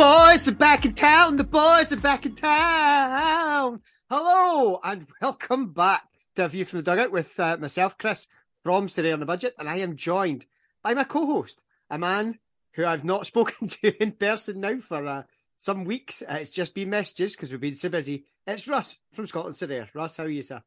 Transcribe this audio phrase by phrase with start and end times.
[0.00, 1.36] The boys are back in town.
[1.36, 3.82] The boys are back in town.
[4.08, 6.04] Hello and welcome back
[6.36, 8.26] to a view from the dugout with uh, myself, Kris,
[8.62, 10.46] from Sorare on the Budget, and I am joined
[10.82, 12.38] by my co-host, a man
[12.72, 15.22] who I've not spoken to in person now for uh,
[15.58, 16.22] some weeks.
[16.22, 18.24] Uh, it's just been messages because we've been so busy.
[18.46, 19.90] It's Russ from Scotland Sorare.
[19.92, 20.62] Russ, how are you, sir?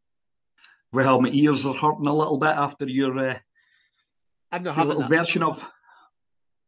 [0.91, 3.39] Well, my ears are hurting a little bit after your, uh,
[4.51, 5.09] I'm not your little that.
[5.09, 5.67] version of.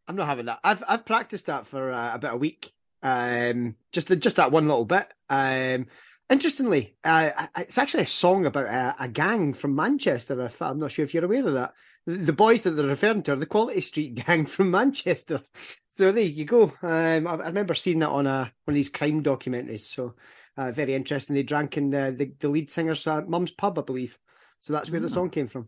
[0.07, 0.59] I'm not having that.
[0.63, 2.71] I've I've practiced that for uh, about a week.
[3.01, 5.07] Um, just just that one little bit.
[5.29, 5.87] Um,
[6.29, 10.39] interestingly, uh, it's actually a song about a, a gang from Manchester.
[10.41, 11.73] If, I'm not sure if you're aware of that.
[12.05, 15.41] The, the boys that they're referring to are the Quality Street gang from Manchester.
[15.89, 16.71] So there you go.
[16.83, 19.81] Um, I, I remember seeing that on a one of these crime documentaries.
[19.81, 20.15] So
[20.57, 21.35] uh, very interesting.
[21.35, 24.17] They drank in the the, the lead singer's uh, mum's pub, I believe.
[24.61, 25.09] So that's where the Ah.
[25.09, 25.67] song came from.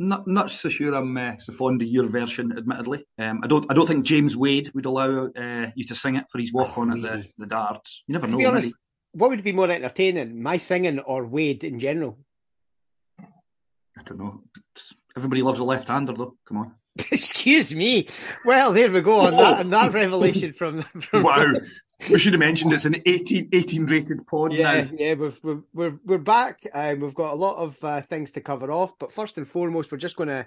[0.00, 3.04] Not not so sure I'm uh, so fond of your version, admittedly.
[3.18, 6.24] Um, I don't I don't think James Wade would allow uh, you to sing it
[6.30, 8.04] for his walk on at the, the darts.
[8.06, 8.38] You never To know.
[8.38, 8.74] be honest,
[9.12, 12.18] what would be more entertaining, my singing or Wade in general?
[13.18, 14.44] I don't know.
[15.16, 16.36] Everybody loves a left-hander, though.
[16.46, 16.72] Come on.
[17.12, 18.06] Excuse me.
[18.44, 21.52] Well, there we go on that on that revelation from, from Wow.
[22.10, 24.90] We should have mentioned it's an 18, 18 rated pod Yeah, now.
[24.96, 26.64] yeah, we've, we've, we're we're back.
[26.72, 29.90] Um, we've got a lot of uh, things to cover off, but first and foremost,
[29.90, 30.46] we're just going to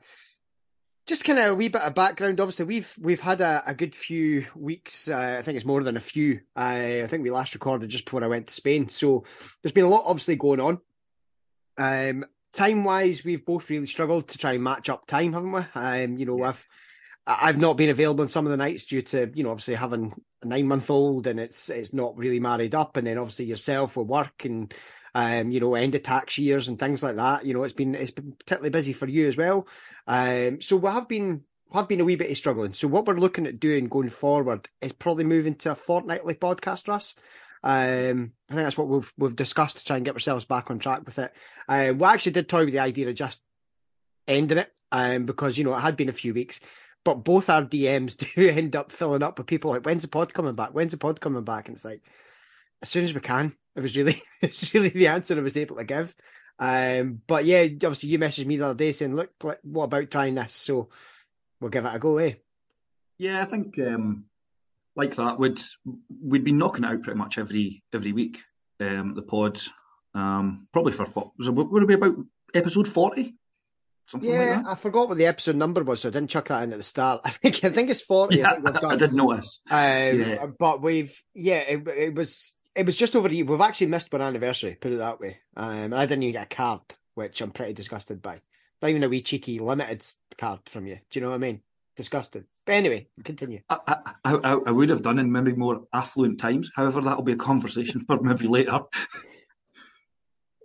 [1.08, 2.40] just kind of a wee bit of background.
[2.40, 5.10] Obviously, we've we've had a, a good few weeks.
[5.10, 6.40] Uh, I think it's more than a few.
[6.56, 9.26] I I think we last recorded just before I went to Spain, so
[9.62, 10.80] there's been a lot obviously going on.
[11.78, 15.62] Um, time wise, we've both really struggled to try and match up time, haven't we?
[15.76, 16.50] Um, you know, Yeah.
[16.50, 16.68] I've
[17.28, 20.14] I've not been available on some of the nights due to you know obviously having
[20.42, 23.96] a nine month old and it's it's not really married up, and then obviously yourself
[23.96, 24.74] with work and
[25.14, 27.46] um you know end of tax years and things like that.
[27.46, 29.68] You know, it's been it's been particularly busy for you as well.
[30.08, 31.44] Um, so we have been
[31.74, 32.74] have been a wee bit struggling.
[32.74, 36.88] So what we're looking at doing going forward is probably moving to a fortnightly podcast,
[36.88, 37.16] Russ.
[37.64, 40.80] Um, I think that's what we've we've discussed to try and get ourselves back on
[40.80, 41.34] track with it.
[41.68, 43.40] Um, we actually did toy with the idea of just
[44.28, 46.60] ending it, um, because you know it had been a few weeks,
[47.04, 50.34] but both our DMs do end up filling up with people like, "When's the pod
[50.34, 50.70] coming back?
[50.70, 52.02] When's the pod coming back?" And it's like,
[52.82, 53.56] as soon as we can.
[53.74, 56.14] It was really, it's really the answer I was able to give.
[56.60, 60.36] Um, but yeah, obviously you messaged me the other day saying, "Look, what about trying
[60.36, 60.90] this?" So
[61.62, 62.34] we'll give it a go, eh?
[63.18, 64.26] Yeah, I think um,
[64.96, 65.62] like that would
[66.24, 68.40] we'd be knocking it out pretty much every every week.
[68.80, 69.70] Um, the pods,
[70.16, 72.16] um, probably for what was it, would it be about
[72.54, 73.36] episode forty,
[74.08, 74.72] something Yeah, like that.
[74.72, 76.84] I forgot what the episode number was, so I didn't chuck that in at the
[76.84, 77.22] start.
[77.26, 78.44] I think I think it's forty.
[78.44, 79.62] I Yeah, think we've I, did notice.
[79.70, 80.46] Um, Yeah.
[80.60, 83.46] but we've yeah, it, it was it was just over a year.
[83.46, 85.38] We've actually missed one anniversary, put it that way.
[85.56, 86.82] Um, I didn't even get a card,
[87.16, 88.42] which I'm pretty disgusted by.
[88.82, 90.04] Not even a wee cheeky limited
[90.38, 90.98] card from you.
[91.12, 91.62] Do you know what I mean?
[91.96, 92.46] Disgusted.
[92.66, 93.62] But anyway, continue.
[93.70, 96.72] I, I, I, I would have done in maybe more affluent times.
[96.74, 98.80] However, that'll be a conversation for maybe later.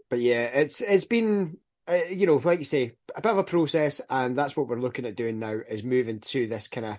[0.09, 3.44] But yeah, it's it's been uh, you know like you say a bit of a
[3.44, 6.98] process, and that's what we're looking at doing now is moving to this kind of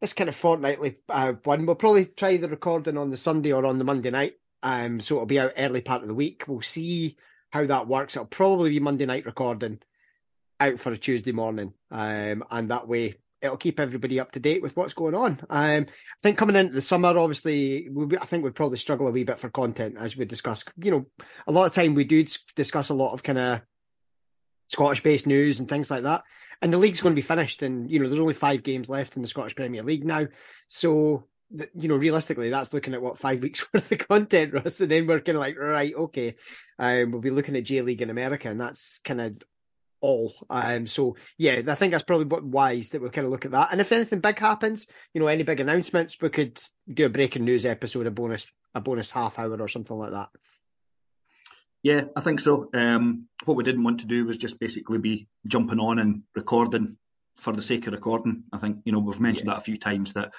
[0.00, 1.66] this kind of fortnightly uh, one.
[1.66, 4.34] We'll probably try the recording on the Sunday or on the Monday night.
[4.62, 6.44] Um, so it'll be out early part of the week.
[6.46, 7.16] We'll see
[7.50, 8.16] how that works.
[8.16, 9.80] It'll probably be Monday night recording
[10.60, 11.74] out for a Tuesday morning.
[11.90, 15.40] Um, and that way it'll keep everybody up to date with what's going on.
[15.50, 19.10] Um, I think coming into the summer, obviously, we'll I think we'd probably struggle a
[19.10, 20.64] wee bit for content as we discuss.
[20.82, 21.06] You know,
[21.46, 23.60] a lot of time we do discuss a lot of kind of
[24.68, 26.22] Scottish based news and things like that.
[26.62, 29.16] And the league's going to be finished, and you know, there's only five games left
[29.16, 30.28] in the Scottish Premier League now.
[30.68, 31.26] So,
[31.74, 34.80] you know, realistically, that's looking at what five weeks worth of content, Russ.
[34.80, 36.36] And then we're kind of like, right, okay,
[36.78, 39.42] um, we'll be looking at J League in America, and that's kind of
[40.02, 40.34] all.
[40.50, 43.52] Um, so yeah, I think that's probably what wise that we'll kind of look at
[43.52, 43.68] that.
[43.72, 46.60] And if anything big happens, you know, any big announcements, we could
[46.92, 50.28] do a breaking news episode, a bonus, a bonus half hour or something like that.
[51.82, 52.68] Yeah, I think so.
[52.74, 56.96] Um, what we didn't want to do was just basically be jumping on and recording
[57.36, 58.44] for the sake of recording.
[58.52, 60.32] I think you know we've mentioned that a few times that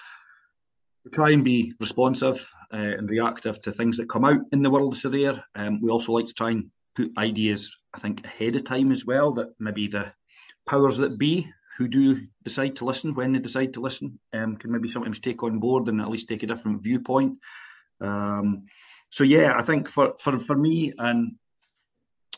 [1.04, 4.70] we try and be responsive uh, and reactive to things that come out in the
[4.70, 5.44] world of Sorare.
[5.56, 9.06] Um, we also like to try and put ideas, I think, ahead of time as
[9.06, 9.34] well.
[9.34, 10.14] That maybe the
[10.68, 14.72] powers that be who do decide to listen when they decide to listen um, can
[14.72, 17.40] maybe sometimes take on board and at least take a different viewpoint.
[18.00, 18.66] Um,
[19.10, 21.36] so yeah, I think for, for, for me, and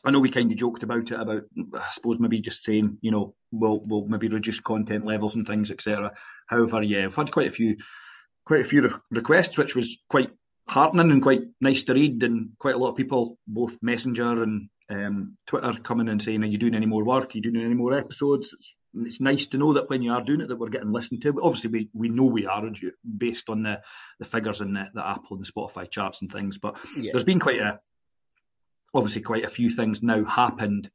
[0.04, 1.44] I know we kind of joked about it about
[1.74, 5.72] I suppose maybe just saying you know we'll we'll maybe reduce content levels and things
[5.72, 6.13] etc.
[6.48, 7.78] However, yeah, I've had quite a few
[8.46, 10.30] quite a few re- requests, which was quite
[10.68, 14.69] heartening and quite nice to read, and quite a lot of people, both Messenger and
[14.89, 17.33] um, Twitter, coming and saying, "Are you doing any more work?
[17.33, 20.23] Are you doing any more episodes?" It's it's nice to know that when you are
[20.23, 21.33] doing it, that we're getting listened to.
[21.33, 22.63] But obviously, we, we know we are
[23.17, 23.81] based on the,
[24.19, 26.57] the figures in the, the Apple and the Spotify charts and things.
[26.57, 27.11] But yeah.
[27.11, 27.79] there's been quite a,
[28.93, 30.89] obviously, quite a few things now happened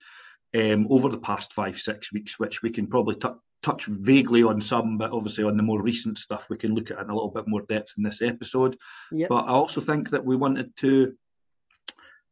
[0.55, 3.29] um, over the past five, six weeks, which we can probably t-
[3.63, 6.99] touch vaguely on some, but obviously on the more recent stuff, we can look at
[6.99, 8.77] in a little bit more depth in this episode.
[9.13, 9.29] Yep.
[9.29, 11.15] But I also think that we wanted to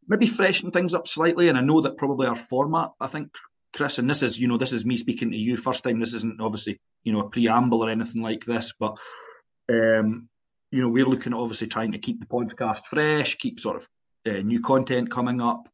[0.09, 3.31] maybe freshen things up slightly, and I know that probably our format, I think,
[3.73, 6.01] Kris, and this is, you know, this is me speaking to you first time.
[6.01, 8.97] This isn't obviously, you know, a preamble or anything like this, but,
[9.71, 10.29] um,
[10.71, 13.89] you know, we're looking at obviously trying to keep the podcast fresh, keep sort of
[14.27, 15.69] uh, new content coming up,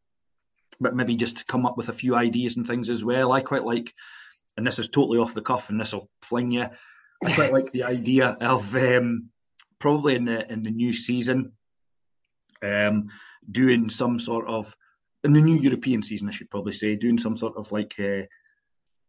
[0.81, 3.33] but maybe just come up with a few ideas and things as well.
[3.33, 3.95] I quite like,
[4.57, 6.67] and this is totally off the cuff, and this will fling you.
[7.25, 9.31] I quite like the idea of um,
[9.79, 11.53] probably in the in the new season,
[12.63, 13.09] um,
[13.51, 14.75] doing some sort of
[15.23, 18.23] in the new European season, I should probably say, doing some sort of like uh,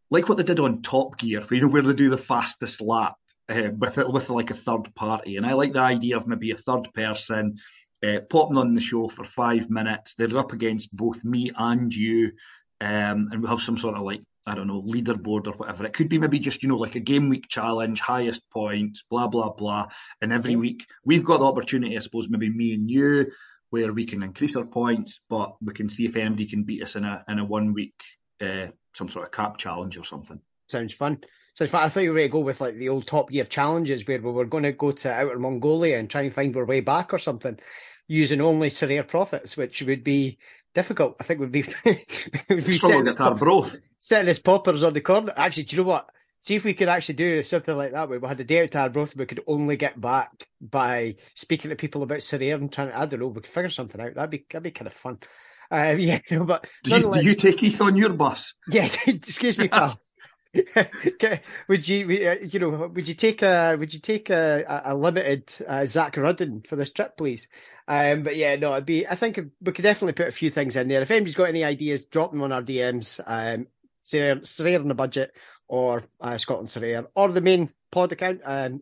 [0.09, 3.15] like what they did on Top Gear, you know, where they do the fastest lap
[3.49, 6.55] uh, with with like a third party, and I like the idea of maybe a
[6.55, 7.57] third person
[8.05, 10.15] uh, popping on the show for five minutes.
[10.15, 12.31] They're up against both me and you,
[12.81, 15.85] um, and we have some sort of like I don't know leaderboard or whatever.
[15.85, 19.27] It could be maybe just you know like a game week challenge, highest points, blah
[19.27, 19.87] blah blah.
[20.21, 23.31] And every week we've got the opportunity, I suppose, maybe me and you
[23.71, 26.95] where we can increase our points, but we can see if anybody can beat us
[26.95, 27.95] in a in a one week
[28.41, 30.39] uh, some sort of cap challenge or something.
[30.69, 31.19] Sounds fun.
[31.55, 33.29] So in fact, I thought you were going to go with like the old Top
[33.29, 36.55] Gear challenges where we were going to go to outer Mongolia and try and find
[36.55, 37.57] our way back or something
[38.07, 40.37] using only Sorare profits, which would be
[40.75, 41.15] difficult.
[41.19, 43.39] I think would be, we'd be setting, his, pop-
[43.97, 45.33] setting his poppers on the corner.
[45.35, 46.07] Actually, do you know what?
[46.45, 48.69] see if we could actually do something like that where we had a day out
[48.69, 52.89] to Arbroath we could only get back by speaking to people about Sorare and trying
[52.89, 54.13] to, I don't know, we could figure something out.
[54.13, 55.17] That'd be that'd be kind of fun.
[55.71, 58.53] Um, yeah, but do you, do you take Keith on your bus?
[58.69, 59.99] Yeah, excuse me, pal.
[61.67, 65.51] would you, uh, you know, would you take a, would you take a, a limited
[65.67, 67.47] uh, Zak Rudden for this trip, please?
[67.87, 69.07] Um, but yeah, no, it'd be.
[69.07, 71.01] I think we could definitely put a few things in there.
[71.01, 73.19] If anybody's got any ideas, drop them on our DMs.
[73.25, 73.67] Um,
[74.05, 75.35] Sorare on the budget
[75.67, 78.81] or uh, Scotland Sorare or the main pod account um,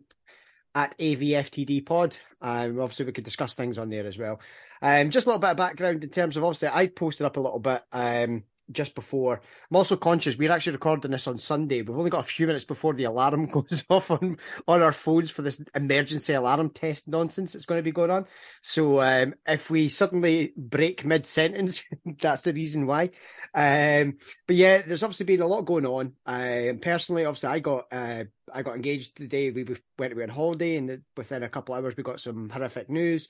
[0.74, 2.16] at AVFTD Pod.
[2.40, 4.40] Um, obviously, we could discuss things on there as well.
[4.82, 7.40] Um, just a little bit of background in terms of obviously, I posted up a
[7.40, 9.40] little bit um, just before.
[9.70, 11.82] I'm also conscious we're actually recording this on Sunday.
[11.82, 15.30] We've only got a few minutes before the alarm goes off on on our phones
[15.30, 18.26] for this emergency alarm test nonsense that's going to be going on.
[18.62, 21.84] So um, if we suddenly break mid sentence,
[22.20, 23.10] that's the reason why.
[23.54, 26.12] Um, but yeah, there's obviously been a lot going on.
[26.26, 29.50] Um, personally, obviously, I got uh, I got engaged today.
[29.50, 29.66] We
[29.98, 33.28] went away on holiday, and within a couple of hours, we got some horrific news.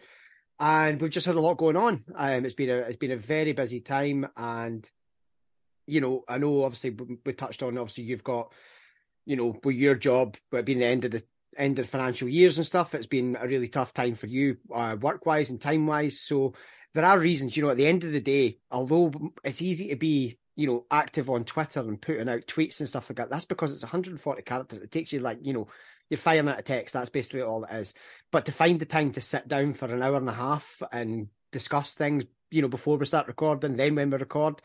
[0.61, 2.05] And we've just had a lot going on.
[2.15, 4.89] Um, it's been a it's been a very busy time, and
[5.87, 6.91] you know, I know obviously
[7.25, 8.53] we touched on obviously you've got,
[9.27, 11.25] you know, with your job, but being the end of the
[11.57, 14.97] end of financial years and stuff, it's been a really tough time for you, uh,
[15.01, 16.21] work wise and time wise.
[16.21, 16.55] So
[16.95, 19.13] there are reasons, you know, at the end of the day, although
[19.43, 23.11] it's easy to be, you know, active on Twitter and putting out tweets and stuff
[23.11, 24.83] like that, that's because it's 140 characters.
[24.83, 25.69] It takes you like, you know,
[26.11, 26.93] you're firing at a text.
[26.93, 27.95] That's basically all it is.
[28.31, 31.29] But to find the time to sit down for an hour and a half and
[31.51, 34.61] discuss things, you know, before we start recording, then when we record,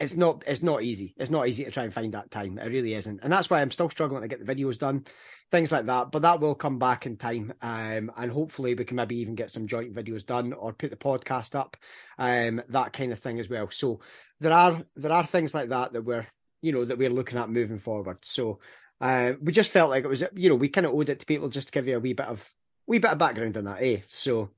[0.00, 1.14] it's not it's not easy.
[1.16, 2.58] It's not easy to try and find that time.
[2.58, 5.06] It really isn't, and that's why I'm still struggling to get the videos done,
[5.50, 6.10] things like that.
[6.10, 9.50] But that will come back in time, um, and hopefully we can maybe even get
[9.50, 11.76] some joint videos done or put the podcast up,
[12.18, 13.70] um, that kind of thing as well.
[13.70, 14.00] So
[14.40, 16.26] there are there are things like that that we're
[16.60, 18.18] you know that we're looking at moving forward.
[18.22, 18.58] So
[19.00, 21.26] uh, we just felt like it was you know we kind of owed it to
[21.26, 22.48] people just to give you a wee bit of
[22.86, 23.98] wee bit of background on that, eh?
[24.08, 24.50] So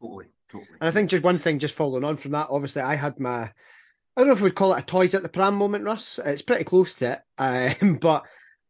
[0.00, 0.70] totally, totally.
[0.80, 3.50] And I think just one thing, just following on from that, obviously I had my
[4.20, 6.20] I don't know if we'd call it a toys at the pram moment, Russ.
[6.22, 7.20] It's pretty close to it.
[7.38, 8.24] Um, but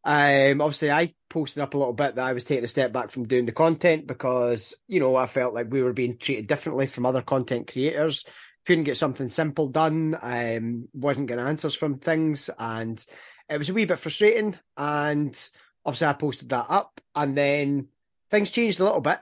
[0.05, 3.11] um, obviously, I posted up a little bit that I was taking a step back
[3.11, 6.87] from doing the content because, you know, I felt like we were being treated differently
[6.87, 8.25] from other content creators.
[8.65, 12.49] Couldn't get something simple done, um, wasn't getting answers from things.
[12.57, 13.05] And
[13.49, 14.57] it was a wee bit frustrating.
[14.77, 15.37] And
[15.85, 17.01] obviously, I posted that up.
[17.17, 17.89] And then
[18.31, 19.19] things changed a little bit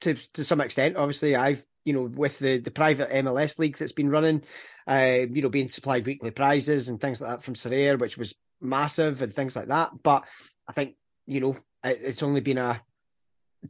[0.00, 0.96] to, to some extent.
[0.96, 4.42] Obviously, I've you know, with the, the private MLS league that's been running,
[4.88, 8.34] uh, you know, being supplied weekly prizes and things like that from Sorare, which was
[8.60, 9.90] massive and things like that.
[10.02, 10.24] But
[10.68, 10.94] I think,
[11.26, 12.80] you know, it's only been a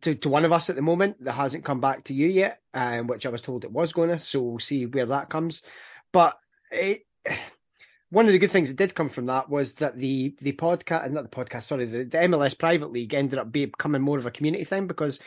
[0.03, 2.61] to, to one of us at the moment that hasn't come back to you yet,
[2.73, 4.19] um, which I was told it was going to.
[4.19, 5.63] So we'll see where that comes.
[6.13, 6.39] But
[6.71, 7.03] it,
[8.11, 11.05] one of the good things that did come from that was that the the podcast,
[11.05, 14.27] and not the podcast, sorry, the, the MLS private league ended up becoming more of
[14.27, 15.21] a community thing because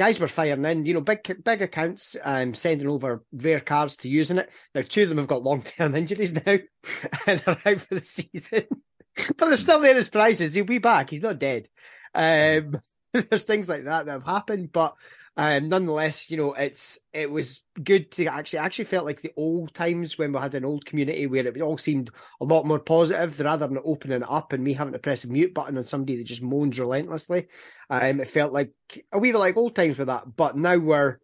[0.00, 4.08] guys were firing in, you know, big big accounts, um, sending over rare cards to
[4.08, 4.48] using it.
[4.74, 6.56] Now, two of them have got long term injuries now
[7.26, 8.64] and are out for the season.
[9.36, 10.54] but they're still there as prizes.
[10.54, 11.10] He'll be back.
[11.10, 11.68] He's not dead.
[12.14, 12.80] Um,
[13.12, 14.94] there's things like that that have happened, but
[15.40, 19.72] um, nonetheless, you know, it's it was good to actually actually felt like the old
[19.72, 22.10] times when we had an old community where it all seemed
[22.42, 25.28] a lot more positive rather than opening it up and me having to press a
[25.28, 27.46] mute button on somebody that just moans relentlessly.
[27.88, 28.74] Um, it felt like
[29.14, 31.16] wee bit like old times with that, but now we're,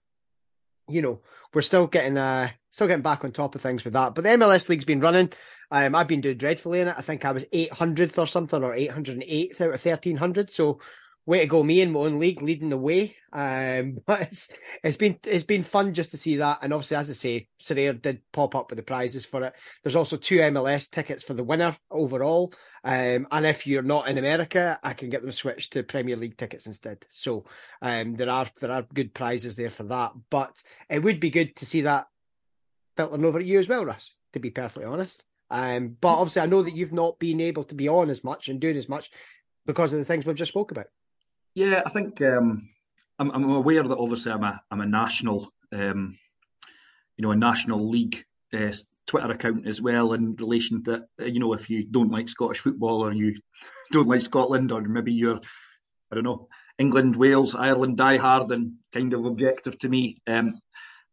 [0.89, 1.21] you know,
[1.53, 4.15] we're still getting uh still getting back on top of things with that.
[4.15, 5.31] But the MLS league's been running.
[5.71, 6.95] Um, I've been doing dreadfully in it.
[6.97, 10.49] I think I was 800th or something, or 808th out of 1300.
[10.49, 10.81] So
[11.27, 13.17] way to go, me in my own league leading the way.
[13.33, 14.49] Um, but it's
[14.83, 18.01] it's been it's been fun just to see that, and obviously, as I say, Sorare
[18.01, 19.55] did pop up with the prizes for it.
[19.83, 22.55] There's also two MLS tickets for the winner overall,
[22.85, 26.37] um, and if you're not in America, I can get them switched to Premier League
[26.37, 27.05] tickets instead.
[27.11, 27.45] So
[27.83, 31.57] um, there are there are good prizes there for that, but it would be good
[31.57, 32.07] to see that
[32.97, 34.15] filtering over at you as well, Russ.
[34.33, 35.23] To be perfectly honest.
[35.49, 38.49] Um, but obviously, I know that you've not been able to be on as much
[38.49, 39.11] and doing as much
[39.65, 40.87] because of the things we've just spoke about.
[41.57, 42.69] Yeah, I think um,
[43.19, 46.19] I'm, I'm, aware that obviously I'm a I'm a national, um,
[47.17, 48.23] you know, a national league
[48.53, 48.73] uh,
[49.07, 53.03] Twitter account as well in relation to you know if you don't like Scottish football
[53.03, 53.41] or you
[53.91, 55.41] don't like Scotland or maybe you're
[56.13, 56.49] I don't know
[56.79, 60.19] England, Wales, Ireland diehard and kind of objective to me.
[60.27, 60.61] Um,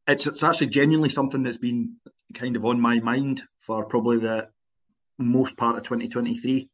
[0.05, 1.95] it's it's actually genuinely something that's been
[2.33, 4.49] kind of on my mind for probably the
[5.17, 6.69] most part of 2023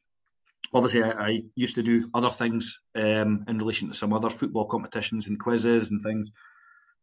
[0.74, 4.66] obviously I, I, used to do other things um, in relation to some other football
[4.66, 6.32] competitions and quizzes and things,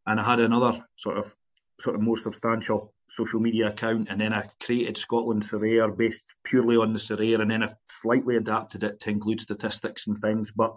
[0.07, 1.35] and I had another sort of
[1.81, 6.77] sort of more substantial social media account, and then I created Scotland Sorare based purely
[6.77, 10.53] on the Sorare, and then I slightly adapted it to include statistics and things.
[10.53, 10.77] But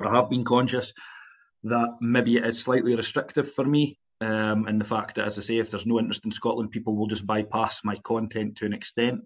[0.00, 0.92] I have been conscious
[1.64, 3.98] that maybe it is slightly restrictive for me.
[4.20, 6.96] Um, and the fact that, as I say, if there's no interest in Scotland, people
[6.96, 9.22] will just bypass my content to an extent.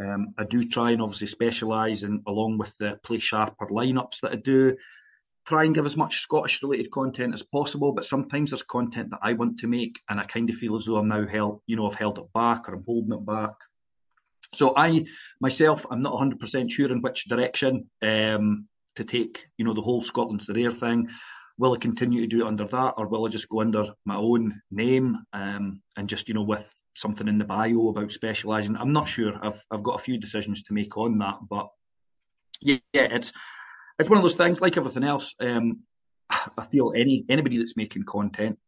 [0.00, 4.32] Um, I do try and obviously specialise in, along with the play sharper lineups that
[4.32, 4.76] I do,
[5.46, 7.92] try and give as much Scottish related content as possible.
[7.92, 10.86] But sometimes there's content that I want to make, and I kind of feel as
[10.86, 13.54] though I'm now held, you know, I've held it back or I'm holding it back.
[14.54, 15.06] So I
[15.40, 20.02] myself, I'm not 100% sure in which direction um, to take, you know, the whole
[20.02, 21.08] Scotland's the rare thing.
[21.56, 24.16] Will I continue to do it under that, or will I just go under my
[24.16, 28.76] own name um, and just, you know, with something in the bio about specialising.
[28.76, 29.32] I'm not sure.
[29.40, 31.68] I've I've got a few decisions to make on that, but
[32.60, 33.32] yeah, yeah it's
[33.98, 34.60] it's one of those things.
[34.60, 35.80] Like everything else, um,
[36.30, 38.58] I feel any anybody that's making content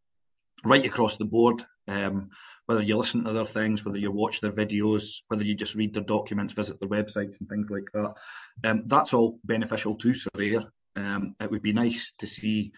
[0.65, 2.31] right across the board, um,
[2.67, 5.95] whether you listen to their things, whether you watch their videos, whether you just read
[5.95, 8.15] their documents, visit their websites and things like that,
[8.65, 10.67] um, that's all beneficial to Sorare.
[10.97, 12.73] Um, it would be nice to see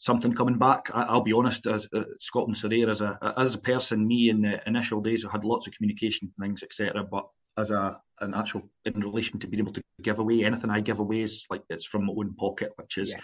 [0.00, 0.90] something coming back.
[0.92, 2.56] I, will be honest, as uh, Scotland
[2.88, 6.32] as a as a person, me in the initial days, I had lots of communication
[6.40, 7.04] things, etc.
[7.04, 10.80] But as a an actual in relation to being able to give away anything I
[10.80, 13.20] give away is like it's from my own pocket, which is yeah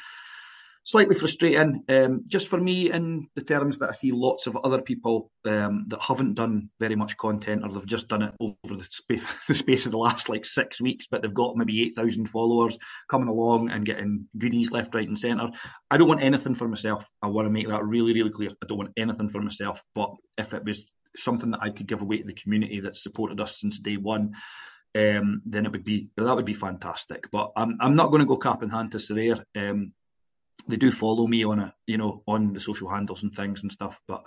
[0.87, 4.81] slightly frustrating, um, just for me in the terms that I see lots of other
[4.81, 8.87] people um, that haven't done very much content or they've just done it over the,
[8.87, 12.79] sp- the space of the last like six weeks, but they've got maybe 8,000 followers
[13.11, 15.49] coming along and getting goodies left, right, and centre.
[15.91, 17.11] I don't want anything for myself.
[17.21, 18.51] I want to make that really, really clear.
[18.51, 22.03] I don't want anything for myself, but if it was something that I could give
[22.03, 24.35] away to the community that's supported us since day one,
[24.95, 27.29] um, then it would be that would be fantastic.
[27.33, 29.43] But I'm I'm not going to go cap in hand to Sorare.
[29.57, 29.93] Um,
[30.69, 33.73] they do follow me on a you know on the social handles and things and
[33.73, 34.25] stuff but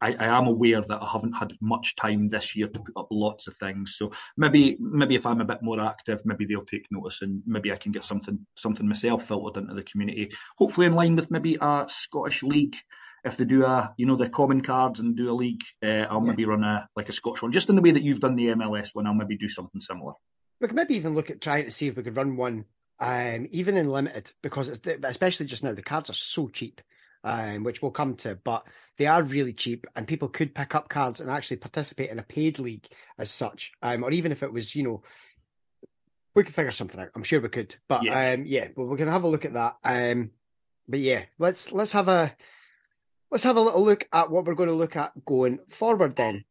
[0.00, 3.08] I, I, am aware that I haven't had much time this year to put up
[3.10, 3.96] lots of things.
[3.96, 7.72] So maybe maybe if I'm a bit more active, maybe they'll take notice and maybe
[7.72, 10.32] I can get something something myself filtered into the community.
[10.56, 12.76] Hopefully in line with maybe a Scottish league.
[13.22, 16.22] If they do a you know the common cards and do a league, uh, I'll
[16.24, 16.30] yeah.
[16.30, 18.46] maybe run a like a Scottish one, just in the way that you've done the
[18.46, 19.06] MLS one.
[19.06, 20.14] I'll maybe do something similar.
[20.60, 22.64] We could maybe even look at trying to see if we could run one
[23.00, 26.80] um, even in limited, because it's especially just now the cards are so cheap,
[27.24, 28.66] um, which we'll come to, but
[28.98, 32.24] they are really cheap, and people could pick up cards and actually participate in a
[32.24, 32.86] paid league
[33.18, 35.02] as such, um, or even if it was, you know,
[36.34, 37.10] we could figure something out.
[37.14, 39.76] I'm sure we could, but yeah, um, yeah we're gonna have a look at that.
[39.82, 40.30] Um,
[40.88, 42.34] but yeah, let's let's have a
[43.30, 46.16] let's have a little look at what we're going to look at going forward.
[46.16, 46.44] Then,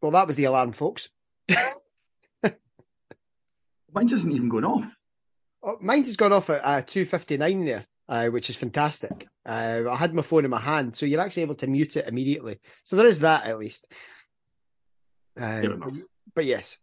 [0.00, 1.08] well, that was the alarm, folks.
[3.98, 4.96] Mine isn't even going off.
[5.60, 9.26] Oh, mine's has gone off at uh, 2.59 there, uh, which is fantastic.
[9.44, 12.06] Uh, I had my phone in my hand, so you're actually able to mute it
[12.06, 12.60] immediately.
[12.84, 13.84] So there is that at least.
[15.36, 15.92] Um, but,
[16.32, 16.78] but, yes.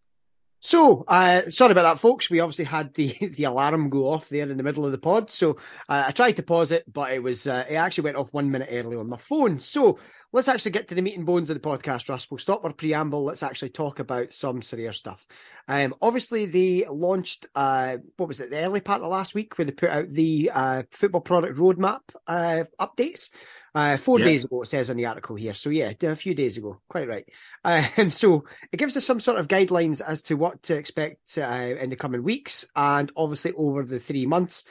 [0.60, 2.30] So, uh, sorry about that, folks.
[2.30, 3.08] We obviously had the,
[3.38, 5.32] the alarm go off there in the middle of the pod.
[5.32, 5.52] So
[5.88, 8.52] uh, I tried to pause it, but it was uh, it actually went off one
[8.52, 9.62] minute early on my phone.
[9.62, 10.00] So
[10.36, 12.30] let's actually get to the meat and bones of the podcast, Russ.
[12.30, 13.24] We'll stop our preamble.
[13.24, 15.26] Let's actually talk about some Sorare stuff.
[15.70, 19.64] Um, obviously, they launched, uh, what was it, the early part of last week where
[19.64, 23.30] they put out the uh, football product roadmap uh, updates.
[23.74, 24.26] Uh, four yeah.
[24.26, 25.54] days ago, it says in the article here.
[25.54, 27.26] So, yeah, a few days ago, quite right.
[27.64, 31.38] Uh, and so it gives us some sort of guidelines as to what to expect
[31.38, 34.66] uh, in the coming weeks and obviously over the three months.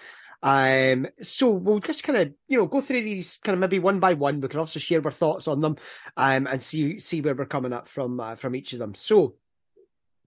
[0.44, 3.98] Um, so we'll just kind of, you know, go through these kind of maybe one
[3.98, 4.42] by one.
[4.42, 5.76] We can also share our thoughts on them,
[6.18, 8.94] um, and see see where we're coming up from uh, from each of them.
[8.94, 9.36] So,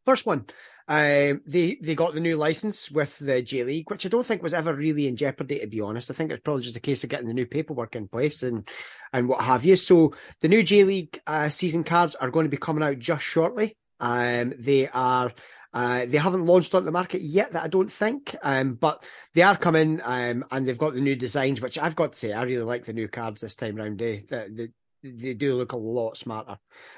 [0.05, 0.47] first one,
[0.87, 4.41] um, they they got the new license with the J League, which I don't think
[4.41, 5.59] was ever really in jeopardy.
[5.59, 7.95] To be honest, I think it's probably just a case of getting the new paperwork
[7.95, 8.67] in place and
[9.13, 9.75] and what have you.
[9.75, 13.23] So the new J League uh, season cards are going to be coming out just
[13.23, 13.77] shortly.
[13.99, 15.31] Um, they are
[15.77, 19.43] uh, they haven't launched on the market yet, that I don't think, um, but they
[19.43, 22.41] are coming, um, and they've got the new designs, which I've got to say, I
[22.41, 24.01] really like the new cards this time round.
[24.01, 24.21] Eh?
[24.27, 24.69] they, they,
[25.03, 26.57] they do look a lot smarter.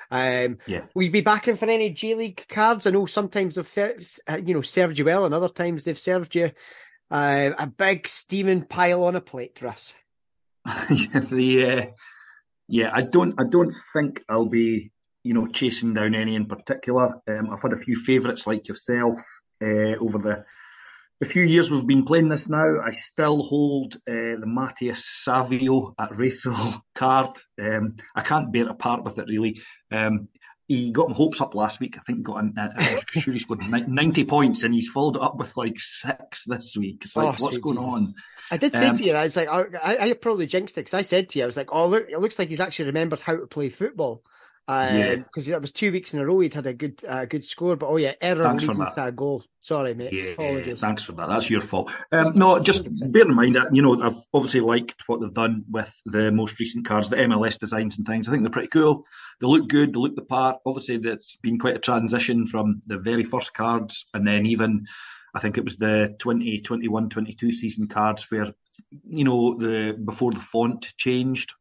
[0.09, 2.88] Um, yeah, we'd be backing for any J League cards.
[2.88, 4.17] I know sometimes they've
[4.48, 6.51] you know served you well, and other times they've served you
[7.12, 9.93] uh, a big steaming pile on a plate, Russ.
[10.89, 11.86] yeah, the uh,
[12.69, 14.91] yeah, I don't, I don't think I'll be
[15.29, 17.21] you know, chasing down any in particular.
[17.27, 19.19] Um, I've had a few favourites like yourself
[19.62, 20.43] uh, over the
[21.19, 22.81] the few years we've been playing this now.
[22.83, 27.38] I still hold uh, the Matheus Savio at Reysol card.
[27.62, 29.62] Um, I can't bear it apart with it really.
[29.91, 30.29] Um,
[30.67, 31.95] he got my hopes up last week.
[32.00, 35.21] I think he got an, uh, sure he scored 90 points and he's followed it
[35.21, 37.03] up with like six this week.
[37.03, 37.93] It's like, oh, what's going Jesus.
[37.93, 38.15] on?
[38.50, 40.95] I did say um, to you, I was like, I, I probably jinxed it because
[40.95, 43.19] I said to you, I was like, oh, look, it looks like he's actually remembered
[43.19, 44.23] how to play football
[44.69, 45.15] yeah.
[45.15, 47.75] Because that was two weeks in a row he'd had a good uh, good score.
[47.75, 49.43] But oh yeah, error thanks leading to a goal.
[49.62, 50.13] Sorry, mate.
[50.13, 50.79] Yeah, Apologies.
[50.79, 51.27] thanks for that.
[51.27, 51.91] That's your fault.
[52.12, 55.65] Um, no, just bear in mind that you know I've obviously liked what they've done
[55.69, 58.27] with the most recent cards, the MLS designs and things.
[58.27, 59.05] I think they're pretty cool.
[59.41, 59.93] They look good.
[59.93, 60.58] They look the part.
[60.65, 64.86] Obviously, that's been quite a transition from the very first cards, and then even.
[65.32, 68.51] I think it was the 2021 22 season cards where,
[69.08, 71.53] you know, the before the font changed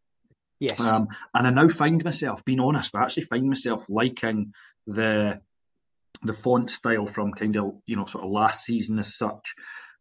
[0.61, 0.81] Yes.
[0.81, 4.53] Um, and I now find myself, being honest, I actually find myself liking
[4.87, 5.41] the
[6.23, 9.55] the font style from kind of you know sort of last season as such.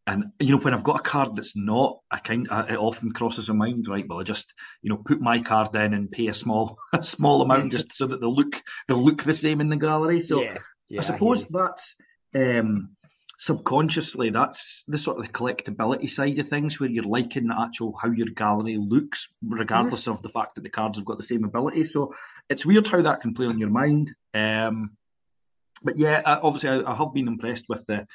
[0.08, 3.12] And you know when I've got a card that's not, I kind of, it often
[3.12, 4.08] crosses my mind, right?
[4.08, 7.42] Well, I just you know put my card in and pay a small a small
[7.42, 10.22] amount just so that they look they look the same in the gallery.
[10.22, 10.58] So yeah,
[10.90, 11.96] yeah, I suppose I that's
[12.36, 12.96] um,
[13.38, 17.96] subconsciously that's the sort of the collectability side of things where you're liking the actual
[18.02, 20.12] how your gallery looks regardless mm-hmm.
[20.12, 21.84] of the fact that the cards have got the same ability.
[21.84, 22.16] So
[22.50, 24.10] it's weird how that can play on your mind.
[24.34, 24.98] Um,
[25.84, 28.08] but yeah obviously I, I, have been impressed with the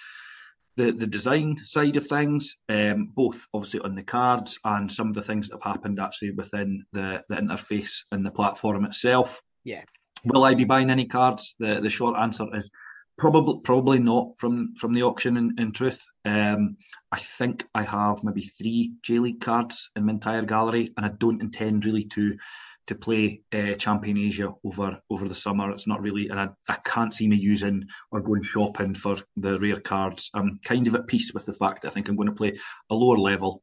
[0.74, 5.14] the, the design side of things um, both obviously on the cards and some of
[5.14, 9.40] the things that have happened actually within the, the interface and the platform itself.
[9.64, 9.82] Yeah.
[10.24, 11.54] Will I be buying any cards?
[11.58, 12.70] The the short answer is
[13.18, 15.36] Probably, probably not from from the auction.
[15.36, 16.76] In, in truth, um,
[17.10, 21.10] I think I have maybe three J League cards in my entire gallery, and I
[21.10, 22.36] don't intend really to
[22.86, 25.70] to play uh, Champion Asia over over the summer.
[25.70, 29.58] It's not really, and I, I can't see me using or going shopping for the
[29.58, 30.30] rare cards.
[30.34, 32.58] I'm kind of at peace with the fact I think I'm going to play
[32.90, 33.62] a lower level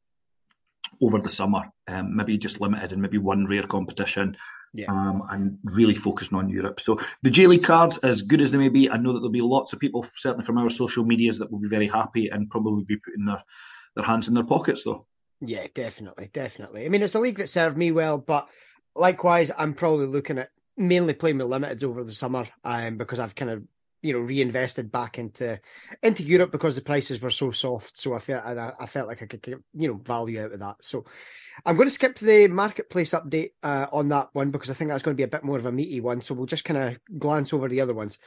[1.02, 4.38] over the summer, um, maybe just limited and maybe one rare competition
[4.74, 4.92] yeah.
[4.92, 6.80] um, and really focusing on Europe.
[6.80, 9.32] So the J League cards, as good as they may be, I know that there'll
[9.32, 12.50] be lots of people, certainly from our social medias, that will be very happy and
[12.50, 13.44] probably be putting their,
[13.96, 15.06] their hands in their pockets, though.
[15.42, 16.86] Yeah, definitely, definitely.
[16.86, 18.50] I mean, it's a league that served me well, but
[18.96, 23.36] likewise, I'm probably looking at mainly playing with limiteds over the summer, um, because I've
[23.36, 23.64] kind of
[24.02, 25.60] you know reinvested back into
[26.02, 28.00] into Europe because the prices were so soft.
[28.00, 30.60] So I felt I, I felt like I could get you know value out of
[30.60, 30.78] that.
[30.82, 31.06] So
[31.66, 34.90] I'm going to skip to the marketplace update uh, on that one because I think
[34.90, 36.22] that's going to be a bit more of a meaty one.
[36.22, 38.18] So we'll just kind of glance over the other ones.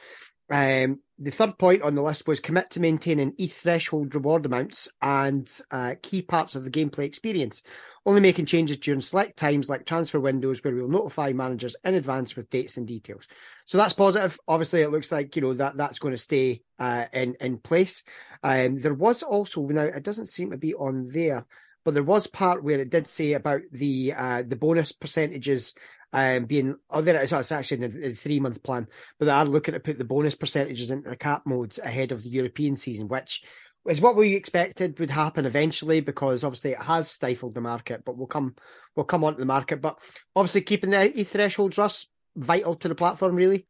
[0.49, 4.89] Um, the third point on the list was commit to maintaining ETH threshold reward amounts
[5.01, 7.63] and uh, key parts of the gameplay experience,
[8.05, 11.95] only making changes during select times like transfer windows where we will notify managers in
[11.95, 13.25] advance with dates and details.
[13.65, 14.37] So that's positive.
[14.47, 18.03] Obviously, it looks like you know that that's going to stay uh, in in place.
[18.43, 21.45] Um, there was also now it doesn't seem to be on there
[21.83, 25.73] but there was part where it did say about the uh, the bonus percentages
[26.13, 27.17] um, being other.
[27.17, 28.87] Oh, it's actually in the, the three month plan,
[29.19, 32.23] but they are looking to put the bonus percentages into the cap modes ahead of
[32.23, 33.43] the European season, which
[33.87, 38.05] is what we expected would happen eventually because obviously it has stifled the market.
[38.05, 38.55] But we'll come
[38.95, 39.81] we'll come onto the market.
[39.81, 39.99] But
[40.35, 43.67] obviously keeping the e thresholds Russ vital to the platform really.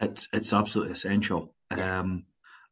[0.00, 1.54] It's it's absolutely essential.
[1.70, 2.24] Um,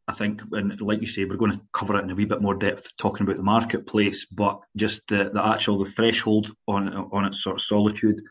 [0.08, 2.40] I think, and like you say, we're going to cover it in a wee bit
[2.40, 7.26] more depth, talking about the marketplace, but just the, the actual the threshold on on
[7.26, 8.22] its sort of solitude.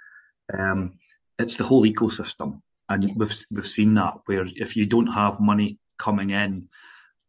[0.52, 0.98] Um,
[1.38, 5.78] it's the whole ecosystem, and we've we've seen that where if you don't have money
[6.00, 6.68] coming in,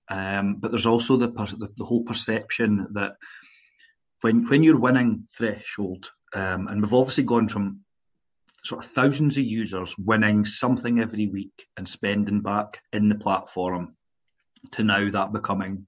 [0.08, 3.16] um, but there's also the, the, the whole perception that
[4.22, 7.80] when when you're winning threshold, um, and we've obviously gone from
[8.64, 13.94] sort of thousands of users winning something every week and spending back in the platform
[14.73, 15.87] to now that becoming,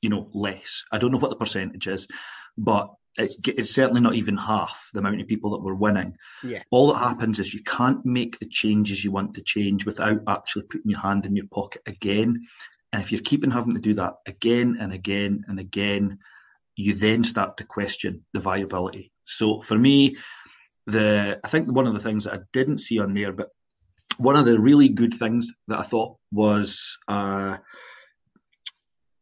[0.00, 0.84] you know, less.
[0.90, 2.08] I don't know what the percentage is,
[2.56, 6.16] but it's, it's certainly not even half the amount of people that were winning.
[6.42, 6.62] Yeah.
[6.70, 10.62] All that happens is you can't make the changes you want to change without actually
[10.62, 12.46] putting your hand in your pocket again.
[12.92, 16.18] And if you're keeping having to do that again and again and again,
[16.74, 19.12] you then start to question the viability.
[19.24, 20.16] So for me,
[20.86, 23.48] the I think one of the things that I didn't see on there, but
[24.18, 27.58] one of the really good things that I thought was uh,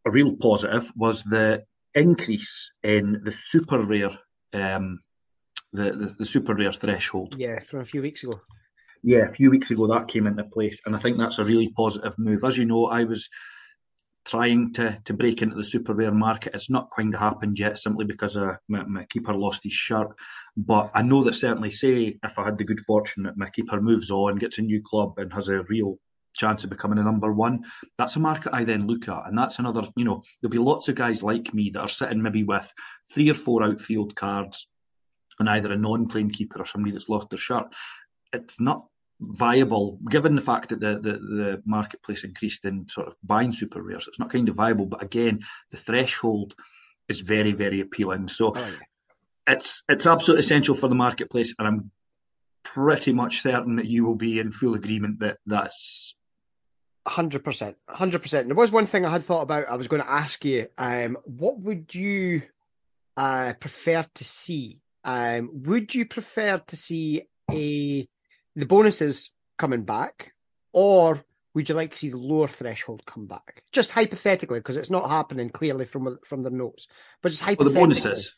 [0.05, 4.19] a real positive was the increase in the super rare,
[4.53, 5.01] um,
[5.73, 7.35] the, the, the super rare threshold.
[7.37, 8.41] Yeah, from a few weeks ago.
[9.03, 11.71] Yeah, a few weeks ago that came into place, and I think that's a really
[11.75, 12.45] positive move.
[12.45, 13.29] As you know, I was
[14.27, 16.55] trying to, to break into the super rare market.
[16.55, 20.09] It's not quite happened yet simply because uh, my, my, keeper lost his shirt.
[20.57, 23.81] But I know that certainly, say, if I had the good fortune that my keeper
[23.81, 25.99] moves on, gets a new club, and has a real
[26.37, 27.65] chance of becoming a number one,
[27.99, 29.27] that's a market I then look at.
[29.27, 32.23] And that's another, you know, there'll be lots of guys like me that are sitting
[32.23, 32.73] maybe with
[33.13, 34.69] three or four outfield cards
[35.39, 37.67] and either a non playing keeper or somebody that's lost their shirt.
[38.33, 38.87] It's not
[39.21, 43.83] viable, given the fact that the, the, the marketplace increased in sort of buying super
[43.83, 44.05] rares.
[44.05, 45.41] So it's not kind of viable, but again,
[45.71, 46.55] the threshold
[47.09, 48.29] is very, very appealing.
[48.29, 49.55] So oh, yeah.
[49.55, 51.91] it's it's absolutely essential for the marketplace, and I'm
[52.63, 56.15] pretty much certain that you will be in full agreement that that's.
[57.07, 58.47] Hundred percent, hundred percent.
[58.47, 59.69] There was one thing I had thought about.
[59.69, 62.43] I was going to ask you, um, what would you
[63.17, 64.81] uh, prefer to see?
[65.03, 68.07] Um, would you prefer to see a
[68.55, 70.35] the bonuses coming back,
[70.75, 73.63] or would you like to see the lower threshold come back?
[73.73, 76.87] Just hypothetically, because it's not happening clearly from from the notes,
[77.23, 77.65] but just hypothetically.
[77.65, 78.35] Well, the bonuses.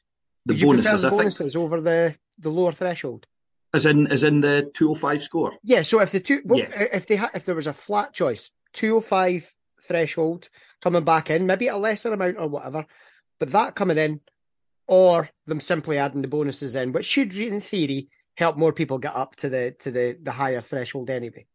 [0.47, 1.03] The bonuses.
[1.03, 3.27] the bonuses over the the lower threshold.
[3.75, 5.55] As in, as in the two hundred five score.
[5.63, 5.83] Yeah.
[5.83, 6.89] So if the two, well, yeah.
[6.93, 9.55] if they ha- if there was a flat choice, two hundred five
[9.87, 10.49] threshold
[10.83, 12.85] coming back in, maybe a lesser amount or whatever,
[13.41, 14.21] but that coming in,
[14.87, 19.17] or them simply adding the bonuses in, which should, in theory, help more people get
[19.17, 21.47] up to the to the the higher threshold anyway.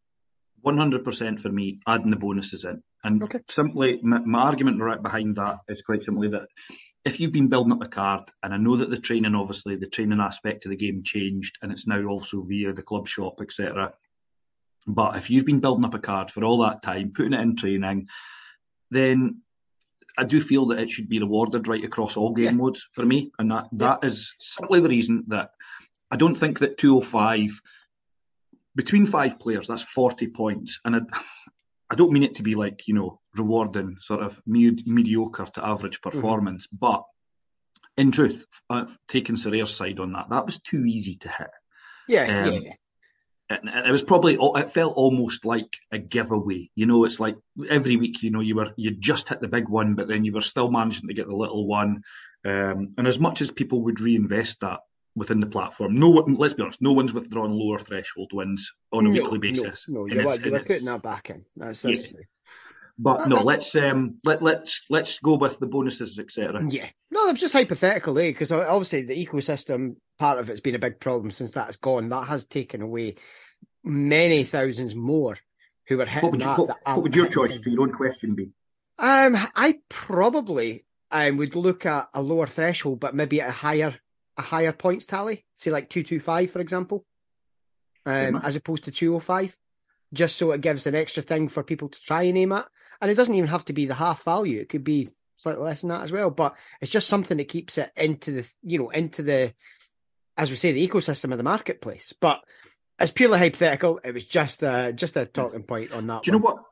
[0.62, 3.40] One hundred percent for me, adding the bonuses in, and okay.
[3.50, 6.48] simply my, my, argument right behind that is quite simply that
[7.08, 9.88] if you've been building up a card, and I know that the training, obviously, the
[9.88, 13.94] training aspect of the game changed, and it's now also via the club shop, etc.
[14.86, 17.56] But if you've been building up a card for all that time, putting it in
[17.56, 18.08] training,
[18.92, 19.42] then
[20.18, 22.52] I do feel that it should be rewarded right across all game yeah.
[22.52, 23.98] modes for me, and that yeah.
[24.00, 25.52] that is simply the reason that
[26.12, 27.62] I don't think that 205
[28.76, 30.80] between five players, that's 40 points.
[30.86, 31.00] And I,
[31.90, 35.66] I don't mean it to be like, you know, rewarding sort of med- mediocre to
[35.66, 36.10] average mm-hmm.
[36.10, 36.78] performance, mm-hmm.
[36.80, 37.04] but
[37.98, 41.50] in truth, uh, taking Sorare's side on that, that was too easy to hit.
[42.08, 42.74] Yeah, um, yeah.
[43.50, 46.70] And, it was probably, it felt almost like a giveaway.
[46.76, 47.38] You know, it's like
[47.70, 50.34] every week, you know, you were, you just hit the big one, but then you
[50.34, 52.04] were still managing to get the little one.
[52.46, 54.82] Um, and as much as people would reinvest that,
[55.18, 55.96] within the platform.
[55.96, 59.40] No one, let's be honest, no one's withdrawn lower threshold wins on a no, weekly
[59.40, 59.90] basis.
[59.90, 61.44] No, no you're, you're putting that back in.
[61.56, 62.20] That's, that's yeah.
[63.00, 66.66] But no, let's um, let let's let's go with the bonuses, etc.
[66.68, 68.30] Yeah, no, that's just hypothetical, eh?
[68.30, 72.10] Because obviously the ecosystem part of it's been a big problem since that's gone.
[72.10, 73.16] That has taken away
[73.84, 75.38] many thousands more
[75.88, 77.82] who were hitting what would you, that, what, that what would your choice for your
[77.82, 78.50] own question be?
[79.00, 83.96] Um, I probably um, would look at a lower threshold, but maybe at a higher
[84.38, 87.06] a higher points tally, say like 225, for example,
[88.06, 89.58] um, as opposed to 205,
[90.14, 92.68] just so it gives an extra thing for people to try and aim at.
[93.02, 95.82] And it doesn't even have to be the half value, it could be slightly less
[95.82, 96.30] than that as well.
[96.30, 99.54] But it's just something that keeps it into the, you know, into the,
[100.38, 102.14] as we say, the ecosystem of the marketplace.
[102.20, 102.44] But
[103.00, 104.00] it's purely hypothetical.
[104.04, 106.24] It was just a, just a talking point on that.
[106.24, 106.42] Do you one.
[106.42, 106.64] know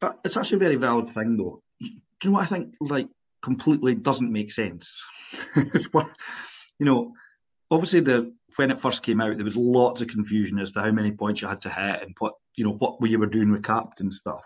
[0.00, 0.18] what?
[0.24, 1.62] It's actually a very valid thing, though.
[1.80, 2.74] Do you know what I think?
[2.80, 3.08] Like,
[3.44, 4.92] completely doesn't make sense.
[5.56, 6.08] it's what
[6.78, 7.12] you know,
[7.70, 10.90] obviously the when it first came out, there was lots of confusion as to how
[10.90, 13.52] many points you had to hit and what you know what were you were doing
[13.52, 14.44] with capped and stuff.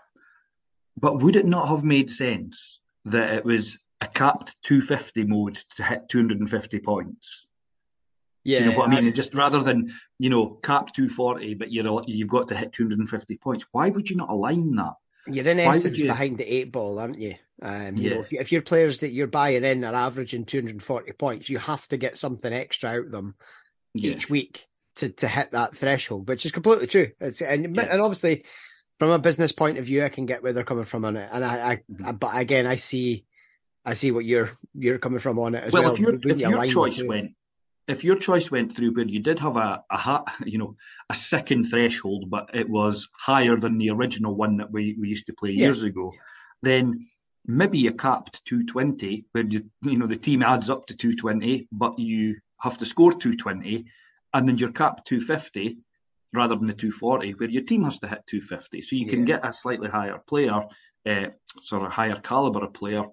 [0.99, 5.83] But would it not have made sense that it was a capped 250 mode to
[5.83, 7.45] hit 250 points?
[8.43, 9.07] Yeah, Do you know what I mean?
[9.07, 9.11] I...
[9.11, 13.65] Just rather than you know cap 240, but you're you've got to hit 250 points.
[13.71, 14.93] Why would you not align that?
[15.27, 16.07] You're in essence you...
[16.07, 17.35] behind the eight ball, aren't you?
[17.61, 18.15] Um, you yeah.
[18.15, 21.85] know, if, if your players that you're buying in are averaging 240 points, you have
[21.89, 23.35] to get something extra out of them
[23.93, 24.11] yeah.
[24.11, 24.65] each week.
[24.95, 27.11] to, to hit that threshold, which is completely true.
[27.19, 27.87] It's and, yeah.
[27.89, 28.45] and obviously
[28.99, 31.29] from a business point of view, I can get where they're coming from on it.
[31.31, 32.05] And I, I, mm-hmm.
[32.05, 33.25] I but again, I see,
[33.85, 35.83] I see what you're you're coming from on it as well.
[35.83, 37.31] Well, if your if your choice went,
[37.87, 40.75] if your choice went through where you did have a, a you know
[41.09, 45.27] a second threshold, but it was higher than the original one that we, we used
[45.27, 45.63] to play yeah.
[45.63, 46.13] years ago,
[46.61, 47.07] then
[47.45, 51.97] maybe you capped 220 where you you know the team adds up to 220, but
[51.97, 53.85] you have to score 220,
[54.33, 55.77] and then you're capped 250
[56.33, 58.81] rather than the 240, where your team has to hit 250.
[58.81, 60.63] So you can get a slightly higher player,
[61.05, 61.25] uh,
[61.61, 63.05] sort of a higher caliber of player,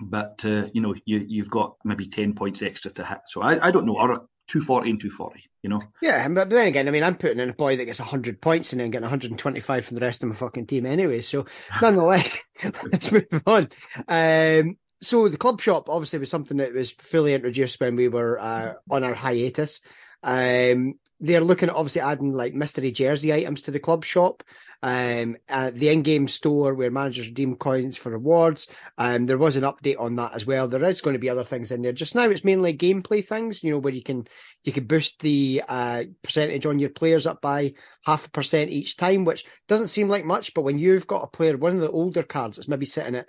[0.00, 3.18] but uh, you know you you've got maybe 10 points extra to hit.
[3.28, 5.80] So I, I don't know, or 240 and 240, you know?
[6.02, 8.72] Yeah, but then again, I mean, I'm putting in a boy that gets 100 points
[8.72, 11.22] and then getting 125 from the rest of my fucking team anyway.
[11.22, 11.46] So
[11.82, 12.38] nonetheless,
[12.92, 13.68] let's move on.
[14.06, 18.38] Um, so the club shop obviously was something that was fully introduced when we were
[18.38, 19.80] uh, on our hiatus.
[20.24, 24.42] Um, they're looking at obviously adding like mystery jersey items to the club shop.
[24.82, 28.66] Um, uh, the in-game store where managers redeem coins for rewards.
[28.98, 30.68] Um, there was an update on that as well.
[30.68, 31.92] There is going to be other things in there.
[31.92, 33.64] Just now, it's mainly gameplay things.
[33.64, 34.28] You know, where you can
[34.62, 38.98] you can boost the uh, percentage on your players up by half a percent each
[38.98, 40.52] time, which doesn't seem like much.
[40.52, 43.28] But when you've got a player, one of the older cards that's maybe sitting at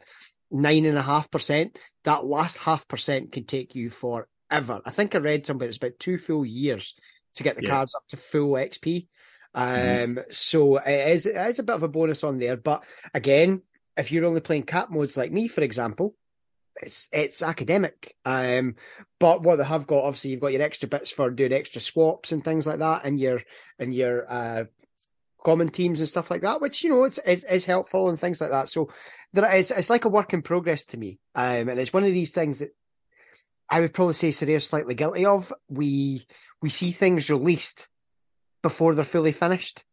[0.51, 3.89] nine and a half percent, that last half percent can take you
[4.49, 4.81] forever.
[4.85, 6.93] I think I read somewhere it's about two full years
[7.35, 7.69] to get the yeah.
[7.69, 9.07] cards up to full XP.
[9.55, 9.61] Mm-hmm.
[9.61, 10.19] Um, mm-hmm.
[10.31, 12.57] so it is, it is a bit of a bonus on there.
[12.57, 13.61] But again,
[13.97, 16.15] if you're only playing cap modes like me, for example,
[16.81, 18.15] it's it's academic.
[18.25, 18.75] Um,
[19.19, 22.31] but what they have got, obviously, you've got your extra bits for doing extra swaps
[22.31, 23.41] and things like that, and your
[23.79, 24.65] and your uh,
[25.43, 28.41] common teams and stuff like that, which you know it's is, is helpful and things
[28.41, 28.67] like that.
[28.67, 28.89] So
[29.31, 32.11] there is it's like a work in progress to me, um, and it's one of
[32.11, 32.75] these things that
[33.69, 35.51] I would probably say Sorare's slightly guilty of.
[35.69, 36.25] We
[36.61, 37.87] we see things released
[38.61, 39.83] before they're fully finished.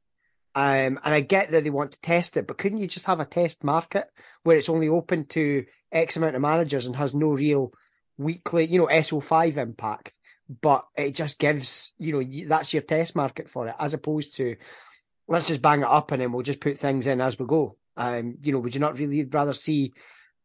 [0.55, 3.21] Um, and I get that they want to test it, but couldn't you just have
[3.21, 4.07] a test market
[4.43, 7.73] where it's only open to X amount of managers and has no real
[8.19, 10.13] weekly, you know, SO5 impact,
[10.61, 14.57] but it just gives, you know, that's your test market for it, as opposed to
[15.27, 17.77] let's just bang it up and then we'll just put things in as we go.
[17.97, 19.93] Um, you know, would you not really rather see?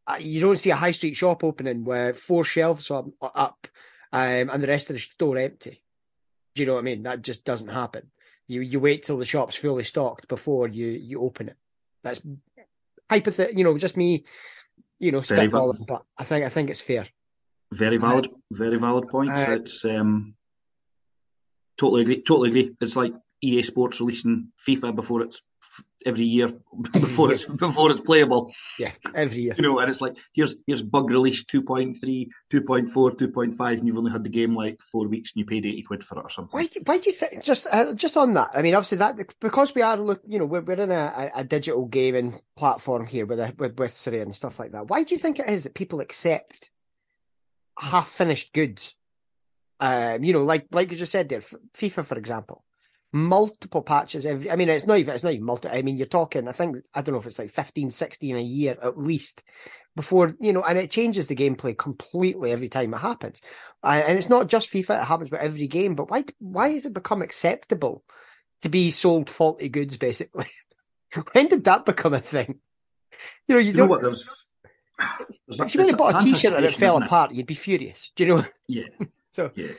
[0.08, 3.68] Uh, you don't see a high street shop opening where four shelves are up
[4.10, 5.82] um, and the rest of the store empty.
[6.54, 7.02] Do you know what I mean?
[7.02, 8.10] That just doesn't happen.
[8.46, 11.56] You you wait till the shop's fully stocked before you you open it.
[12.02, 12.22] That's
[13.10, 13.58] hypothetical.
[13.58, 14.24] You know, just me.
[14.98, 17.06] You know, spitballing, but I think I think it's fair.
[17.70, 19.40] Very valid, uh, very valid points.
[19.40, 20.34] Uh, it's um,
[21.76, 22.22] totally agree.
[22.22, 22.74] Totally agree.
[22.80, 25.40] It's like EA Sports releasing FIFA before it's
[26.06, 26.52] every year
[26.92, 28.52] before it's before it's playable.
[28.78, 29.54] Yeah, every year.
[29.56, 34.12] You know, and it's like here's here's bug release 2.3, 2.4, 2.5, and you've only
[34.12, 36.58] had the game like four weeks and you paid eighty quid for it or something.
[36.58, 36.66] Why?
[36.66, 37.42] Do, why do you think?
[37.42, 40.44] Just uh, just on that, I mean, obviously that because we are look, you know,
[40.44, 44.34] we're, we're in a, a digital gaming platform here with a, with with Sorare and
[44.34, 44.88] stuff like that.
[44.88, 46.70] Why do you think it is that people accept
[47.78, 48.94] half finished goods?
[49.80, 52.64] Um, you know, like like you just said there, FIFA for example
[53.12, 56.06] multiple patches every I mean it's not even it's not even multi I mean you're
[56.06, 59.42] talking I think I don't know if it's like 15 16 a year at least
[59.96, 63.40] before you know and it changes the gameplay completely every time it happens.
[63.82, 66.92] And it's not just FIFA it happens with every game but why why has it
[66.92, 68.04] become acceptable
[68.62, 70.46] to be sold faulty goods basically?
[71.32, 72.60] When did that become a thing?
[73.46, 74.44] You know you, you don't know what there's,
[75.46, 78.12] there's if you only bought a t-shirt and it fell apart you'd be furious.
[78.14, 78.44] Do you know?
[78.68, 78.88] Yeah.
[79.30, 79.72] So yeah.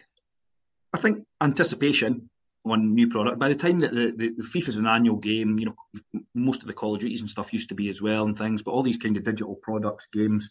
[0.91, 2.28] I think anticipation
[2.65, 3.39] on new product.
[3.39, 6.61] By the time that the, the, the FIFA is an annual game, you know, most
[6.61, 8.71] of the Call of Duties and stuff used to be as well and things, but
[8.71, 10.49] all these kind of digital products, games,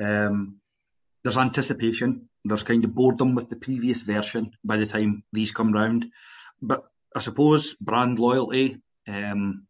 [0.00, 0.56] um,
[1.22, 2.28] there's anticipation.
[2.44, 6.10] There's kind of boredom with the previous version by the time these come round.
[6.62, 9.66] But I suppose brand loyalty, um,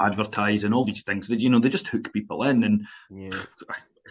[0.00, 2.64] advertising, all these things, that you know, they just hook people in.
[2.64, 3.38] And yeah.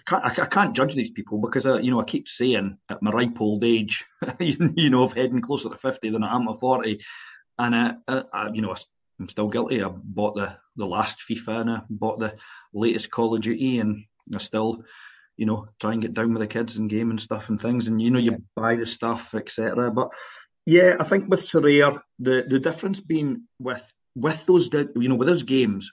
[0.06, 3.02] Can't, I, I, can't judge these people because I, you know I keep saying at
[3.02, 4.06] my ripe old age,
[4.40, 7.04] you know, of heading closer to fifty than I am to forty,
[7.58, 8.76] and I, I, you know
[9.20, 9.84] I'm still guilty.
[9.84, 12.36] I bought the the last FIFA and I bought the
[12.74, 14.84] latest Call of Duty, and I still,
[15.36, 17.88] you know, try and get down with the kids and game and stuff and things,
[17.88, 18.38] and you know, you yeah.
[18.56, 19.92] buy the stuff, etc.
[19.92, 20.14] But
[20.66, 23.84] yeah, I think with Sorare, the the difference being with
[24.16, 25.92] with those, you know, with those games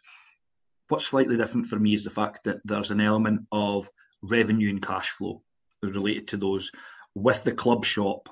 [0.89, 3.89] what's slightly different for me is the fact that there's an element of
[4.23, 5.43] revenue and cash flow
[5.83, 6.71] related to those.
[7.15, 8.29] With the club shop,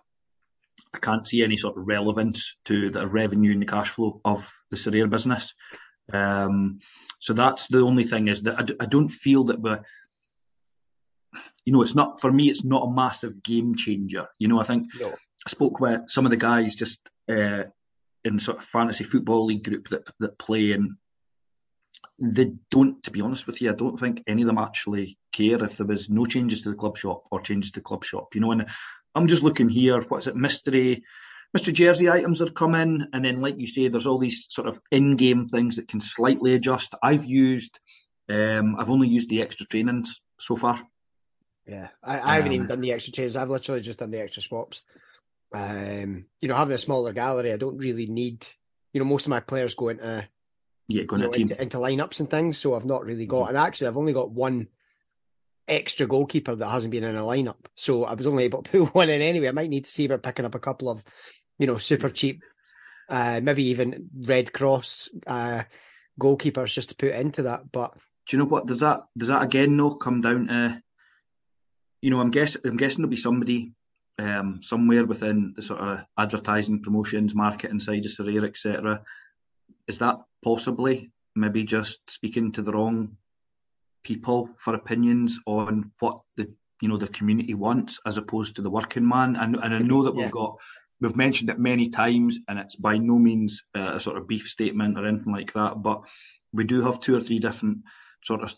[0.94, 4.50] I can't see any sort of relevance to the revenue and the cash flow of
[4.70, 5.54] the Sorare business.
[6.12, 6.80] Um,
[7.20, 9.82] so that's the only thing is that I, I don't feel that we're
[11.64, 12.48] you know, it's not for me.
[12.48, 14.26] It's not a massive game changer.
[14.38, 15.10] You know, I think no.
[15.46, 17.64] I spoke with some of the guys just uh,
[18.24, 20.96] in sort of fantasy football league group that that play, and
[22.18, 23.02] they don't.
[23.04, 25.86] To be honest with you, I don't think any of them actually care if there
[25.86, 28.34] was no changes to the club shop or changes to club shop.
[28.34, 28.66] You know, and
[29.14, 30.00] I'm just looking here.
[30.02, 30.36] What's it?
[30.36, 31.04] Mystery.
[31.54, 34.66] Mystery jersey items have come in, and then, like you say, there's all these sort
[34.66, 36.94] of in-game things that can slightly adjust.
[37.02, 37.78] I've used,
[38.30, 40.82] um, I've only used the extra trainings so far.
[41.66, 43.36] Yeah, I, I haven't um, even done the extra changes.
[43.36, 44.80] I've literally just done the extra swaps.
[45.54, 48.46] Um, you know, having a smaller gallery, I don't really need.
[48.94, 50.26] You know, most of my players go into
[50.88, 53.42] yeah, going you know, into, into, lineups and things, so I've not really got.
[53.42, 53.48] Mm-hmm.
[53.50, 54.68] And actually, I've only got one
[55.68, 58.94] extra goalkeeper that hasn't been in a lineup, so I was only able to put
[58.94, 59.48] one in anyway.
[59.48, 61.02] I might need to see about picking up a couple of,
[61.58, 62.42] you know, super cheap,
[63.08, 65.64] uh, maybe even Red Cross uh,
[66.20, 67.70] goalkeepers just to put into that.
[67.70, 67.94] But
[68.26, 68.66] do you know what?
[68.66, 70.82] Does that does that again no come down to?
[72.00, 73.72] You know, I'm guessing I'm guessing there'll be somebody
[74.18, 79.02] um, somewhere within the sort of advertising, promotions, marketing side of Sorare, etc.
[79.88, 83.16] Is that possibly maybe just speaking to the wrong
[84.02, 88.70] people for opinions on what the you know the community wants as opposed to the
[88.70, 89.36] working man?
[89.36, 90.58] And, and I know that we've got
[91.00, 94.98] we've mentioned it many times, and it's by no means a sort of beef statement
[94.98, 96.02] or anything like that, but
[96.52, 97.78] we do have two or three different
[98.24, 98.54] sort of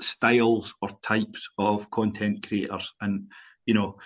[0.00, 3.30] styles or types of content creators, and
[3.64, 3.96] you know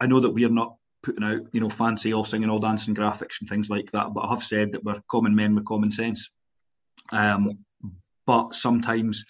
[0.00, 0.76] I know that we're not
[1.08, 4.20] putting out, you know, fancy all singing, all dancing graphics and things like that, but
[4.20, 6.30] I have said that we're common men with common sense.
[7.10, 7.64] Um,
[8.26, 9.24] but sometimes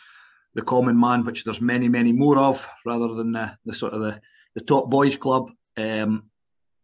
[0.55, 4.01] the common man, which there's many, many more of, rather than the, the sort of
[4.01, 4.21] the,
[4.57, 6.25] the top boys club, um,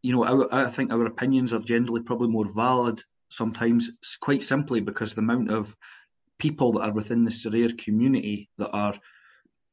[0.02, 4.80] you know, I, I think our opinions are generally probably more valid sometimes, quite simply
[4.80, 5.74] because the amount of
[6.38, 8.94] people that are within the Sorare community that are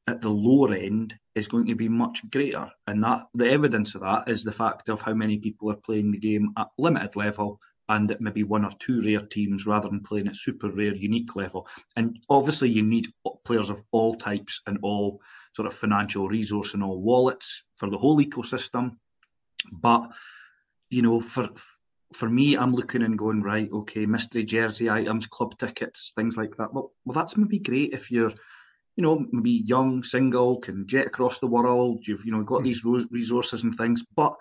[0.08, 2.70] at the lower end is going to be much greater.
[2.88, 6.12] And that the evidence of that is the fact of how many people are playing
[6.12, 7.60] the game at limited level
[7.90, 11.36] and at maybe one or two rare teams rather than playing at super rare unique
[11.36, 11.68] level.
[11.96, 13.12] And obviously you need
[13.44, 15.22] players of all types and all
[15.56, 18.98] sort of financial resource and all wallets for the whole ecosystem.
[19.72, 20.10] But
[20.90, 21.50] you know, for
[22.14, 23.70] for me, I'm looking and going right.
[23.72, 26.74] Okay, mystery jersey items, club tickets, things like that.
[26.74, 28.34] Well, well, that's maybe great if you're
[28.96, 32.06] you know, maybe young, single, can jet across the world.
[32.08, 32.66] You've, you know, got hmm.
[32.66, 34.04] these resources and things.
[34.16, 34.36] But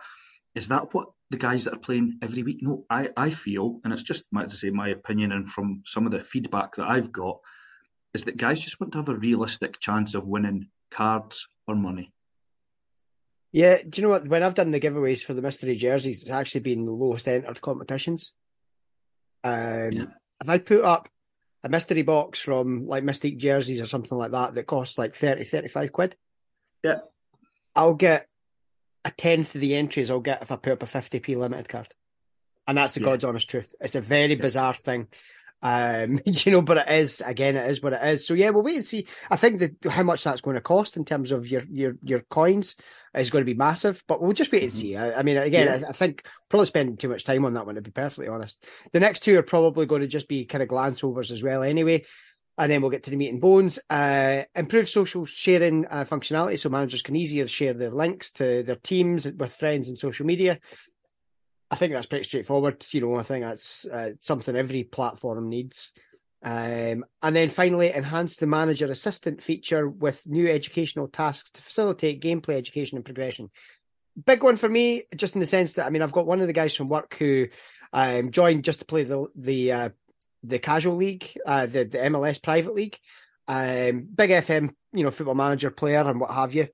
[0.55, 2.59] is that what the guys that are playing every week?
[2.61, 6.07] No, I, I feel, and it's just my, to say my opinion, and from some
[6.07, 7.39] of the feedback that I've got,
[8.13, 12.13] is that guys just want to have a realistic chance of winning cards or money.
[13.53, 14.29] Yeah, do you know what?
[14.29, 17.61] When I've done the giveaways for the mystery jerseys, it's actually been the lowest entered
[17.61, 18.33] competitions.
[19.43, 20.05] Um, yeah.
[20.41, 21.09] If I put up
[21.62, 25.44] a mystery box from like Mystique jerseys or something like that that costs like 30,
[25.44, 26.16] 35 quid.
[26.83, 26.99] Yeah.
[27.75, 28.27] I'll get
[29.05, 31.88] a tenth of the entries I'll get if I put up a 50p limited card.
[32.66, 33.07] And that's the yeah.
[33.07, 33.75] God's honest truth.
[33.81, 34.40] It's a very yeah.
[34.40, 35.09] bizarre thing.
[35.62, 38.27] Um, you know, but it is again, it is what it is.
[38.27, 39.07] So yeah, we'll wait and see.
[39.31, 42.20] I think that how much that's going to cost in terms of your your your
[42.20, 42.77] coins
[43.14, 44.81] is going to be massive, but we'll just wait and mm-hmm.
[44.81, 44.96] see.
[44.96, 45.87] I, I, mean, again, yeah.
[45.87, 48.64] I, I, think probably spending too much time on that one to be perfectly honest.
[48.92, 51.62] The next two are probably going to just be kind of glance overs as well,
[51.62, 52.05] anyway.
[52.59, 53.79] And then we'll get to the meat and bones.
[53.88, 58.77] Uh, improve social sharing uh, functionality so managers can easier share their links to their
[58.77, 60.59] teams with friends and social media.
[61.70, 62.85] I think that's pretty straightforward.
[62.90, 65.92] You know, I think that's uh, something every platform needs.
[66.42, 72.22] Um, and then finally, enhance the manager assistant feature with new educational tasks to facilitate
[72.22, 73.50] gameplay education and progression.
[74.24, 76.46] Big one for me, just in the sense that I mean, I've got one of
[76.46, 77.48] the guys from work who
[77.92, 79.88] um, joined just to play the the uh,
[80.42, 82.98] the casual league, uh, the the MLS private league.
[83.46, 86.68] Um, big FM, you know, football manager player and what have you.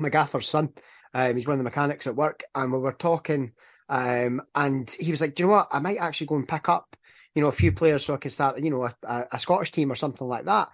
[0.00, 0.70] McGaffer's son.
[1.14, 3.52] Um, he's one of the mechanics at work, and we were talking
[3.88, 5.68] um, and he was like, Do you know what?
[5.70, 6.96] I might actually go and pick up,
[7.34, 9.90] you know, a few players so I can start, you know, a, a Scottish team
[9.90, 10.70] or something like that.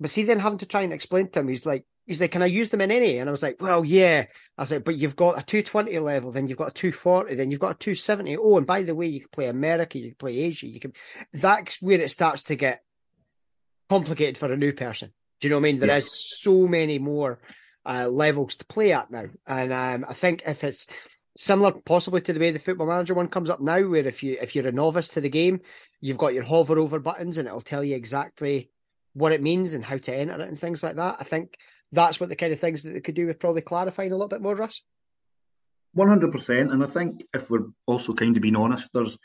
[0.00, 2.42] But see, then having to try and explain to him, he's like, he's like, can
[2.42, 3.18] I use them in any?
[3.18, 4.26] And I was like, well, yeah.
[4.58, 7.50] I was like, but you've got a 220 level, then you've got a 240, then
[7.50, 8.36] you've got a 270.
[8.36, 10.92] Oh, and by the way, you can play America, you can play Asia, you can.
[11.32, 12.82] That's where it starts to get
[13.88, 15.12] complicated for a new person.
[15.40, 15.78] Do you know what I mean?
[15.78, 16.04] There yes.
[16.04, 17.40] is so many more
[17.84, 20.86] uh, levels to play at now, and um, I think if it's
[21.36, 24.36] similar possibly to the way the football manager one comes up now where if you
[24.40, 25.60] if you're a novice to the game
[26.00, 28.70] you've got your hover over buttons and it'll tell you exactly
[29.14, 31.16] what it means and how to enter it and things like that.
[31.20, 31.56] I think
[31.90, 34.28] that's what the kind of things that they could do with probably clarifying a little
[34.28, 34.82] bit more russ.
[35.94, 39.18] 100% and i think if we're also kind of being honest there's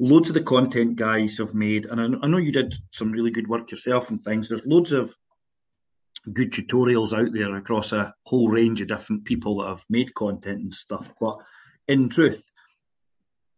[0.00, 3.46] loads of the content guys have made and I know you did some really good
[3.46, 4.48] work yourself and things.
[4.48, 5.14] There's loads of
[6.32, 10.60] good tutorials out there across a whole range of different people that have made content
[10.60, 11.12] and stuff.
[11.20, 11.38] But
[11.86, 12.42] in truth,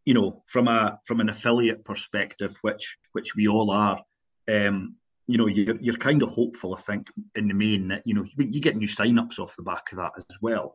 [0.05, 4.03] you know, from a from an affiliate perspective, which which we all are,
[4.49, 4.97] um,
[5.27, 8.25] you know, you're, you're kind of hopeful, I think, in the main that you know
[8.37, 10.75] you get new sign-ups off the back of that as well.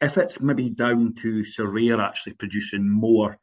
[0.00, 3.38] If it's maybe down to Sorare actually producing more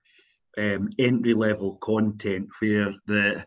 [0.58, 3.44] um, entry level content where the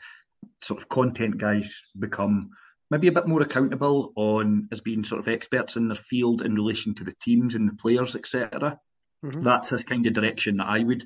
[0.61, 2.51] sort of content guys become
[2.91, 6.55] maybe a bit more accountable on as being sort of experts in their field in
[6.55, 8.79] relation to the teams and the players, etc.
[9.25, 9.43] Mm-hmm.
[9.43, 11.05] That's the kind of direction that I would,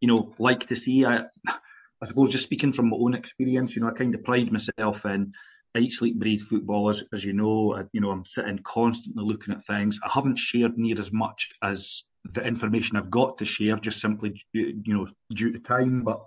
[0.00, 1.04] you know, like to see.
[1.04, 4.52] I, I suppose just speaking from my own experience, you know, I kind of pride
[4.52, 5.32] myself in
[5.76, 7.74] I eat, sleep, breathe football, as, as you know.
[7.74, 10.00] I, you know, I'm sitting constantly looking at things.
[10.02, 14.42] I haven't shared near as much as the information I've got to share, just simply,
[14.52, 16.02] you know, due to time.
[16.02, 16.24] But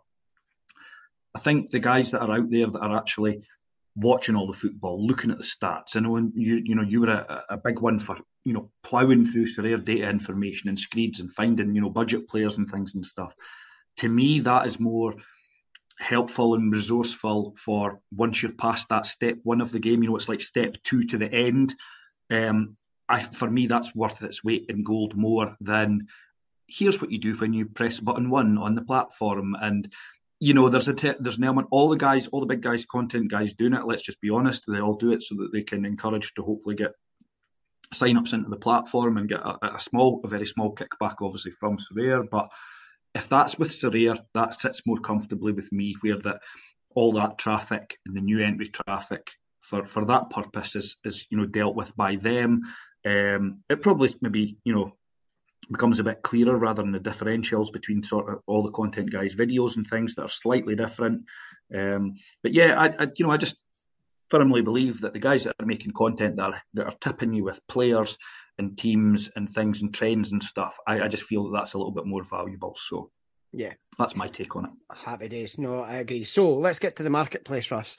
[1.35, 3.41] I think the guys that are out there that are actually
[3.95, 5.95] watching all the football, looking at the stats.
[5.95, 9.25] I know you you know you were a, a big one for you know ploughing
[9.25, 13.05] through Sorare data information and screeds and finding you know budget players and things and
[13.05, 13.33] stuff.
[13.97, 15.15] To me, that is more
[15.99, 20.01] helpful and resourceful for once you're past that step one of the game.
[20.01, 21.75] You know, it's like step two to the end.
[22.29, 22.77] Um,
[23.07, 26.07] I, for me, that's worth its weight in gold more than
[26.67, 29.91] here's what you do when you press button one on the platform and
[30.39, 31.67] you know, there's a te- there's an element.
[31.71, 33.85] All the guys, all the big guys, content guys doing it.
[33.85, 34.63] Let's just be honest.
[34.67, 36.91] They all do it so that they can encourage to hopefully get
[37.91, 41.77] sign-ups into the platform and get a, a small, a very small kickback, obviously from
[41.77, 42.29] Sorare.
[42.29, 42.49] But
[43.13, 46.41] if that's with Sorare, that sits more comfortably with me, where that
[46.95, 51.37] all that traffic and the new entry traffic for for that purpose is is you
[51.37, 52.61] know dealt with by them.
[53.05, 54.93] Um, it probably maybe you know
[55.71, 59.35] becomes a bit clearer rather than the differentials between sort of all the content guys'
[59.35, 61.25] videos and things that are slightly different.
[61.73, 63.57] Um, but yeah, I, I, you know I just
[64.29, 67.43] firmly believe that the guys that are making content that are, that are tipping you
[67.43, 68.17] with players
[68.57, 71.77] and teams and things and trends and stuff, I, I just feel that that's a
[71.77, 72.75] little bit more valuable.
[72.77, 73.11] So
[73.51, 74.71] yeah, that's my take on it.
[74.95, 75.57] Happy days.
[75.57, 76.23] No, I agree.
[76.23, 77.97] So let's get to the marketplace, Russ.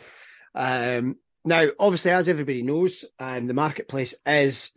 [0.55, 4.71] Um, now, obviously, as everybody knows, um, the marketplace is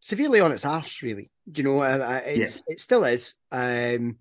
[0.00, 1.30] severely on its arse, really.
[1.50, 2.72] Do you know, uh, uh, it's yeah.
[2.74, 3.34] it still is.
[3.52, 4.16] Um,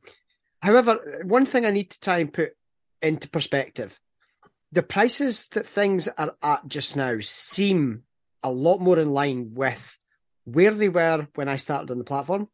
[0.59, 2.53] however, one thing I need to try and put
[3.01, 3.99] into perspective:
[4.71, 8.03] the prices that things are at just now seem
[8.43, 9.97] a lot more in line with
[10.43, 12.47] where they were when I started on the platform.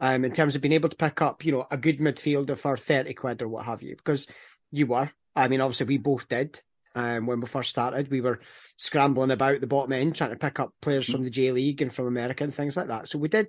[0.00, 2.76] Um, in terms of being able to pick up, you know, a good midfielder for
[2.76, 4.28] thirty quid or what have you, because
[4.70, 5.10] you were.
[5.34, 6.60] I mean, obviously, we both did
[6.94, 8.10] um, when we first started.
[8.10, 8.40] We were
[8.76, 11.92] scrambling about the bottom end, trying to pick up players from the J League and
[11.92, 13.08] from America and things like that.
[13.08, 13.48] So we did.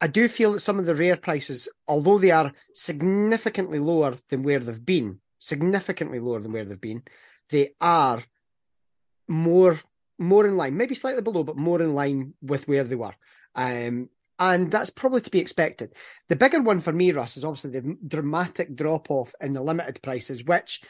[0.00, 4.42] I do feel that some of the rare prices, although they are significantly lower than
[4.42, 7.02] where they've been, significantly lower than where they've been,
[7.50, 8.22] they are
[9.28, 9.78] more
[10.18, 13.14] more in line, maybe slightly below, but more in line with where they were.
[13.54, 15.94] Um, and that's probably to be expected.
[16.28, 20.00] The bigger one for me, Russ, is obviously the dramatic drop off in the limited
[20.02, 20.82] prices, which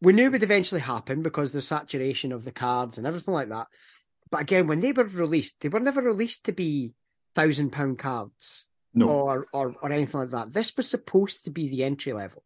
[0.00, 3.48] we knew it would eventually happen because the saturation of the cards and everything like
[3.48, 3.66] that.
[4.30, 6.94] But again, when they were released, they were never released to be
[7.34, 9.08] thousand pound cards no.
[9.08, 10.52] or, or or anything like that.
[10.52, 12.42] This was supposed to be the entry level.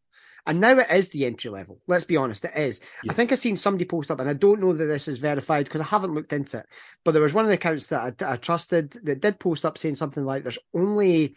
[0.47, 1.81] And now it is the entry level.
[1.87, 2.81] Let's be honest, it is.
[3.05, 3.13] Yeah.
[3.13, 5.67] I think I've seen somebody post up, and I don't know that this is verified
[5.67, 6.67] because I haven't looked into it.
[7.05, 9.77] But there was one of the accounts that I, I trusted that did post up
[9.77, 11.37] saying something like, "There's only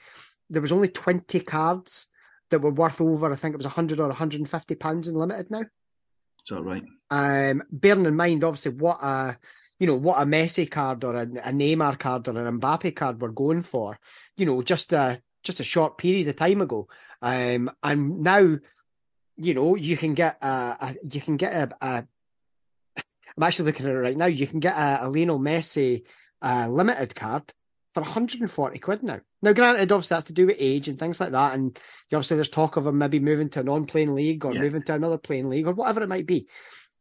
[0.50, 2.08] there was only twenty cards
[2.50, 3.32] that were worth over.
[3.32, 5.64] I think it was hundred or one hundred and fifty pounds in limited now."
[6.46, 6.84] Is that right?
[7.10, 9.38] Um, bearing in mind, obviously, what a
[9.80, 13.22] you know what a Messi card or a, a Neymar card or an Mbappe card
[13.22, 13.98] we're going for,
[14.36, 16.88] you know, just a just a short period of time ago,
[17.22, 18.58] um, and now,
[19.38, 22.08] you know, you can get a, a you can get a, a.
[23.36, 24.28] I'm actually looking at it right now.
[24.28, 26.04] You can get a, a Lionel Messi
[26.42, 27.52] uh, limited card
[27.94, 29.20] for 140 quid now.
[29.42, 31.78] Now, granted, obviously that's to do with age and things like that, and
[32.12, 34.62] obviously there's talk of him maybe moving to a non-playing league or yeah.
[34.62, 36.48] moving to another playing league or whatever it might be.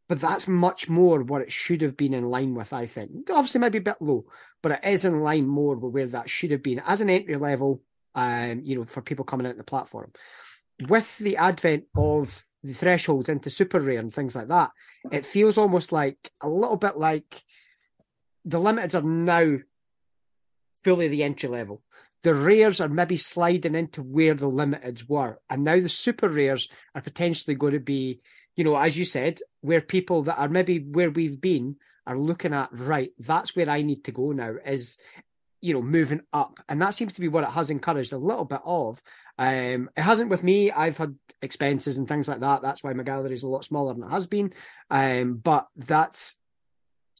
[0.09, 3.31] But that's much more what it should have been in line with, I think.
[3.31, 4.27] Obviously, maybe a bit low,
[4.63, 7.37] but it is in line more with where that should have been as an entry
[7.37, 7.83] level,
[8.15, 10.13] um, you know, for people coming into the platform.
[10.89, 14.73] With the advent of the thresholds into super rare and things like that,
[15.11, 17.43] it feels almost like a little bit like
[18.45, 19.59] the limiteds are now
[20.85, 21.83] fully the entry level.
[22.23, 25.41] The rares are maybe sliding into where the limiteds were.
[25.51, 28.21] And now the super rares are potentially going to be,
[28.55, 31.77] you know, as you said, where people that are maybe where we've been
[32.07, 34.99] are looking at, right, that's where I need to go now is,
[35.61, 36.61] you know, moving up.
[36.69, 39.03] And that seems to be what it has encouraged a little bit of.
[39.39, 40.71] Um, it hasn't with me.
[40.71, 42.63] I've had expenses and things like that.
[42.63, 44.53] That's why my gallery is a lot smaller than it has been.
[44.91, 46.37] Um, but that's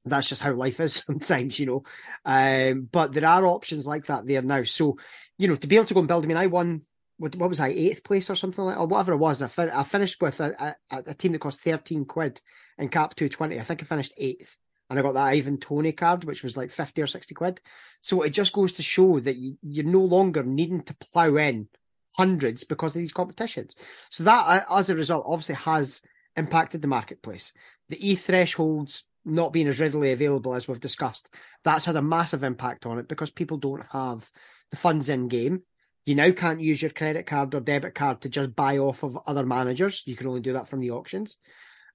[0.05, 1.85] that's just how life is sometimes, you know.
[2.25, 4.65] Um, but there are options like that there now.
[4.65, 4.99] So,
[5.39, 6.83] you know, to be able to go and build, I mean, I won,
[7.19, 9.43] what, what was I, eighth place or something like or whatever it was.
[9.43, 12.41] I, fin- I finished with a, a, a, team that cost 13 quid
[12.79, 13.59] in cap 220.
[13.59, 14.57] I think I finished eighth.
[14.91, 17.61] And I got that Ivan Toney card, which was like 50 or 60 quid.
[18.01, 21.69] So it just goes to show that you, you're no longer needing to plough in
[22.15, 23.75] hundreds because of these competitions.
[24.11, 26.03] So that, as a result, obviously has
[26.37, 27.53] impacted the marketplace.
[27.89, 31.29] The E thresholds not being as readily available as we've discussed,
[31.65, 34.31] that's had a massive impact on it because people don't have
[34.71, 35.63] the funds in game.
[36.05, 39.19] You now can't use your credit card or debit card to just buy off of
[39.27, 40.03] other managers.
[40.07, 41.37] You can only do that from the auctions.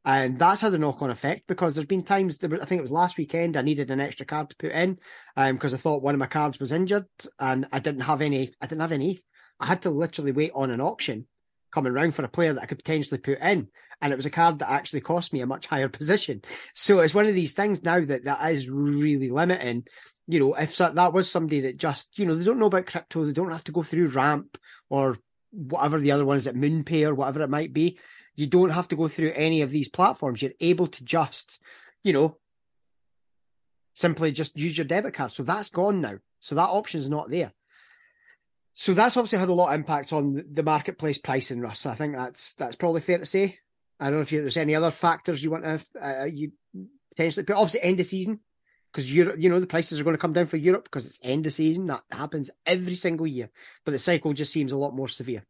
[0.06, 2.92] And that's had a knock on effect because there's been times, I think it was
[2.92, 5.00] last weekend, I needed an extra card to put in
[5.36, 7.08] because um, I thought one of my cards was injured
[7.40, 9.20] and I didn't have any, I didn't have any.
[9.60, 11.28] I had to literally wait on an auction
[11.72, 13.68] coming round for a player that I could potentially put in.
[14.02, 16.42] And it was a card that actually cost me a much higher position.
[16.74, 19.86] So it's one of these things now that that is really limiting.
[20.28, 23.26] You know, if that was somebody that just, you know, they don't know about crypto,
[23.26, 24.58] they don't have to go through Ramp
[24.90, 25.18] or
[25.52, 27.98] whatever the other one is at MoonPay or whatever it might be.
[28.36, 30.42] You don't have to go through any of these platforms.
[30.42, 31.62] You're able to just,
[32.04, 32.38] you know,
[33.96, 35.32] simply just use your debit card.
[35.32, 36.16] So that's gone now.
[36.40, 37.52] So that option is not there.
[38.80, 41.88] So that's obviously had a lot of impact on the marketplace pricing, Russ.
[41.88, 43.58] I think that's that's probably fair to say.
[44.00, 46.52] I don't know if you, there's any other factors you want to uh, you
[47.10, 47.56] potentially put.
[47.56, 48.40] Obviously, end of season
[48.92, 51.18] because Europe, you know, the prices are going to come down for Europe because it's
[51.24, 51.88] end of season.
[51.88, 53.50] That happens every single year,
[53.84, 55.44] but the cycle just seems a lot more severe.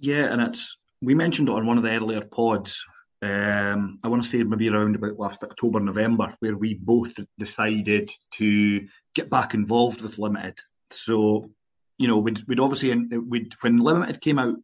[0.00, 2.84] Yeah, and it's we mentioned it on one of the earlier pods.
[3.22, 8.10] Um, I want to say maybe around about last October, November, where we both decided
[8.32, 10.58] to get back involved with Limited.
[10.90, 11.52] So
[11.98, 14.56] you know, we'd, we'd obviously, we'd, when Limited came out,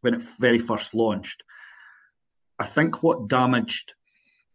[0.00, 1.42] when it very first launched,
[2.58, 3.94] I think what damaged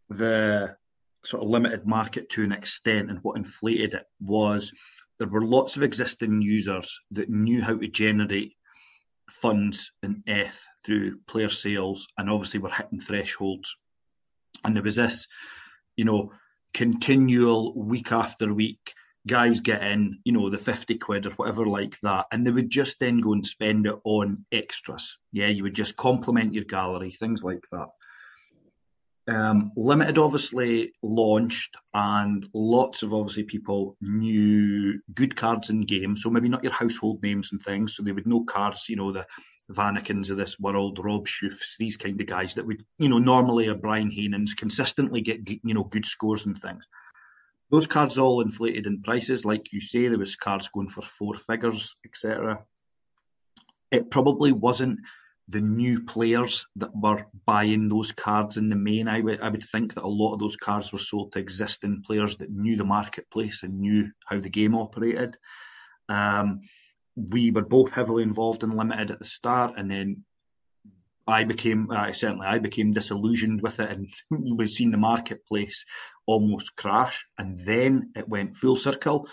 [0.08, 0.76] the
[1.24, 4.72] sort of limited market to an extent and what inflated it was
[5.20, 8.54] there were lots of existing users that knew how to generate
[9.28, 13.76] funds in ETH through player sales and obviously were hitting thresholds.
[14.64, 15.28] And there was this,
[15.94, 16.32] you know,
[16.72, 18.94] continual week after week
[19.26, 22.70] guys get in, you know, the 50 quid or whatever like that, and they would
[22.70, 25.18] just then go and spend it on extras.
[25.32, 27.88] Yeah, you would just complement your gallery, things like that.
[29.28, 36.16] Um, Limited obviously launched, and lots of obviously people knew good cards in game.
[36.16, 37.94] So maybe not your household names and things.
[37.94, 39.26] So they would know cards, you know, the
[39.70, 43.68] Vanakens of this world, Rob Schoofs, these kind of guys that would, you know, normally
[43.68, 46.88] a Bryan Heynens consistently get, you know, good scores and things
[47.70, 51.34] those cards all inflated in prices, like you say, there was cards going for four
[51.38, 52.64] figures, etc.
[53.90, 55.00] It probably wasn't
[55.48, 59.08] the new players that were buying those cards in the main.
[59.08, 62.02] I would I would think that a lot of those cards were sold to existing
[62.06, 65.36] players that knew the marketplace and knew how the game operated.
[66.08, 66.60] Um,
[67.16, 70.24] we were both heavily involved in limited at the start, and then
[71.30, 74.08] I became uh, certainly I became disillusioned with it, and
[74.58, 75.84] we've seen the marketplace
[76.26, 79.28] almost crash, and then it went full circle,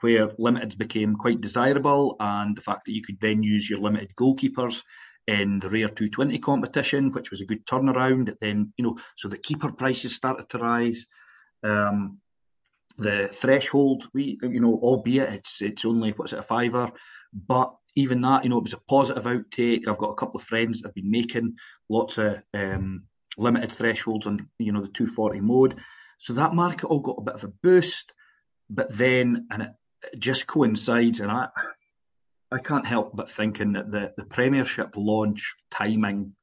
[0.00, 4.14] where limiteds became quite desirable, and the fact that you could then use your limited
[4.16, 4.82] goalkeepers
[5.26, 8.34] in the rare 220 competition, which was a good turnaround.
[8.40, 11.06] Then you know, so the keeper prices started to rise.
[11.62, 12.18] Um,
[12.98, 16.90] the threshold, we you know, albeit it's it's only what's it a fiver,
[17.32, 19.88] but even that, you know, it was a positive outtake.
[19.88, 21.56] I've got a couple of friends that have been making
[21.88, 23.04] lots of um,
[23.36, 25.76] limited thresholds on, you know, the 240 mode.
[26.18, 28.12] So that market all got a bit of a boost,
[28.68, 29.70] but then, and it,
[30.12, 31.48] it just coincides, and I,
[32.52, 36.34] I can't help but thinking that the, the Premiership launch timing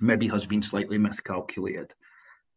[0.00, 1.92] maybe has been slightly miscalculated.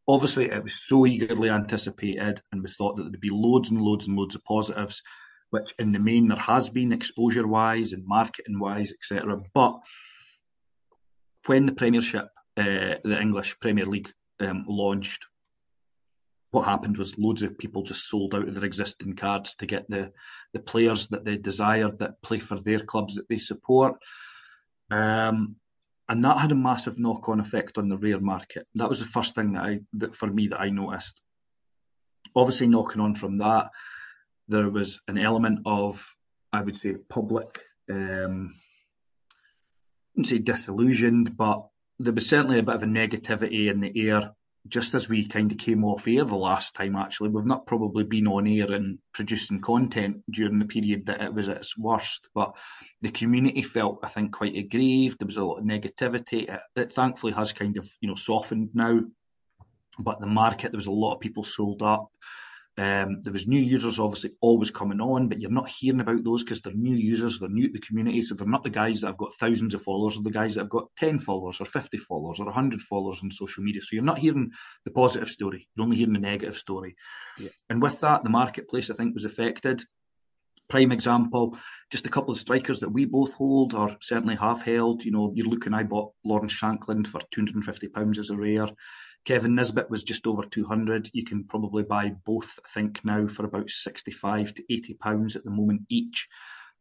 [0.08, 4.08] Obviously, it was so eagerly anticipated, and we thought that there'd be loads and loads
[4.08, 5.04] and loads of positives
[5.52, 9.40] which in the main there has been exposure wise and marketing wise, etc.
[9.54, 9.80] But
[11.46, 15.26] when the Premiership, uh, the English Premier League, um, launched,
[16.52, 19.90] what happened was loads of people just sold out of their existing cards to get
[19.90, 20.12] the
[20.54, 23.96] the players that they desired that play for their clubs that they support.
[24.90, 25.56] Um,
[26.10, 28.68] and that had a massive knock-on effect on the rare market.
[28.76, 31.22] That was the first thing that I, that for me, that I noticed.
[32.36, 33.70] Obviously, knocking on from that,
[34.48, 36.06] there was an element of,
[36.52, 41.68] I would say, public, um, I wouldn't say disillusioned, but
[42.00, 44.34] there was certainly a bit of a negativity in the air
[44.68, 48.04] just as we kind of came off air the last time, actually, we've not probably
[48.04, 52.28] been on air and producing content during the period that it was at its worst,
[52.36, 52.56] but
[53.02, 55.20] the community felt, I think, quite aggrieved.
[55.20, 56.48] There was a lot of negativity.
[56.50, 59.02] It, it thankfully has kind of, you know, softened now.
[59.98, 62.12] but the market there was a lot of people sold up.
[62.78, 66.44] Um, there was new users obviously always coming on, but you're not hearing about those
[66.44, 69.08] because they're new users, they're new to the community, so they're not the guys that
[69.08, 71.98] have got thousands of followers, or the guys that have got 10 followers or 50
[71.98, 73.82] followers or 100 followers on social media.
[73.82, 74.52] So you're not hearing
[74.86, 76.96] the positive story, you're only hearing the negative story.
[77.38, 77.50] Yeah.
[77.70, 79.84] And with that, the marketplace I think was affected.
[80.70, 81.58] Prime example,
[81.92, 85.04] just a couple of strikers that we both hold or certainly have held.
[85.04, 88.70] You know, you're looking, I bought Lawrence Shankland for £250 as a rare.
[89.26, 91.10] Kevin Nisbet was just over 200.
[91.14, 95.44] You can probably buy both, I think, now for about 65 to 80 pounds at
[95.44, 96.28] the moment each.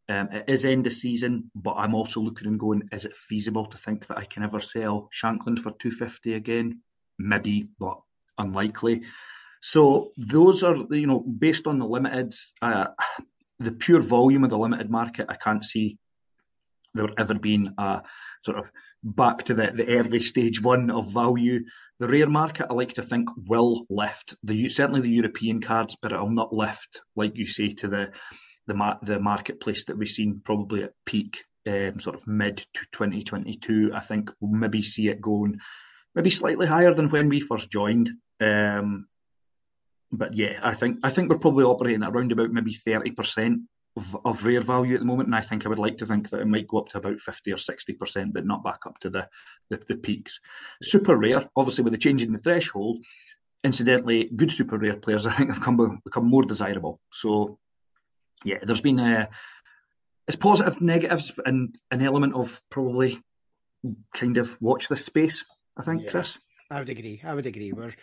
[0.08, 3.66] Um, it is end of season, but I'm also looking and going, is it feasible
[3.66, 6.80] to think that I can ever sell Shankland for 250 again?
[7.18, 8.00] Maybe, but
[8.38, 9.02] unlikely.
[9.60, 12.86] So those are, you know, based on the limited, uh,
[13.60, 15.98] the pure volume of the limited market, I can't see
[16.94, 18.02] there ever been a
[18.44, 18.70] sort of
[19.02, 21.64] back to the, the early stage one of value.
[21.98, 24.36] The rare market, I like to think, will lift.
[24.42, 28.10] The certainly the European cards, but it'll not lift, like you say, to the
[28.66, 33.90] the, the marketplace that we've seen probably at peak, um, sort of mid to 2022.
[33.94, 35.60] I think we'll maybe see it going
[36.14, 38.10] maybe slightly higher than when we first joined.
[38.40, 39.06] Um,
[40.12, 43.62] but yeah, I think I think we're probably operating at around about maybe 30%
[43.96, 46.30] of, of, rare value at the moment, and I think I would like to think
[46.30, 49.10] that it might go up to about 50 or 60%, but not back up to
[49.10, 49.28] the,
[49.68, 50.40] the, the peaks.
[50.82, 53.04] Super rare, obviously, with the change in the threshold,
[53.64, 57.00] incidentally, good super rare players, I think, have come, become more desirable.
[57.12, 57.58] So,
[58.44, 59.28] yeah, there's been a,
[60.28, 63.18] it's positive, negatives, and an element of probably
[64.14, 65.44] kind of watch this space,
[65.76, 66.38] I think, yeah, Kris.
[66.70, 67.20] I would agree.
[67.24, 67.72] I would agree.
[67.72, 67.94] We're,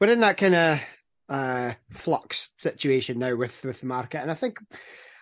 [0.00, 0.80] we're in that kind of
[1.28, 4.20] uh, flux situation now with, with the market.
[4.22, 4.58] And I think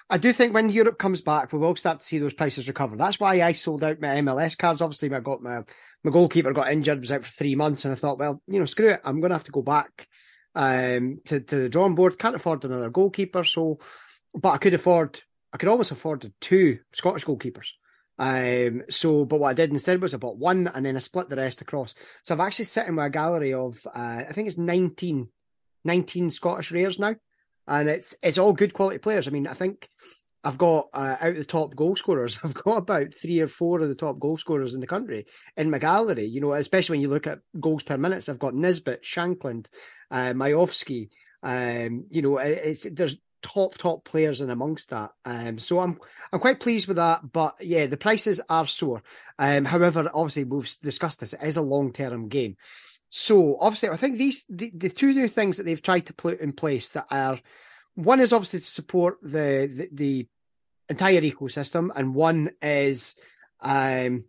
[0.09, 2.96] I do think when Europe comes back, we will start to see those prices recover.
[2.96, 4.80] That's why I sold out my MLS cards.
[4.80, 5.62] Obviously, I got my
[6.04, 8.66] my goalkeeper got injured, was out for three months, and I thought, well, you know,
[8.66, 10.07] screw it, I'm going to have to go back
[10.54, 12.18] um, to to the drawing board.
[12.18, 13.80] Can't afford another goalkeeper, so
[14.32, 15.20] but I could afford,
[15.52, 17.70] I could almost afford two Scottish goalkeepers.
[18.18, 21.28] Um, so, but what I did instead was I bought one and then I split
[21.28, 21.94] the rest across.
[22.22, 25.28] So I've actually sitting with a gallery of, uh, I think it's 19,
[25.84, 27.16] 19 Scottish rares now
[27.67, 29.27] and it's it's all good quality players.
[29.27, 29.89] I mean, I think
[30.45, 32.39] I've got uh, out of the top goal scorers.
[32.45, 35.71] I've got about three or four of the top goal scorers in the country in
[35.71, 36.27] my gallery.
[36.27, 38.29] You know, especially when you look at goals per minutes.
[38.29, 39.67] I've got Nisbet, Shankland,
[40.11, 40.35] uh.
[41.43, 45.11] Um, you know, it's there's top top players in amongst that.
[45.25, 45.99] Um, so I'm
[46.33, 47.21] I'm quite pleased with that.
[47.33, 49.03] But yeah, the prices are sore.
[49.39, 51.33] Um, however, obviously we've discussed this.
[51.33, 52.57] It is a long term game.
[53.11, 56.40] So obviously, I think these the, the two new things that they've tried to put
[56.40, 57.40] in place that are
[57.94, 60.28] one is obviously to support the the, the
[60.88, 63.14] entire ecosystem, and one is
[63.61, 64.24] um,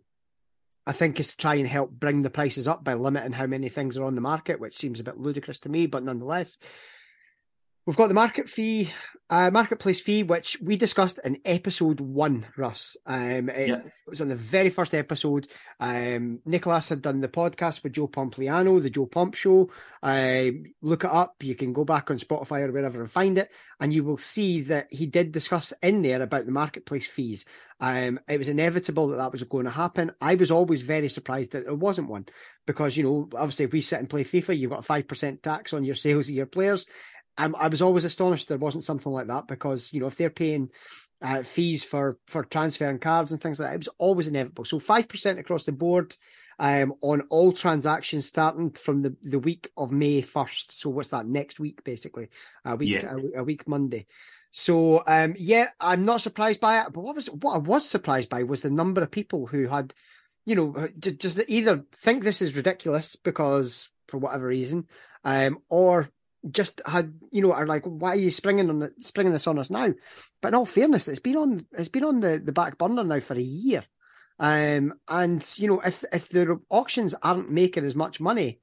[0.86, 3.68] I think is to try and help bring the prices up by limiting how many
[3.68, 6.56] things are on the market, which seems a bit ludicrous to me, but nonetheless.
[7.88, 8.90] We've got the market fee,
[9.30, 12.98] uh, marketplace fee, which we discussed in episode one, Russ.
[13.06, 13.80] Um, it, yeah.
[14.06, 15.46] was on the very first episode.
[15.80, 19.70] Um, Nicolas had done the podcast with Joe Pompliano, the Joe Pomp Show.
[20.02, 20.50] Uh,
[20.82, 21.36] look it up.
[21.42, 24.60] You can go back on Spotify or wherever and find it, and you will see
[24.64, 27.46] that he did discuss in there about the marketplace fees.
[27.80, 30.12] Um, it was inevitable that that was going to happen.
[30.20, 32.26] I was always very surprised that there wasn't one
[32.66, 35.72] because, you know, obviously if we sit and play FIFA, you've got a 5% tax
[35.72, 36.86] on your sales of your players.
[37.38, 40.28] I'm, i was always astonished there wasn't something like that because you know if they're
[40.28, 40.70] paying
[41.20, 44.64] uh, fees for for transferring cards and things like that, it was always inevitable.
[44.64, 46.16] So five percent across the board
[46.58, 50.80] um, on all transactions starting from the, the week of May first.
[50.80, 52.28] So what's that next week basically?
[52.64, 53.14] A week yeah.
[53.34, 54.06] a, a, week Monday.
[54.52, 56.92] So um, yeah, I'm not surprised by it.
[56.92, 59.94] But what was what I was surprised by was the number of people who had,
[60.44, 64.86] you know, just either think this is ridiculous because for whatever reason,
[65.24, 66.08] um, or
[66.50, 69.58] just had you know are like why are you springing on the, springing this on
[69.58, 69.92] us now?
[70.40, 73.20] But in all fairness it's been on it's been on the, the back burner now
[73.20, 73.84] for a year.
[74.38, 78.60] Um and you know if if the auctions aren't making as much money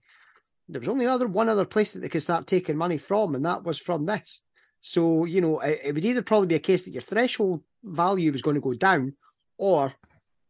[0.67, 3.45] there was only other one other place that they could start taking money from and
[3.45, 4.41] that was from this.
[4.79, 8.31] So you know it, it would either probably be a case that your threshold value
[8.31, 9.13] was going to go down
[9.57, 9.93] or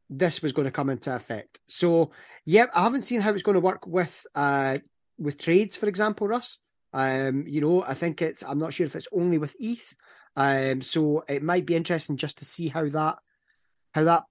[0.09, 1.59] this was going to come into effect.
[1.67, 2.11] So
[2.45, 4.77] yeah i haven't seen how it's going to work with uh
[5.17, 6.59] with trades for example russ
[6.95, 8.41] um, you know, I think it's.
[8.41, 9.95] I'm not sure if it's only with ETH.
[10.37, 13.17] Um, so it might be interesting just to see how that
[13.93, 14.23] how that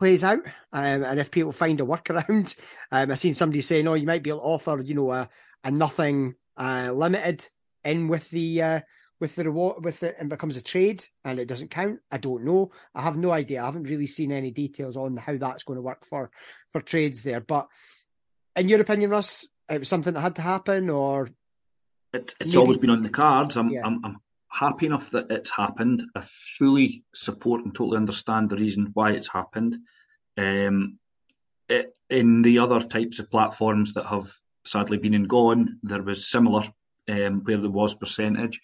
[0.00, 0.40] plays out,
[0.72, 2.56] um, and if people find a workaround.
[2.92, 5.28] Um, I've seen somebody saying, "Oh, you might be able to offer, you know, a,
[5.62, 7.46] a nothing uh, limited
[7.84, 8.80] in with the uh,
[9.20, 12.44] with the reward with it, and becomes a trade, and it doesn't count." I don't
[12.44, 12.72] know.
[12.92, 13.62] I have no idea.
[13.62, 16.32] I haven't really seen any details on how that's going to work for
[16.72, 17.40] for trades there.
[17.40, 17.68] But
[18.56, 21.28] in your opinion, Russ, it was something that had to happen, or
[22.12, 22.58] it, it's maybe...
[22.58, 23.56] always been on the cards.
[23.56, 23.82] I'm, yeah.
[23.84, 24.16] I'm, I'm
[24.48, 26.02] happy enough that it's happened.
[26.14, 26.24] I
[26.58, 29.76] fully support and totally understand the reason why it's happened.
[30.36, 30.98] Um,
[31.68, 34.26] it, in the other types of platforms that have
[34.64, 36.64] sadly been and gone, there was similar
[37.08, 38.60] um, where there was percentage.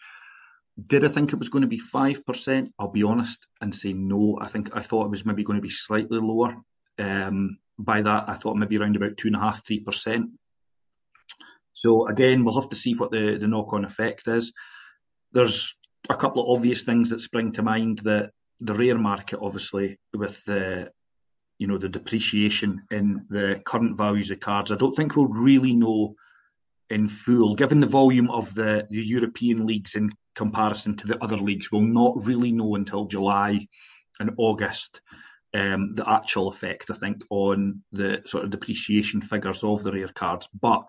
[0.84, 2.74] Did I think it was going to be five percent?
[2.78, 4.38] I'll be honest and say no.
[4.40, 6.56] I think I thought it was maybe going to be slightly lower.
[6.98, 10.30] Um, by that, I thought maybe around about two and a half, three percent.
[11.76, 14.54] So again, we'll have to see what the, the knock-on effect is.
[15.32, 15.76] There's
[16.08, 17.98] a couple of obvious things that spring to mind.
[18.00, 20.90] that the rare market, obviously, with the
[21.58, 24.72] you know the depreciation in the current values of cards.
[24.72, 26.14] I don't think we'll really know
[26.88, 31.36] in full, given the volume of the, the European leagues in comparison to the other
[31.36, 31.70] leagues.
[31.70, 33.66] We'll not really know until July
[34.20, 35.00] and August
[35.52, 40.08] um, the actual effect, I think, on the sort of depreciation figures of the rare
[40.08, 40.48] cards.
[40.58, 40.84] But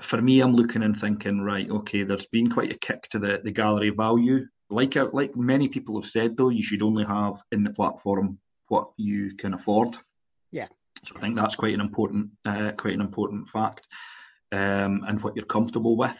[0.00, 3.40] for me, I'm looking and thinking, right, okay, there's been quite a kick to the,
[3.42, 4.46] the gallery value.
[4.70, 8.38] Like like many people have said, though, you should only have in the platform
[8.68, 9.96] what you can afford.
[10.50, 10.68] Yeah.
[11.04, 13.86] So I think that's quite an important, uh, quite an important fact,
[14.50, 16.16] um, and what you're comfortable with.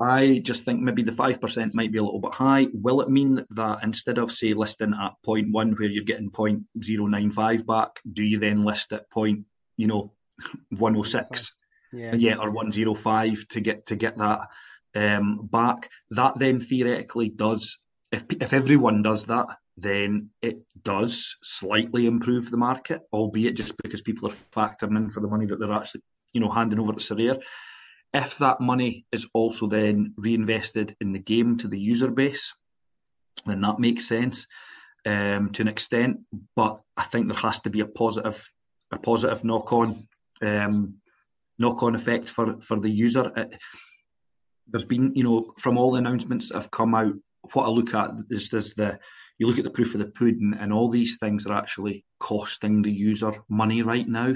[0.00, 2.66] I just think maybe the five percent might be a little bit high.
[2.72, 6.64] Will it mean that instead of say listing at point one where you're getting point
[6.82, 9.44] zero nine five back, do you then list at point
[9.76, 10.12] you know
[10.70, 11.54] one oh six?
[11.92, 12.14] Yeah.
[12.14, 14.48] yeah, or one zero five to get to get that
[14.94, 15.90] um, back.
[16.10, 17.78] That then theoretically does
[18.10, 24.02] if if everyone does that, then it does slightly improve the market, albeit just because
[24.02, 26.98] people are factoring in for the money that they're actually, you know, handing over to
[26.98, 27.40] Sorare.
[28.12, 32.52] If that money is also then reinvested in the game to the user base,
[33.46, 34.46] then that makes sense
[35.06, 36.20] um, to an extent.
[36.54, 38.52] But I think there has to be a positive,
[38.90, 40.06] a positive knock-on,
[40.42, 40.96] um,
[41.62, 43.32] knock-on effect for for the user.
[43.36, 43.56] It,
[44.68, 47.14] there's been, you know, from all the announcements that have come out,
[47.52, 48.98] what I look at is, is the
[49.38, 52.82] you look at the proof of the pudding, and all these things are actually costing
[52.82, 54.34] the user money right now.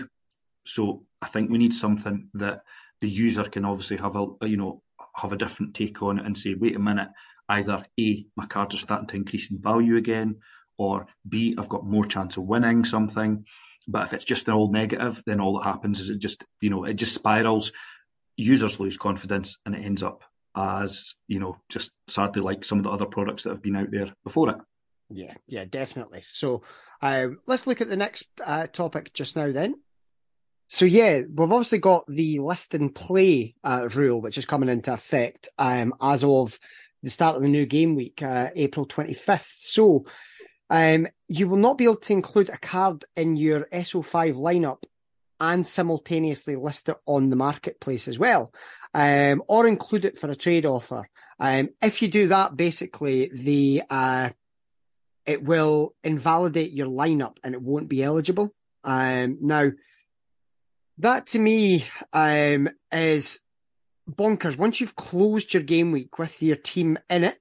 [0.65, 2.63] So I think we need something that
[3.01, 4.83] the user can obviously have a you know
[5.15, 7.09] have a different take on it and say, wait a minute,
[7.49, 10.37] either A, my cards are starting to increase in value again,
[10.79, 13.47] or B, I've got more chance of winning something.
[13.89, 16.71] But if it's just an all negative, then all that happens is it just, you
[16.71, 17.73] know, it just spirals.
[18.37, 20.25] Users lose confidence and it ends up
[20.57, 23.91] as, you know, just sadly like some of the other products that have been out
[23.91, 24.57] there before it.
[25.11, 26.23] Yeah, yeah, definitely.
[26.23, 26.63] So
[27.01, 29.77] um, let's look at the next uh, topic just now then.
[30.69, 34.93] So yeah, we've obviously got the list and play uh, rule, which is coming into
[34.93, 36.59] effect um, as of
[37.05, 39.55] the start of the new game week, uh, April 25th.
[39.59, 40.07] So
[40.71, 44.83] um, you will not be able to include a card in your SO5 lineup
[45.39, 48.53] and simultaneously list it on the marketplace as well,
[48.95, 51.09] um, or include it for a trade offer.
[51.39, 54.31] Um, if you do that, basically the uh,
[55.27, 58.55] it will invalidate your lineup and it won't be eligible.
[58.85, 59.73] Um, now,
[60.99, 63.41] that to me um, is
[64.11, 64.57] bonkers.
[64.57, 67.39] Once you've closed your game week with your team in it,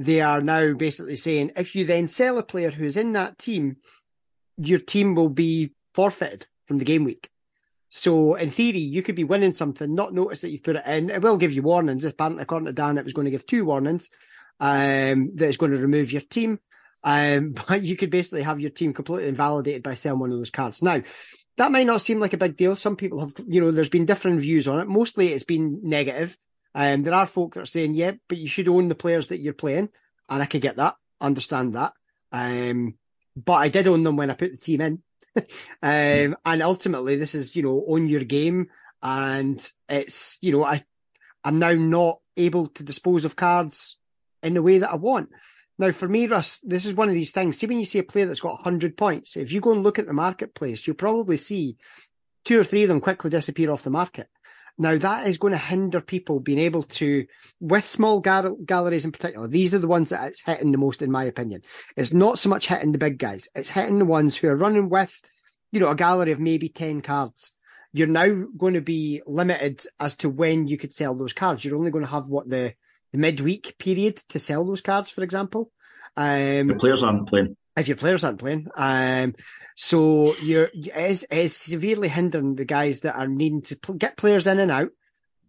[0.00, 3.76] they are now basically saying if you then sell a player who's in that team,
[4.56, 7.28] your team will be forfeited from the game week.
[7.90, 11.10] So in theory, you could be winning something, not notice that you've put it in.
[11.10, 12.04] It will give you warnings.
[12.04, 14.08] Apparently, according to Dan, it was going to give two warnings.
[14.58, 16.60] Um, that is going to remove your team.
[17.02, 20.50] Um, but you could basically have your team completely invalidated by selling one of those
[20.50, 20.82] cards.
[20.82, 21.02] Now,
[21.58, 22.74] that might not seem like a big deal.
[22.74, 24.88] Some people have, you know, there's been different views on it.
[24.88, 26.38] Mostly it's been negative.
[26.74, 29.40] Um, there are folk that are saying, yeah, but you should own the players that
[29.40, 29.88] you're playing.
[30.28, 31.92] And I could get that, understand that.
[32.32, 32.94] Um,
[33.36, 35.02] but I did own them when I put the team in.
[35.82, 38.68] um, and ultimately, this is, you know, own your game.
[39.02, 40.84] And it's, you know, I,
[41.44, 43.98] I'm now not able to dispose of cards
[44.42, 45.30] in the way that I want.
[45.78, 47.58] Now, for me, Russ, this is one of these things.
[47.58, 49.98] See, when you see a player that's got 100 points, if you go and look
[49.98, 51.78] at the marketplace, you'll probably see
[52.44, 54.28] two or three of them quickly disappear off the market.
[54.80, 57.26] Now, that is going to hinder people being able to,
[57.60, 61.02] with small gal- galleries in particular, these are the ones that it's hitting the most,
[61.02, 61.60] in my opinion.
[61.98, 64.88] It's not so much hitting the big guys, it's hitting the ones who are running
[64.88, 65.14] with,
[65.70, 67.52] you know, a gallery of maybe 10 cards.
[67.92, 71.62] You're now going to be limited as to when you could sell those cards.
[71.62, 72.72] You're only going to have what the
[73.12, 75.70] the midweek period to sell those cards, for example.
[76.16, 77.56] Um, the players aren't playing.
[77.80, 79.34] If your players aren't playing, um,
[79.76, 84.46] so you're is is severely hindering the guys that are needing to pl- get players
[84.46, 84.90] in and out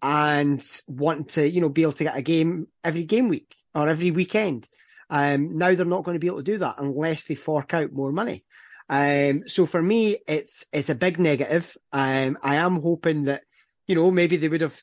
[0.02, 3.88] and wanting to you know be able to get a game every game week or
[3.88, 4.70] every weekend.
[5.10, 7.92] Um, now they're not going to be able to do that unless they fork out
[7.92, 8.46] more money.
[8.88, 11.76] Um, so for me, it's it's a big negative.
[11.92, 13.44] Um, I am hoping that
[13.88, 14.82] you know maybe they would have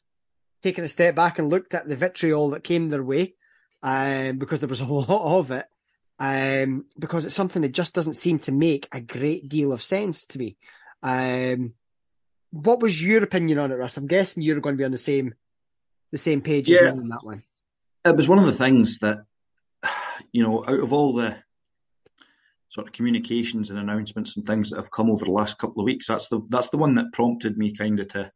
[0.63, 3.35] taken a step back and looked at the vitriol that came their way,
[3.83, 5.67] um, because there was a lot of it.
[6.21, 10.27] Um, because it's something that just doesn't seem to make a great deal of sense
[10.27, 10.57] to me.
[11.03, 11.75] Um,
[12.51, 13.97] what was your opinion on it, Russ?
[13.97, 15.35] I'm guessing you're going to be on the same
[16.11, 17.45] the same page yeah, as me on that one.
[18.05, 19.19] It was one of the things that
[20.33, 21.37] you know, out of all the
[22.69, 25.87] sort of communications and announcements and things that have come over the last couple of
[25.87, 28.31] weeks, that's the that's the one that prompted me kind of to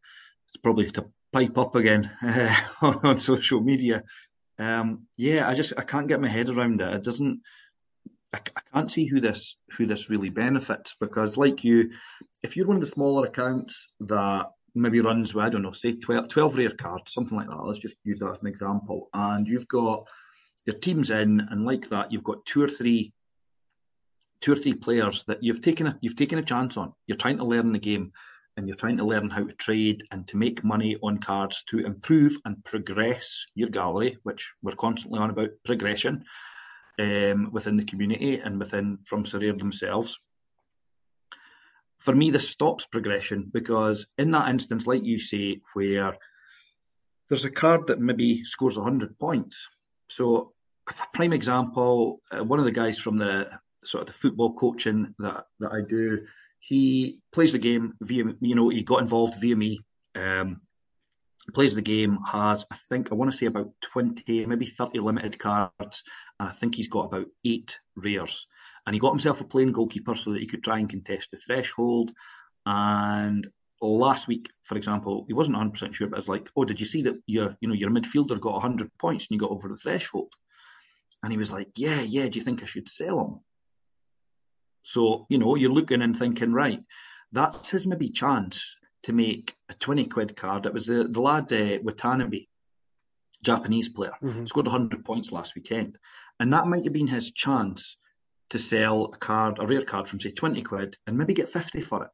[0.62, 4.04] probably to pipe up again uh, on social media.
[4.58, 6.94] Um, yeah, I just I can't get my head around it.
[6.94, 7.42] It doesn't.
[8.32, 8.38] I,
[8.72, 11.90] can't see who this who this really benefits because, like you,
[12.42, 15.92] if you're one of the smaller accounts that maybe runs with I don't know, say
[15.92, 17.62] 12, 12 rare cards, something like that.
[17.62, 19.10] Let's just use that as an example.
[19.12, 20.06] And you've got
[20.64, 23.12] your team's in, and like that, you've got two or three,
[24.40, 26.94] two or three players that you've taken a you've taken a chance on.
[27.06, 28.12] You're trying to learn the game,
[28.56, 31.80] and you're trying to learn how to trade and to make money on cards to
[31.80, 36.24] improve and progress your gallery, which we're constantly on about progression
[37.02, 40.18] um, within the community and within from Sorare themselves.
[41.98, 46.16] For me, this stops progression because in that instance, like you say, where
[47.28, 49.68] there's a card that maybe scores 100 points
[50.12, 50.52] so,
[50.88, 53.48] a prime example, uh, one of the guys from the
[53.82, 56.26] sort of the football coaching that that I do,
[56.58, 59.80] he plays the game via, you know, he got involved via me.
[60.14, 60.60] Um,
[61.50, 65.38] plays the game, has I think I want to say about twenty, maybe thirty limited
[65.38, 66.04] cards,
[66.38, 68.46] and I think he's got about eight rares.
[68.86, 71.36] And he got himself a playing goalkeeper so that he could try and contest the
[71.36, 72.12] threshold.
[72.66, 73.48] And
[73.80, 76.80] last week, for example, he wasn't 100 percent sure, but I was like, "Oh, did
[76.80, 79.68] you see that your you know your midfielder got 100 points and you got over
[79.68, 80.32] the threshold?"
[81.22, 82.28] And he was like, "Yeah, yeah.
[82.28, 83.40] Do you think I should sell him?"
[84.82, 86.82] So you know, you're looking and thinking, right,
[87.32, 90.66] that's his maybe chance to make a 20 quid card.
[90.66, 92.46] It was the, the lad uh, Watanabe,
[93.42, 94.44] Japanese player, mm-hmm.
[94.44, 95.98] scored 100 points last weekend,
[96.38, 97.96] and that might have been his chance
[98.50, 101.80] to sell a card, a rare card from say 20 quid, and maybe get 50
[101.80, 102.10] for it.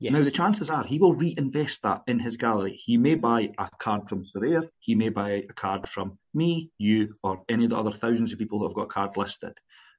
[0.00, 0.12] Yes.
[0.12, 2.72] Now, the chances are he will reinvest that in his gallery.
[2.72, 7.14] He may buy a card from Sorare, he may buy a card from me, you,
[7.22, 9.58] or any of the other thousands of people that have got cards listed.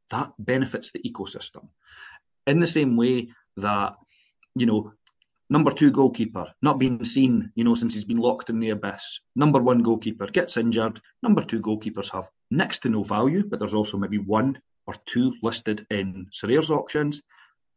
[0.09, 1.69] That benefits the ecosystem.
[2.45, 3.95] In the same way that,
[4.55, 4.93] you know,
[5.49, 9.19] number two goalkeeper, not being seen, you know, since he's been locked in the abyss.
[9.35, 11.01] Number one goalkeeper gets injured.
[11.21, 15.33] Number two goalkeepers have next to no value, but there's also maybe one or two
[15.41, 17.21] listed in Sorare's auctions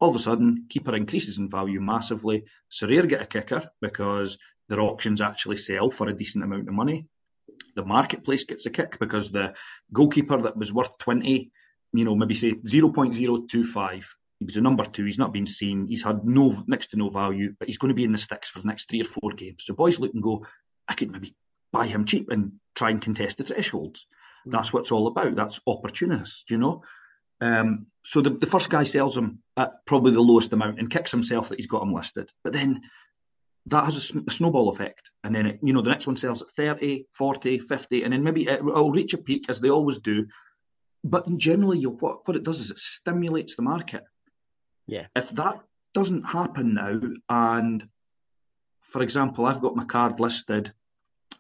[0.01, 2.45] all of a sudden, keeper increases in value massively.
[2.71, 4.39] Sorare get a kicker because
[4.69, 7.07] their auctions actually sell for a decent amount of money.
[7.75, 9.55] The marketplace gets a kick because the
[9.93, 11.51] goalkeeper that was worth 20,
[11.93, 14.05] you know, maybe say 0.025,
[14.39, 17.11] he was a number two, he's not been seen, he's had no next to no
[17.11, 19.33] value, but he's going to be in the sticks for the next three or four
[19.33, 19.65] games.
[19.65, 20.47] So boys look and go,
[20.87, 21.35] I could maybe
[21.73, 24.07] buy him cheap and try and contest the thresholds.
[24.47, 24.53] Mm.
[24.53, 25.35] That's what it's all about.
[25.35, 26.83] That's opportunist, you know.
[27.41, 31.11] Um, so the, the first guy sells him at probably the lowest amount and kicks
[31.11, 32.31] himself that he's got him listed.
[32.43, 32.81] But then
[33.67, 35.11] that has a, a, snowball effect.
[35.23, 38.23] And then, it, you know, the next one sells at 30, 40, 50, and then
[38.23, 40.27] maybe it, will reach a peak as they always do.
[41.05, 44.05] But generally, what, what it does is it stimulates the market.
[44.89, 45.07] Yeah.
[45.15, 45.61] If that
[45.95, 47.89] doesn't happen now, and
[48.81, 50.73] for example, I've got my card listed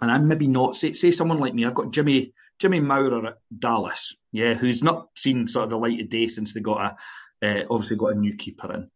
[0.00, 3.38] and I'm maybe not say say someone like me, I've got Jimmy Jimmy Maurer at
[3.56, 6.96] Dallas, yeah, who's not seen sort of the light of day since they got
[7.42, 8.90] a uh, obviously got a new keeper in.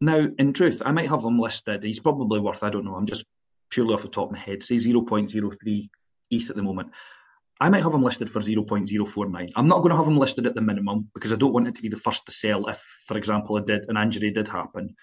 [0.00, 1.82] Now, in truth, I might have him listed.
[1.82, 2.94] He's probably worth I don't know.
[2.94, 3.24] I'm just
[3.70, 4.62] purely off the top of my head.
[4.62, 5.88] Say 0.03
[6.30, 6.92] ETH at the moment.
[7.60, 9.52] I might have him listed for 0.049.
[9.56, 11.74] I'm not going to have him listed at the minimum because I don't want it
[11.74, 14.94] to be the first to sell if, for example, a did, an injury did happen.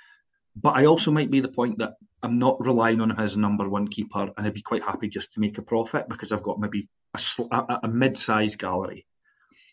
[0.56, 3.68] But I also might be the point that I'm not relying on him as number
[3.68, 6.60] one keeper, and I'd be quite happy just to make a profit because I've got
[6.60, 9.06] maybe a, a, a mid-sized gallery.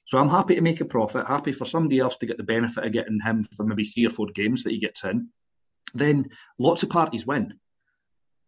[0.04, 2.84] So I'm happy to make a profit, happy for somebody else to get the benefit
[2.84, 5.28] of getting him for maybe three or four games that he gets in.
[5.94, 7.54] Then lots of parties win.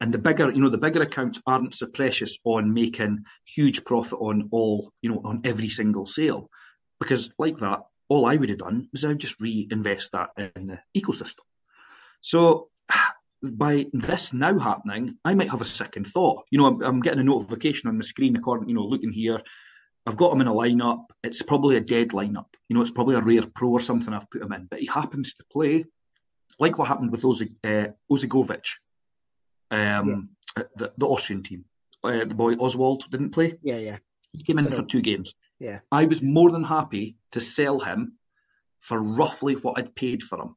[0.01, 4.18] And the bigger, you know, the bigger accounts aren't so precious on making huge profit
[4.20, 6.51] on all, you know, on every single sale.
[7.01, 10.66] Because like that, all I would have done was I would just reinvest that in
[10.66, 11.40] the ecosystem.
[12.20, 12.68] So
[13.42, 16.45] by this now happening, I might have a second thought.
[16.51, 19.40] You know, I'm, I'm, getting a notification on the screen according, you know, looking here.
[20.07, 21.05] I've got him in a lineup.
[21.22, 22.47] It's probably a dead lineup.
[22.68, 24.86] You know, it's probably a rare pro or something I've put him in, but he
[24.86, 25.84] happens to play
[26.59, 27.92] like what happened with Ozi, uh,
[29.75, 30.64] um, yeah.
[30.77, 31.64] the, the, Austrian team.
[32.03, 33.55] Uh, the boy Oswald didn't play.
[33.62, 33.97] Yeah, yeah.
[34.33, 35.35] He came in for two games.
[35.59, 35.81] Yeah.
[35.93, 38.14] I was more than happy to sell him
[38.81, 40.57] for roughly what I'd paid for him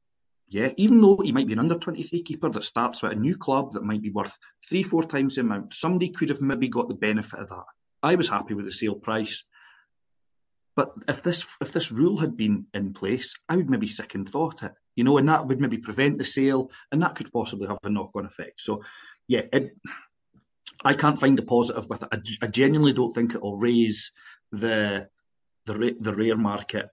[0.50, 3.36] yeah, even though he might be an under 23 keeper that starts with a new
[3.36, 4.36] club that might be worth
[4.68, 7.66] three, four times the amount, somebody could have maybe got the benefit of that.
[8.02, 9.44] I was happy with the sale price.
[10.76, 14.64] But if this if this rule had been in place, I would maybe second thought
[14.64, 17.80] it, you know, and that would maybe prevent the sale, and that could possibly have
[17.84, 18.62] a knock on effect.
[18.62, 18.84] So,
[19.28, 19.76] yeah, it,
[20.84, 22.10] I can't find a positive with it.
[22.12, 24.12] I, I genuinely don't think it will raise
[24.52, 25.10] the
[25.66, 26.90] the the rare market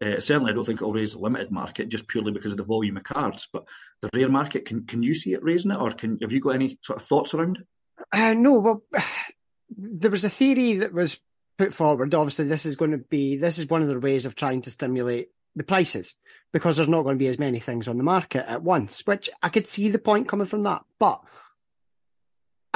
[0.00, 2.64] uh, certainly, I don't think it'll raise the limited market just purely because of the
[2.64, 3.48] volume of cards.
[3.52, 3.64] But
[4.00, 6.54] the rare market, can can you see it raising it, or can have you got
[6.54, 7.66] any sort of thoughts around it?
[8.12, 8.82] Uh, no, well,
[9.76, 11.18] there was a theory that was
[11.56, 12.14] put forward.
[12.14, 14.70] Obviously, this is going to be this is one of the ways of trying to
[14.70, 16.14] stimulate the prices
[16.52, 19.04] because there's not going to be as many things on the market at once.
[19.04, 21.22] Which I could see the point coming from that, but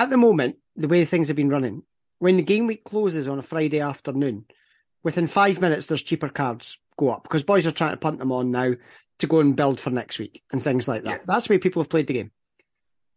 [0.02, 1.84] at the moment, the way things have been running,
[2.18, 4.46] when the game week closes on a Friday afternoon,
[5.04, 8.32] within five minutes there's cheaper cards go up because boys are trying to punt them
[8.32, 8.72] on now
[9.20, 11.10] to go and build for next week and things like that.
[11.10, 11.24] Yeah.
[11.24, 12.32] That's the way people have played the game.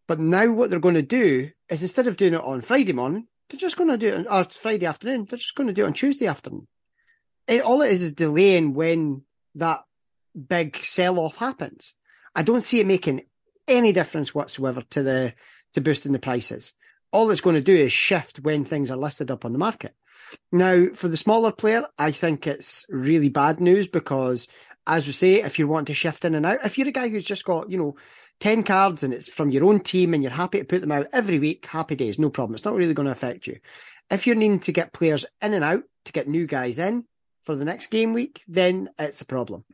[0.06, 3.26] But now what they're going to do is instead of doing it on Friday morning,
[3.48, 5.26] they're just going to do it on or Friday afternoon.
[5.28, 6.68] They're just going to do it on Tuesday afternoon.
[7.48, 9.22] It, all it is is delaying when
[9.56, 9.82] that
[10.36, 11.94] big sell off happens.
[12.34, 13.22] I don't see it making
[13.66, 15.34] any difference whatsoever to the
[15.74, 16.72] to boosting the prices.
[17.12, 19.94] All it's going to do is shift when things are listed up on the market.
[20.52, 24.48] Now, for the smaller player, I think it's really bad news because,
[24.86, 27.08] as we say, if you want to shift in and out, if you're a guy
[27.08, 27.96] who's just got, you know,
[28.40, 31.06] 10 cards and it's from your own team and you're happy to put them out
[31.12, 32.54] every week, happy days, no problem.
[32.54, 33.58] It's not really going to affect you.
[34.10, 37.04] If you're needing to get players in and out to get new guys in
[37.44, 39.64] for the next game week, then it's a problem.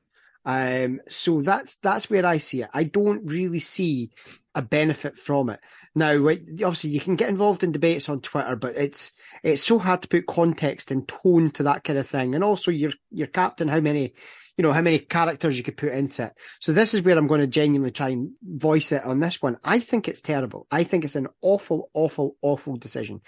[0.45, 2.71] Um, so that's that's where I see it.
[2.73, 4.11] I don't really see
[4.55, 5.61] a benefit from it.
[5.95, 10.03] Now, obviously, you can get involved in debates on Twitter, but it's it's so hard
[10.03, 13.69] to put context and tone to that kind of thing, and also your your captain,
[13.69, 14.15] how many
[14.57, 16.33] you know how many characters you could put into it.
[16.61, 19.59] So this is where I'm going to genuinely try and voice it on this one.
[19.65, 20.67] I think it's terrible.
[20.71, 23.21] I think it's an awful, awful, awful decision.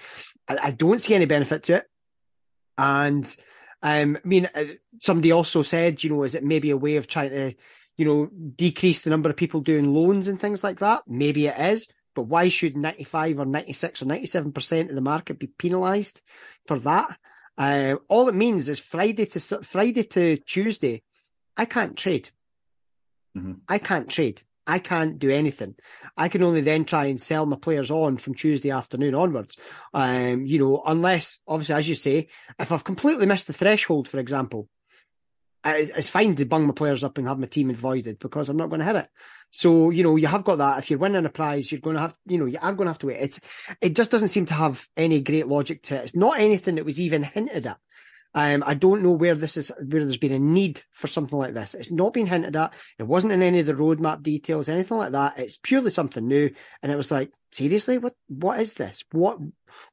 [0.48, 1.84] I, I don't see any benefit to it,
[2.78, 3.24] and
[3.84, 4.64] um, I mean, uh,
[4.98, 7.54] somebody also said, you know, is it maybe a way of trying to,
[7.96, 8.26] you know,
[8.56, 11.02] decrease the number of people doing loans and things like that?
[11.06, 15.46] Maybe it is, but why should 95 or 96 or 97% of the market be
[15.46, 16.20] penalised
[16.64, 17.18] for that?
[17.56, 21.02] Uh, all it means is Friday to Friday to Tuesday,
[21.56, 22.30] I can't trade.
[23.36, 23.52] Mm-hmm.
[23.68, 24.42] I can't trade.
[24.66, 25.74] I can't do anything.
[26.16, 29.56] I can only then try and sell my players on from Tuesday afternoon onwards.
[29.92, 32.28] Um, you know, unless obviously, as you say,
[32.58, 34.68] if I've completely missed the threshold, for example,
[35.64, 38.68] it's fine to bung my players up and have my team avoided because I'm not
[38.68, 39.08] going to hit it.
[39.50, 40.78] So, you know, you have got that.
[40.78, 42.90] If you're winning a prize, you're going to have, you know, you are going to
[42.90, 43.20] have to wait.
[43.20, 43.40] It's,
[43.80, 46.04] it just doesn't seem to have any great logic to it.
[46.04, 47.78] It's not anything that was even hinted at.
[48.36, 51.54] Um, I don't know where this is, where there's been a need for something like
[51.54, 51.74] this.
[51.74, 52.74] It's not been hinted at.
[52.98, 55.38] It wasn't in any of the roadmap details, anything like that.
[55.38, 56.50] It's purely something new.
[56.82, 59.04] And it was like, seriously, what, what is this?
[59.12, 59.38] What,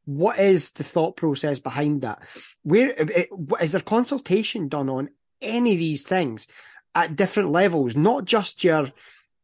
[0.06, 2.24] what is the thought process behind that?
[2.64, 3.30] Where it,
[3.62, 5.10] is there consultation done on
[5.42, 6.48] any of these things
[6.96, 8.92] at different levels, not just your,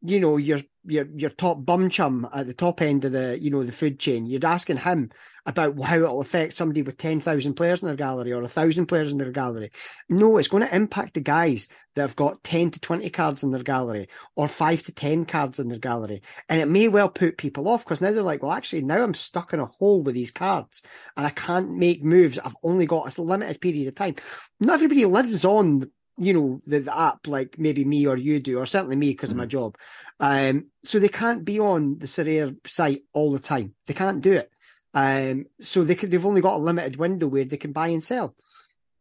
[0.08, 3.50] you know, your your your top bum chum at the top end of the you
[3.50, 4.26] know the food chain.
[4.26, 5.12] You're asking him
[5.46, 9.12] about how it'll affect somebody with ten thousand players in their gallery or thousand players
[9.12, 9.72] in their gallery.
[10.10, 13.52] No, it's going to impact the guys that have got ten to twenty cards in
[13.52, 17.38] their gallery or five to ten cards in their gallery, and it may well put
[17.38, 20.16] people off because now they're like, well, actually, now I'm stuck in a hole with
[20.16, 20.82] these cards
[21.18, 22.40] and I can't make moves.
[22.40, 24.16] I've only got a limited period of time.
[24.60, 28.58] Not everybody lives on you know the, the, app like maybe me or you do,
[28.58, 29.40] or certainly me because mm-hmm.
[29.40, 29.50] of my mm-hmm.
[29.50, 29.78] job.
[30.20, 33.76] Um, so they can't be on the Sorare site all the time.
[33.86, 34.52] They can't do it.
[34.94, 38.04] Um, so they could, they've only got a limited window where they can buy and
[38.04, 38.36] sell.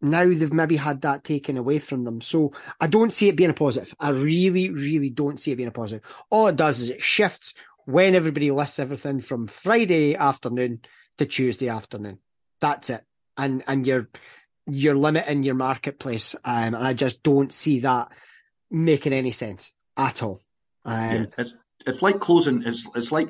[0.02, 2.20] Now they've maybe had that taken away from them.
[2.20, 3.94] So I don't see it being a positive.
[3.98, 6.04] I really, really don't see it being a positive.
[6.28, 7.54] All it does is it shifts
[7.86, 10.80] when everybody lists everything from Friday afternoon
[11.16, 12.18] to Tuesday afternoon.
[12.60, 13.04] That's it.
[13.38, 14.08] And and you're
[14.66, 16.34] you're limiting your marketplace.
[16.44, 18.08] Um, and I just don't see that
[18.70, 20.40] making any sense at all.
[20.84, 21.54] Um, yeah, it's,
[21.86, 22.62] it's like closing.
[22.64, 23.28] It's it's like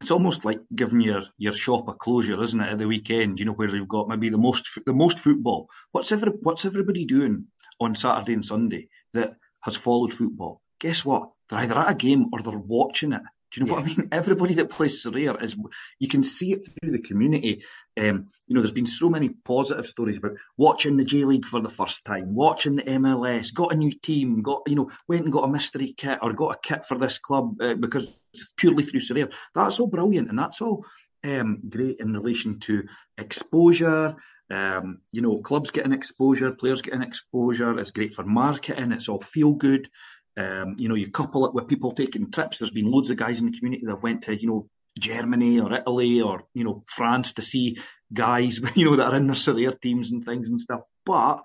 [0.00, 2.72] it's almost like giving your, your shop a closure, isn't it?
[2.72, 5.68] At the weekend, you know, where you've got maybe the most the most football.
[5.92, 7.46] What's every what's everybody doing
[7.80, 9.30] on Saturday and Sunday that
[9.62, 10.60] has followed football?
[10.80, 11.30] Guess what?
[11.48, 13.22] They're either at a game or they're watching it.
[13.54, 13.82] Do you know yeah.
[13.82, 14.08] what I mean?
[14.10, 15.56] Everybody that plays Sorare is,
[16.00, 17.62] you can see it through the community.
[17.96, 21.60] Um, you know, there's been so many positive stories about watching the J League for
[21.60, 25.32] the first time, watching the MLS, got a new team, got, you know, went and
[25.32, 28.18] got a mystery kit or got a kit for this club uh, because
[28.56, 29.32] purely through Sorare.
[29.54, 30.84] That's all brilliant and that's all
[31.22, 32.84] um, great in relation to
[33.16, 34.16] exposure.
[34.50, 37.78] Um, you know, clubs getting exposure, players getting exposure.
[37.78, 38.92] It's great for marketing.
[38.92, 39.88] It's all feel good.
[40.36, 42.58] Um, you know, you couple it with people taking trips.
[42.58, 44.68] There's been loads of guys in the community that have went to, you know,
[44.98, 47.78] Germany or Italy or you know France to see
[48.12, 50.82] guys you know that are in their Sorare teams and things and stuff.
[51.04, 51.42] But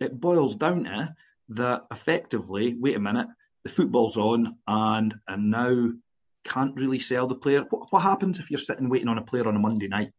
[0.00, 1.14] it boils down to
[1.50, 2.74] that effectively.
[2.78, 3.28] Wait a minute,
[3.64, 5.90] the football's on, and and now
[6.44, 7.64] can't really sell the player.
[7.68, 10.12] What, what happens if you're sitting waiting on a player on a Monday night?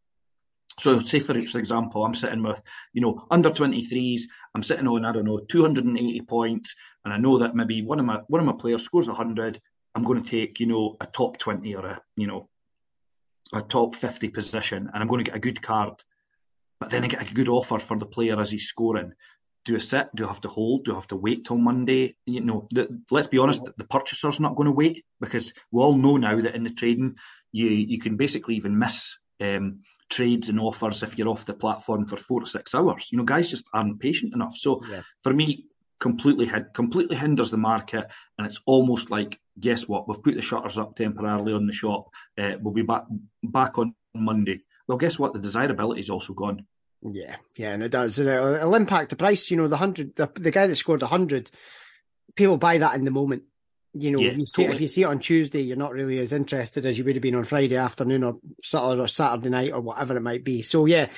[0.80, 2.62] So, say for example, I'm sitting with,
[2.94, 4.24] you know, under 23s.
[4.56, 8.06] I'm sitting on, I don't know, 280 points, and I know that maybe one of
[8.06, 9.60] my one of my players scores 100.
[9.96, 12.50] I'm going to take, you know, a top 20 or a, you know,
[13.54, 16.04] a top 50 position, and I'm going to get a good card.
[16.80, 19.14] But then I get a good offer for the player as he's scoring.
[19.66, 20.10] Do I sit?
[20.16, 20.86] Do I have to hold?
[20.86, 22.18] Do I have to wait till Monday?
[22.26, 25.96] You know, the, let's be honest, the purchaser's not going to wait because we all
[25.96, 27.16] know now that in the trading,
[27.52, 29.80] you you can basically even miss um,
[30.10, 33.10] trades and offers if you're off the platform for four to six hours.
[33.12, 34.56] You know, guys just aren't patient enough.
[34.56, 35.02] So yeah.
[35.22, 35.66] for me,
[36.00, 38.06] completely completely hinders the market,
[38.38, 40.08] and it's almost like guess what?
[40.08, 42.10] We've put the shutters up temporarily on the shop.
[42.38, 43.06] Uh, we'll be back
[43.42, 44.62] back on Monday.
[44.88, 45.34] Well, guess what?
[45.34, 46.66] The desirability is also gone.
[47.02, 48.20] Yeah, yeah, and it does.
[48.20, 49.50] And it'll, it'll impact the price.
[49.52, 51.52] You know, the hundred, the, the guy that scored a hundred,
[52.36, 53.44] people buy that in the moment.
[53.94, 54.76] You know, yeah, if, you see, totally.
[54.76, 57.22] if you see it on Tuesday, you're not really as interested as you would have
[57.22, 60.64] been on Friday afternoon or Saturday or Saturday night or whatever it might be.
[60.64, 61.10] So yeah,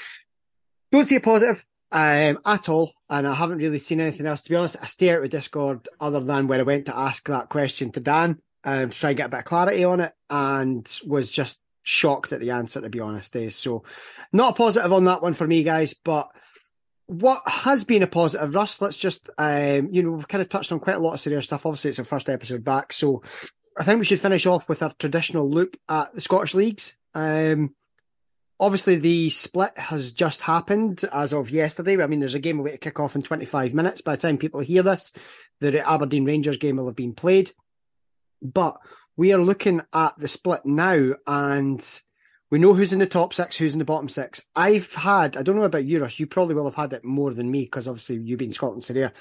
[0.91, 4.41] don't see a positive um, at all, and I haven't really seen anything else.
[4.41, 7.25] To be honest, I stay out with Discord other than where I went to ask
[7.29, 10.13] that question to Dan um, to try and get a bit of clarity on it,
[10.29, 12.81] and was just shocked at the answer.
[12.81, 13.49] To be honest, is eh?
[13.49, 13.83] so
[14.33, 16.29] not a positive on that one for me, guys, but
[17.07, 18.81] what has been a positive, Russ?
[18.81, 21.45] Let's just, um, you know, we've kind of touched on quite a lot of serious
[21.45, 21.65] stuff.
[21.65, 23.21] Obviously, it's our first episode back, so
[23.77, 26.95] I think we should finish off with our traditional look at the Scottish leagues.
[27.13, 27.75] Um,
[28.59, 32.01] obviously, the split has just happened as of yesterday.
[32.01, 34.01] I mean, there's a game away to kick off in 25 minutes.
[34.01, 35.11] By the time people hear this,
[35.59, 37.51] the Aberdeen Rangers game will have been played.
[38.41, 38.77] But
[39.15, 42.01] we are looking at the split now, and
[42.51, 44.41] we know who's in the top six, who's in the bottom six.
[44.55, 47.33] I've had, I don't know about you, Russ, you probably will have had it more
[47.33, 49.11] than me because obviously you've been Scotland Sorare.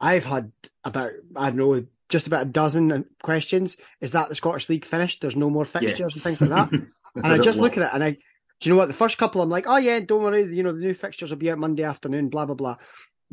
[0.00, 0.52] I've had
[0.84, 3.76] about, I don't know, just about a dozen questions.
[4.00, 5.20] Is that the Scottish League finished?
[5.20, 6.06] There's no more fixtures yeah.
[6.14, 6.72] and things like that.
[6.72, 8.18] and I just look at it and I, do
[8.68, 8.88] you know what?
[8.88, 11.38] The first couple, I'm like, oh yeah, don't worry, you know, the new fixtures will
[11.38, 12.76] be out Monday afternoon, blah, blah, blah.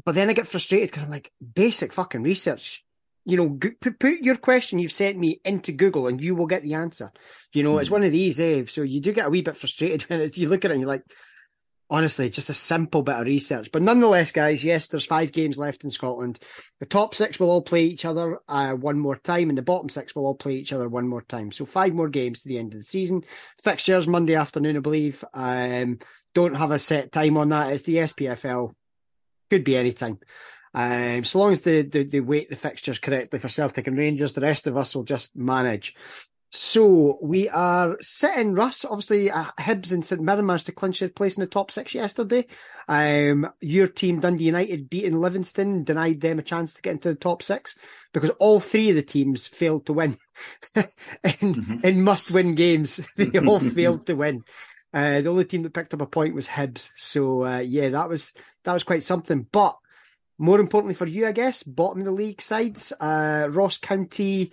[0.06, 2.84] But then I get frustrated because I'm like, basic fucking research
[3.26, 3.50] you know,
[3.80, 7.12] put, put your question you've sent me into Google and you will get the answer.
[7.54, 7.80] You know, mm.
[7.80, 7.94] it's hmm.
[7.94, 8.66] one of these, eh?
[8.68, 10.90] So you do get a wee bit frustrated when you look at it and you're
[10.90, 11.06] like,
[11.90, 13.72] honestly, just a simple bit of research.
[13.72, 16.40] But nonetheless, guys, yes, there's five games left in Scotland.
[16.80, 19.90] The top six will all play each other uh, one more time, and the bottom
[19.90, 21.52] six will all play each other one more time.
[21.52, 23.24] So five more games to the end of the season.
[23.64, 25.24] Fixtures Monday afternoon, I believe.
[25.34, 26.00] Um,
[26.34, 27.74] don't have a set time on that.
[27.74, 28.74] It's the SPFL.
[29.50, 30.20] Could be any time.
[30.74, 34.34] Um, so long as they, they, they weight the fixtures correctly for Celtic and Rangers,
[34.34, 35.96] the rest of us will just manage.
[36.56, 41.10] So we are sitting, Russ, obviously uh, Hibs and St Mirren managed to clinch their
[41.10, 42.46] place in the top six yesterday.
[42.88, 47.16] Um, your team, Dundee United, beating Livingston, denied them a chance to get into the
[47.16, 47.76] top six
[48.14, 50.16] because all three of the teams failed to win
[50.76, 50.84] in,
[51.24, 51.80] mm-hmm.
[51.84, 53.00] in must win games.
[53.18, 54.44] They all failed to win.
[54.94, 56.92] Uh, the only team that picked up a point was Hibs.
[56.96, 58.32] So, uh, yeah, that was,
[58.64, 59.48] that was quite something.
[59.52, 59.76] But
[60.38, 64.52] more importantly for you, I guess, bottom of the league sides, uh, Ross County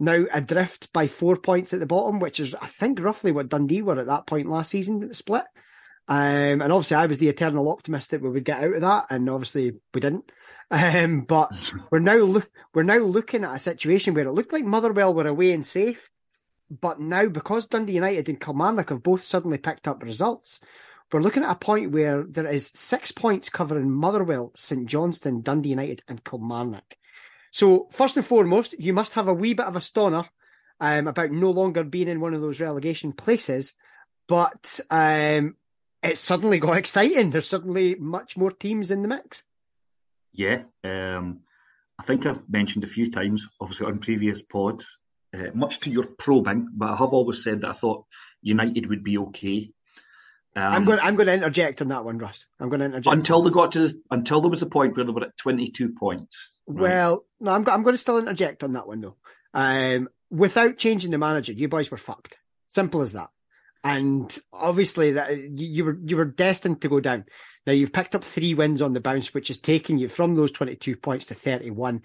[0.00, 3.82] now adrift by four points at the bottom, which is, I think, roughly what Dundee
[3.82, 5.44] were at that point last season the split.
[6.08, 9.06] Um, and obviously, I was the eternal optimist that we would get out of that,
[9.10, 10.30] and obviously we didn't.
[10.70, 11.50] Um, but
[11.90, 12.42] we're now lo-
[12.74, 16.10] we're now looking at a situation where it looked like Motherwell were away and safe,
[16.70, 20.60] but now because Dundee United and Kilmarnock have both suddenly picked up results,
[21.12, 25.70] we're looking at a point where there is six points covering Motherwell, St Johnstone, Dundee
[25.70, 26.96] United, and Kilmarnock.
[27.50, 30.24] So, first and foremost, you must have a wee bit of a stoner
[30.80, 33.74] um, about no longer being in one of those relegation places,
[34.28, 35.56] but um,
[36.02, 37.30] it suddenly got exciting.
[37.30, 39.42] There's suddenly much more teams in the mix.
[40.32, 41.40] Yeah, um,
[41.98, 44.98] I think I've mentioned a few times, obviously on previous pods,
[45.34, 48.06] uh, much to your probing, but I have always said that I thought
[48.42, 49.72] United would be okay.
[50.58, 50.98] Um, I'm going.
[51.00, 52.46] I'm going to interject on that one, Russ.
[52.58, 55.12] I'm going to interject until they got to until there was a point where they
[55.12, 56.52] were at 22 points.
[56.66, 56.82] Right?
[56.82, 57.68] Well, no, I'm.
[57.68, 59.16] I'm going to still interject on that one though.
[59.54, 62.38] Um, without changing the manager, you boys were fucked.
[62.68, 63.30] Simple as that.
[63.84, 67.26] And obviously, that you, you were you were destined to go down.
[67.64, 70.50] Now you've picked up three wins on the bounce, which has taken you from those
[70.50, 72.02] 22 points to 31.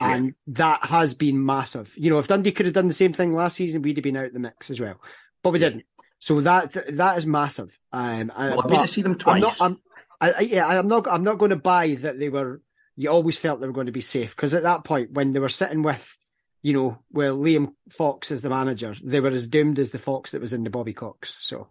[0.00, 0.32] And yeah.
[0.48, 1.92] that has been massive.
[1.96, 4.16] You know, if Dundee could have done the same thing last season, we'd have been
[4.16, 5.00] out the mix as well.
[5.44, 5.68] But we yeah.
[5.68, 5.84] didn't.
[6.22, 7.76] So that that is massive.
[7.90, 9.60] Um, well, I've been to see them twice.
[9.60, 9.80] I'm not,
[10.20, 11.08] I'm, I, yeah, I'm not.
[11.08, 12.62] I'm not going to buy that they were
[12.94, 15.40] you always felt they were going to be safe because at that point, when they
[15.40, 16.16] were sitting with,
[16.62, 20.30] you know, well, Liam Fox as the manager, they were as doomed as the fox
[20.30, 21.36] that was in the Bobby Cox.
[21.40, 21.66] So,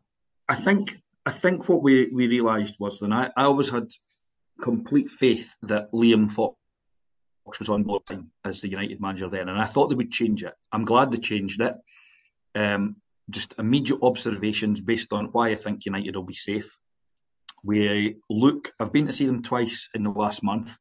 [0.49, 3.87] I think I think what we we realised was that I, I always had
[4.61, 6.57] complete faith that Liam Fox
[7.57, 8.03] was on board
[8.43, 10.55] as the United manager then, and I thought they would change it.
[10.73, 11.75] I'm glad they changed it.
[12.53, 12.97] Um,
[13.31, 16.77] just immediate observations based on why I think United will be safe.
[17.63, 20.77] We look, I've been to see them twice in the last month,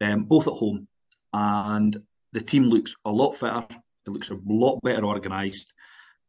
[0.00, 0.88] um, both at home,
[1.32, 1.96] and
[2.32, 3.66] the team looks a lot fitter.
[4.06, 5.72] It looks a lot better organised.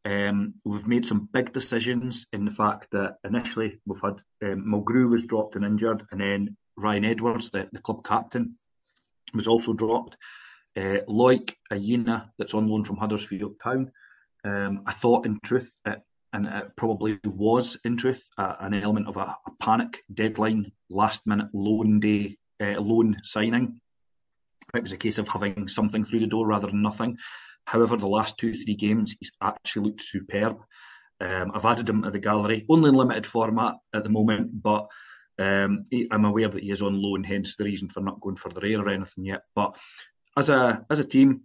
[0.04, 5.10] Um, we've made some big decisions in the fact that initially we've had um, Mulgrew
[5.10, 8.56] was dropped and injured, and then Ryan Edwards, the, the club captain,
[9.34, 10.16] was also dropped.
[10.76, 13.90] Uh, Loick Ayina, that's on loan from Huddersfield Town.
[14.46, 16.00] Um, I thought, in truth, it,
[16.32, 21.26] and it probably was, in truth, uh, an element of a, a, panic deadline, last
[21.26, 23.80] minute loan day, uh, loan signing.
[24.72, 27.18] It was a case of having something through the door rather than nothing.
[27.64, 30.58] However, the last two, three games, he's actually looked superb.
[31.20, 34.86] Um, I've added him to the gallery, only in limited format at the moment, but
[35.38, 38.50] um, I'm aware that he is on loan, hence the reason for not going for
[38.50, 39.42] the rare or anything yet.
[39.54, 39.76] But
[40.36, 41.42] as a as a team,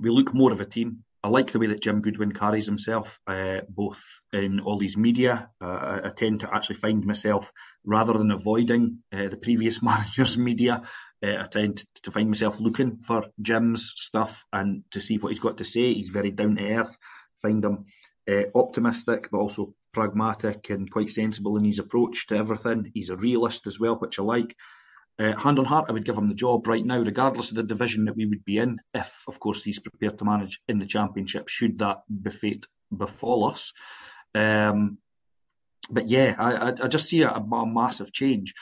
[0.00, 1.04] we look more of a team.
[1.24, 4.02] I like the way that Jim Goodwin carries himself, uh, both
[4.34, 5.48] in all these media.
[5.58, 7.50] Uh, I tend to actually find myself,
[7.82, 10.82] rather than avoiding uh, the previous manager's media,
[11.24, 15.40] uh, I tend to find myself looking for Jim's stuff and to see what he's
[15.40, 15.94] got to say.
[15.94, 16.98] He's very down to earth.
[17.40, 17.86] Find him
[18.30, 22.90] uh, optimistic, but also pragmatic and quite sensible in his approach to everything.
[22.92, 24.54] He's a realist as well, which I like.
[25.18, 27.62] Uh, hand on heart, I would give him the job right now, regardless of the
[27.62, 30.86] division that we would be in, if, of course, he's prepared to manage in the
[30.86, 32.66] Championship, should that befate
[32.96, 33.72] befall us.
[34.34, 34.98] Um,
[35.90, 38.54] but yeah, I, I, just see a, a, massive change.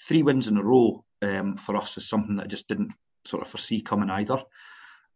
[0.00, 2.92] Three wins in a row um, for us is something that I just didn't
[3.24, 4.42] sort of foresee coming either.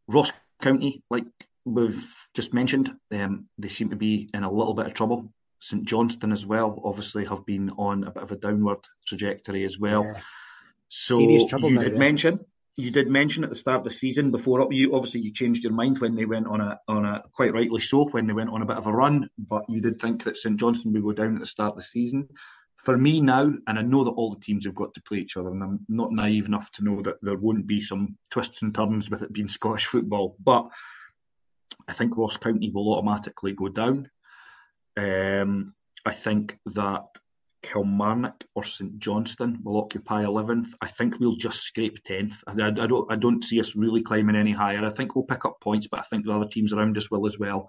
[0.07, 0.31] Ross
[0.61, 1.25] County, like
[1.65, 5.33] we've just mentioned, um, they seem to be in a little bit of trouble.
[5.61, 9.79] St Johnstone as well, obviously, have been on a bit of a downward trajectory as
[9.79, 10.05] well.
[10.05, 10.21] Yeah.
[10.97, 11.99] So you now, did yeah.
[11.99, 12.41] mention
[12.77, 15.65] you did mention at the start of the season before up you obviously you changed
[15.65, 18.51] your mind when they went on a on a quite rightly so when they went
[18.51, 21.13] on a bit of a run, but you did think that St Johnstone would go
[21.13, 22.29] down at the start of the season.
[22.77, 25.37] For me now, and I know that all the teams have got to play each
[25.37, 28.75] other, and I'm not naive enough to know that there won't be some twists and
[28.75, 30.69] turns with it being Scottish football, but
[31.89, 34.11] I think Ross County will automatically go down.
[34.97, 37.05] Um, I think that
[37.65, 40.69] Kilmarnock or St Johnstone will occupy 11th.
[40.81, 42.37] I think we'll just scrape 10th.
[42.47, 44.85] I, I, I, don't I don't see us really climbing any higher.
[44.85, 47.27] I think we'll pick up points, but I think the other teams around us will
[47.27, 47.69] as well.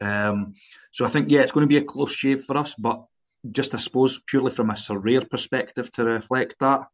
[0.00, 0.54] Um,
[0.92, 2.74] so I think yeah, it's going to be a close shave for us.
[2.74, 3.04] But
[3.48, 6.88] just I suppose purely from a Sorare perspective to reflect that,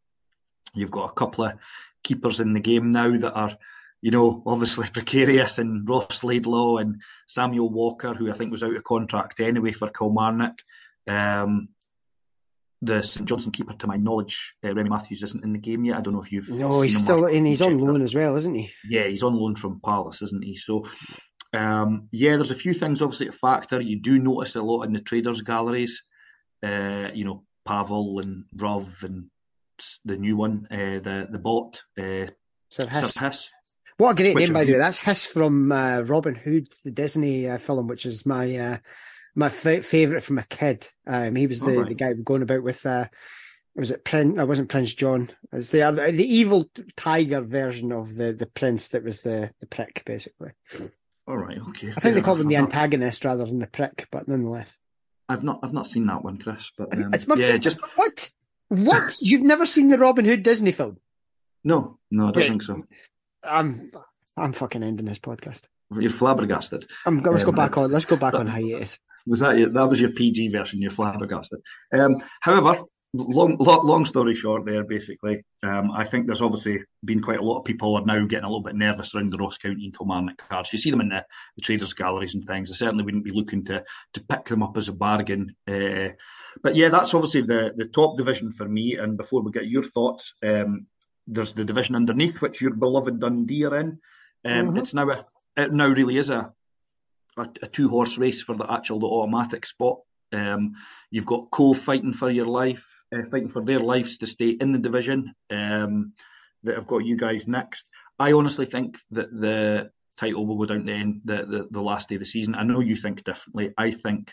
[0.74, 1.54] you've got a couple of
[2.02, 3.56] keepers in the game now that are
[4.04, 8.76] you know, obviously precarious and Ross Laidlaw and Samuel Walker, who I think was out
[8.76, 10.58] of contract anyway for Kilmarnock.
[11.06, 11.68] Um,
[12.82, 15.96] the St Johnstone keeper, to my knowledge, uh, Remi Matthews isn't in the game yet.
[15.96, 16.48] I don't know if you've.
[16.50, 17.44] No, he's still in.
[17.44, 18.72] He's on loan as well, isn't he?
[18.88, 20.56] Yeah, he's on loan from Palace, isn't he?
[20.56, 20.84] So,
[21.52, 23.80] um, yeah, there's a few things obviously to factor.
[23.80, 26.02] You do notice a lot in the traders' galleries.
[26.62, 29.26] Uh, you know, Pavel and Rov and
[30.04, 32.26] the new one, uh, the the bot, uh,
[32.70, 33.12] Sir Hiss.
[33.12, 33.50] Sir Hiss.
[33.96, 34.78] What a great name, by the way.
[34.78, 38.76] That's Hiss from uh, Robin Hood, the Disney uh, film, which is my uh,
[39.34, 40.88] my f- favorite from a kid.
[41.06, 41.88] Um, he was the, right.
[41.88, 42.84] the guy going about with.
[42.84, 43.06] Uh,
[43.76, 44.38] was it Prince?
[44.38, 45.30] I wasn't Prince John.
[45.52, 49.50] It was the other, the evil tiger version of the the prince that was the
[49.60, 50.52] the prick, basically.
[51.26, 51.58] All right.
[51.70, 51.88] Okay.
[51.88, 54.72] I think they called him the antagonist rather than the prick, but nonetheless.
[55.28, 56.70] I've not I've not seen that one, Kris.
[56.76, 58.30] But um, it's my yeah, just what
[58.68, 60.98] what you've never seen the Robin Hood Disney film?
[61.64, 62.84] No, no, I don't Wait, think so.
[63.42, 63.90] I'm
[64.36, 65.62] I'm fucking ending this podcast.
[65.90, 66.86] You're flabbergasted.
[67.06, 67.90] I'm, let's um, go back on.
[67.90, 68.98] Let's go back on hiatus.
[69.26, 70.82] Was that your, that was your PG version?
[70.82, 71.60] You're flabbergasted.
[71.92, 72.84] Um, however,
[73.14, 77.42] long, long, long story short, there basically, um, I think there's obviously been quite a
[77.42, 79.96] lot of people are now getting a little bit nervous around the Ross County and
[79.96, 80.72] Kilmarnock cards.
[80.72, 81.24] You see them in the,
[81.56, 82.70] the traders' galleries and things.
[82.70, 83.84] I certainly wouldn't be looking to
[84.14, 85.54] to pick them up as a bargain.
[85.66, 86.08] Uh,
[86.62, 88.96] but yeah, that's obviously the the top division for me.
[88.96, 90.86] And before we get your thoughts, um,
[91.26, 93.98] there's the division underneath which your beloved Dundee are in.
[94.44, 94.78] Um, mm-hmm.
[94.78, 95.26] It's now a
[95.56, 96.52] it now really is a
[97.36, 99.98] a, a two horse race for the actual the automatic spot.
[100.32, 100.74] Um,
[101.10, 102.84] you've got Cove fighting for your life,
[103.14, 105.34] uh, fighting for their lives to stay in the division.
[105.50, 106.12] Um,
[106.64, 107.88] that have got you guys next.
[108.18, 111.82] I honestly think that the title will go down to the end, the, the, the
[111.82, 112.54] last day of the season.
[112.54, 113.72] I know you think differently.
[113.76, 114.32] I think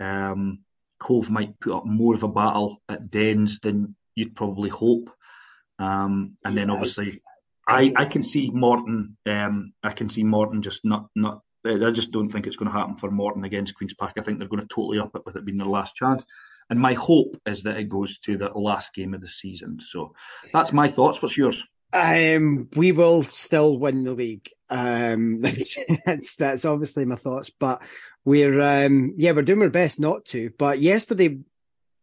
[0.00, 0.60] um,
[0.98, 5.10] Cove might put up more of a battle at Dens than you'd probably hope.
[5.78, 7.22] Um, and then obviously,
[7.66, 9.16] I, I can see Morton.
[9.26, 11.40] Um, I can see Morton just not not.
[11.64, 14.12] I just don't think it's going to happen for Morton against Queens Park.
[14.18, 16.24] I think they're going to totally up it with it being their last chance.
[16.70, 19.80] And my hope is that it goes to the last game of the season.
[19.80, 20.14] So
[20.52, 21.20] that's my thoughts.
[21.20, 21.62] What's yours?
[21.92, 24.50] Um, we will still win the league.
[24.68, 25.40] Um,
[26.06, 27.82] that's, that's, obviously my thoughts, but
[28.24, 30.50] we're um, yeah, we're doing our best not to.
[30.58, 31.38] But yesterday,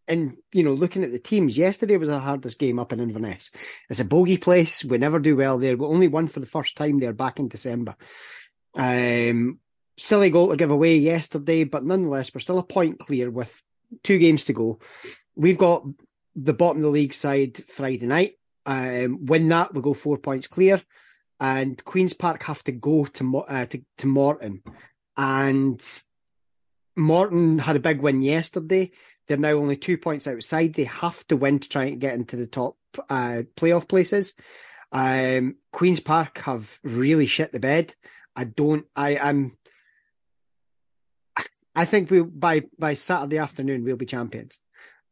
[0.08, 3.52] and you know, looking at the teams, yesterday was our hardest game up in Inverness.
[3.90, 4.86] It's a bogey place.
[4.86, 5.76] We never do well there.
[5.76, 7.96] We only won for the first time there back in December.
[8.76, 9.60] Um,
[9.98, 13.62] silly goal to give away yesterday, but nonetheless, we're still a point clear with
[14.04, 14.80] two games to go.
[15.36, 15.86] We've got
[16.36, 18.34] the bottom of the league side Friday night.
[18.66, 20.82] Um, win that, we go four points clear,
[21.40, 24.62] and Queens Park have to go to uh, to, to Morton,
[25.18, 25.82] and
[26.96, 28.92] Morton had a big win yesterday.
[29.28, 30.74] They're now only two points outside.
[30.74, 32.78] They have to win to try and get into the top
[33.10, 34.34] uh, playoff places.
[34.92, 37.96] Um, Queens Park have really shit the bed.
[38.36, 38.86] I don't.
[38.96, 39.58] I am.
[41.76, 44.60] I think we by by Saturday afternoon we'll be champions,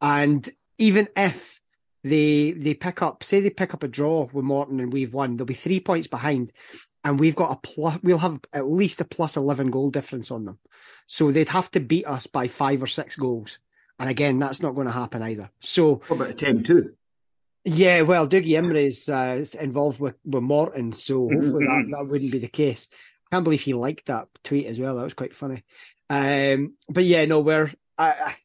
[0.02, 0.48] and
[0.78, 1.62] even if
[2.04, 5.38] they they pick up say they pick up a draw with Morton and we've won,
[5.38, 6.52] they'll be three points behind,
[7.04, 8.00] and we've got a plus.
[8.04, 10.60] We'll have at least a plus eleven goal difference on them,
[11.08, 13.60] so they'd have to beat us by five or six goals,
[13.98, 15.50] and again that's not going to happen either.
[15.62, 16.94] So what about a ten two?
[17.66, 22.40] Yeah, well, Dougie Imrie's uh, involved with, with Morton, so hopefully that, that wouldn't be
[22.40, 22.88] the case.
[23.32, 24.96] Can't believe he liked that tweet as well.
[24.96, 25.64] That was quite funny.
[26.10, 28.36] Um, but yeah, no, we're I,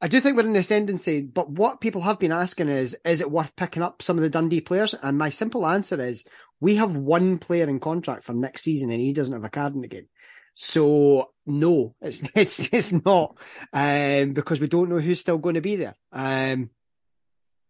[0.00, 3.30] I do think we're in ascendancy, but what people have been asking is, is it
[3.30, 4.94] worth picking up some of the Dundee players?
[4.94, 6.24] And my simple answer is,
[6.60, 9.74] we have one player in contract for next season, and he doesn't have a card
[9.74, 10.08] in the game.
[10.52, 13.38] So no, it's it's it's not,
[13.72, 15.94] um, because we don't know who's still going to be there.
[16.12, 16.70] Um,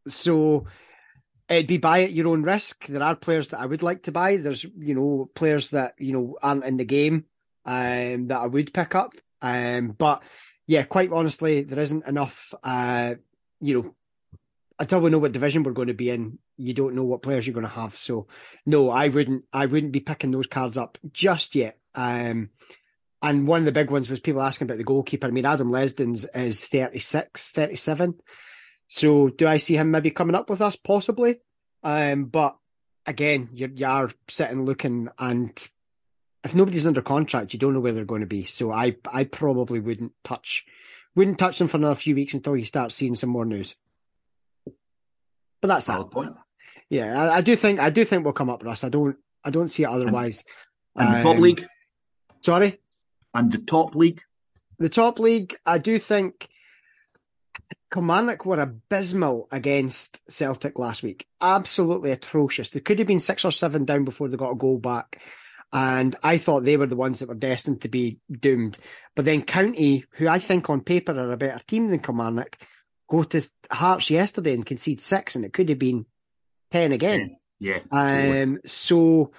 [0.09, 0.67] so
[1.49, 2.87] it'd be buy at your own risk.
[2.87, 4.37] There are players that I would like to buy.
[4.37, 7.25] There's you know players that you know aren't in the game
[7.65, 9.15] um, that I would pick up.
[9.43, 10.23] Um, but
[10.67, 12.53] yeah, quite honestly, there isn't enough.
[12.63, 13.15] Uh,
[13.61, 13.95] you know,
[14.79, 17.47] until we know what division we're going to be in, you don't know what players
[17.47, 17.97] you're going to have.
[17.97, 18.27] So,
[18.65, 19.45] no, I wouldn't.
[19.53, 21.79] I wouldn't be picking those cards up just yet.
[21.95, 22.51] Um,
[23.23, 25.27] and one of the big ones was people asking about the goalkeeper.
[25.27, 28.15] I mean, Adam Legzdins is 36, 37.
[28.89, 30.77] So, do I see him maybe coming up with us?
[30.77, 31.41] Possibly.
[31.83, 32.57] Um, but
[33.07, 35.69] again, you're, you are sitting looking and
[36.47, 38.45] if nobody's under contract, you don't know where they're going to be.
[38.45, 40.65] So I I probably wouldn't touch
[41.17, 43.75] wouldn't touch them for another few weeks until you start seeing some more news.
[45.61, 46.11] But that's that.
[46.11, 46.37] Point.
[46.89, 48.85] Yeah, I, I, do think I do think we'll come up, Russ.
[48.85, 50.45] I don't I don't see it otherwise.
[50.95, 51.67] And, and the top um, league.
[52.43, 52.81] Sorry.
[53.35, 54.23] And the top league.
[54.79, 56.49] The top league, I do think
[57.97, 61.27] Kilmarnock were abysmal against Celtic last week.
[61.41, 62.69] Absolutely atrocious.
[62.69, 65.19] They could have been six or seven down before they got a goal back.
[65.73, 68.77] And I thought they were the ones that were destined to be doomed.
[69.15, 72.59] But then County, who I think on paper are a better team than Kilmarnock,
[73.09, 76.05] go to Hearts yesterday and concede six, and it could have been
[76.71, 77.39] ten again.
[77.59, 77.79] Yeah.
[77.91, 78.59] yeah um.
[78.67, 79.33] So.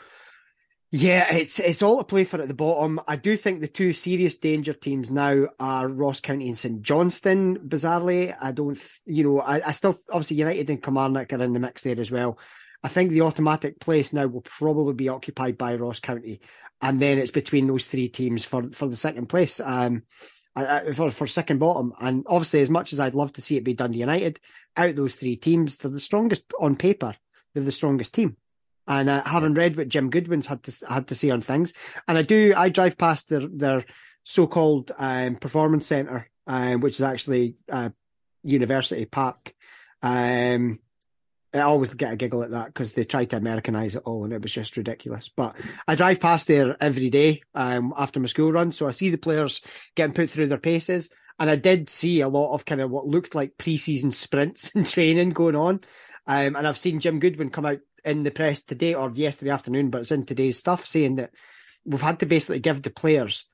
[0.99, 2.99] Yeah, it's it's all to play for at the bottom.
[3.07, 7.59] I do think the two serious danger teams now are Ross County and St Johnstone.
[7.69, 11.59] Bizarrely, I don't, you know, I, I still obviously United and Kilmarnock are in the
[11.59, 12.39] mix there as well.
[12.83, 16.41] I think the automatic place now will probably be occupied by Ross County,
[16.81, 19.59] and then it's between those three teams for for the second place.
[19.59, 20.01] Um,
[20.95, 23.75] for for second bottom, and obviously, as much as I'd love to see it be
[23.75, 24.39] Dundee United,
[24.75, 27.13] out those three teams, they're the strongest on paper.
[27.53, 28.35] They're the strongest team.
[28.87, 31.73] And uh, having read what Jim Goodwin's had to had to say on things,
[32.07, 33.85] and I do, I drive past their their
[34.23, 37.89] so-called um, performance centre, um, which is actually uh,
[38.43, 39.53] University Park.
[40.01, 40.79] Um,
[41.53, 44.33] I always get a giggle at that because they tried to Americanize it all and
[44.33, 45.29] it was just ridiculous.
[45.29, 45.55] But
[45.87, 49.17] I drive past there every day um, after my school run, so I see the
[49.17, 49.61] players
[49.95, 51.09] getting put through their paces.
[51.39, 54.85] And I did see a lot of kind of what looked like pre-season sprints and
[54.85, 55.81] training going on.
[56.25, 59.89] Um, and I've seen Jim Goodwin come out in the press today or yesterday afternoon,
[59.89, 61.31] but it's in today's stuff saying that
[61.85, 63.45] we've had to basically give the players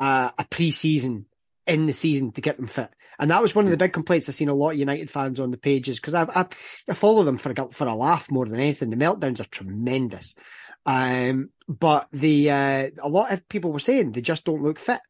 [0.00, 1.26] uh, a pre-season
[1.66, 2.90] in the season to get them fit.
[3.18, 5.40] And that was one of the big complaints I've seen a lot of United fans
[5.40, 6.46] on the pages because I, I,
[6.88, 8.90] I, follow them for a, for a laugh more than anything.
[8.90, 10.36] The meltdowns are tremendous.
[10.84, 15.00] Um, but the, uh, a lot of people were saying they just don't look fit.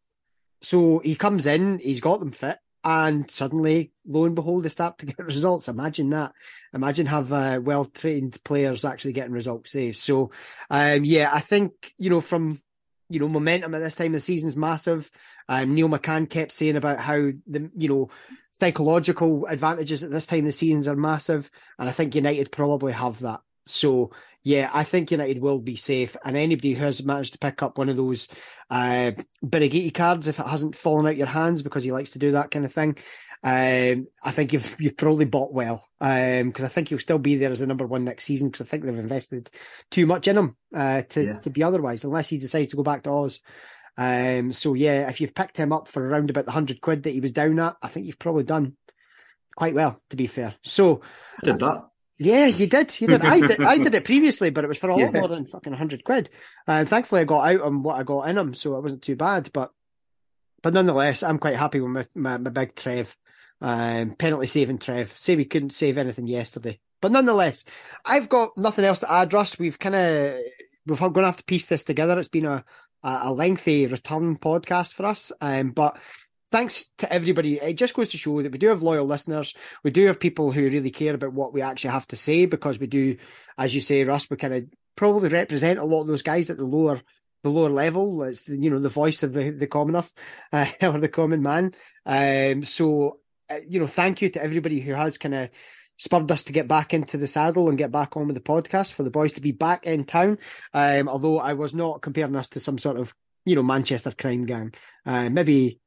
[0.62, 4.98] So he comes in, he's got them fit, and suddenly, lo and behold, they start
[4.98, 5.66] to get results.
[5.66, 6.32] Imagine that.
[6.72, 9.74] Imagine have uh, well trained players actually getting results.
[9.74, 9.90] Eh?
[9.90, 10.30] So,
[10.70, 12.60] um, yeah, I think you know from
[13.08, 15.10] you know, momentum at this time of the season is massive.
[15.48, 18.10] Um, Neil McCann kept saying about how the, you know,
[18.50, 21.48] psychological advantages at this time of the seasons are massive.
[21.78, 23.40] And I think United probably have that.
[23.64, 24.10] So
[24.46, 27.78] yeah, I think United will be safe, and anybody who has managed to pick up
[27.78, 28.28] one of those
[28.70, 29.10] uh,
[29.44, 32.52] Birighitti cards, if it hasn't fallen out your hands because he likes to do that
[32.52, 32.96] kind of thing,
[33.42, 37.34] um, I think you've you've probably bought well because um, I think he'll still be
[37.34, 39.50] there as the number one next season because I think they've invested
[39.90, 41.38] too much in him uh, to yeah.
[41.40, 43.40] to be otherwise, unless he decides to go back to Oz.
[43.98, 47.14] Um, so yeah, if you've picked him up for around about the hundred quid that
[47.14, 48.76] he was down at, I think you've probably done
[49.56, 50.54] quite well, to be fair.
[50.62, 51.02] So
[51.42, 51.82] I did that.
[52.18, 52.98] Yeah, you did.
[53.00, 53.22] You did.
[53.22, 53.62] I did.
[53.62, 56.30] I did it previously, but it was for a lot more than fucking hundred quid.
[56.66, 59.16] And thankfully, I got out on what I got in them, so it wasn't too
[59.16, 59.50] bad.
[59.52, 59.70] But,
[60.62, 63.14] but nonetheless, I'm quite happy with my my, my big Trev,
[63.60, 65.16] um, penalty saving Trev.
[65.16, 67.64] Say we couldn't save anything yesterday, but nonetheless,
[68.04, 69.34] I've got nothing else to add.
[69.34, 70.38] Russ, we've kind of
[70.86, 72.18] we're going to have to piece this together.
[72.18, 72.64] It's been a
[73.02, 75.98] a lengthy return podcast for us, um, but
[76.50, 77.56] thanks to everybody.
[77.56, 79.54] It just goes to show that we do have loyal listeners.
[79.82, 82.78] We do have people who really care about what we actually have to say because
[82.78, 83.16] we do,
[83.58, 84.64] as you say, Russ, we kind of
[84.96, 87.00] probably represent a lot of those guys at the lower
[87.42, 88.22] the lower level.
[88.24, 90.04] It's you know the voice of the the commoner
[90.52, 91.72] uh, or the common man.
[92.04, 95.50] Um, so uh, you know, thank you to everybody who has kind of
[95.98, 98.92] spurred us to get back into the saddle and get back on with the podcast
[98.92, 100.38] for the boys to be back in town.
[100.74, 103.14] Um, although I was not comparing us to some sort of
[103.44, 104.74] you know Manchester crime gang.
[105.04, 105.80] Uh, maybe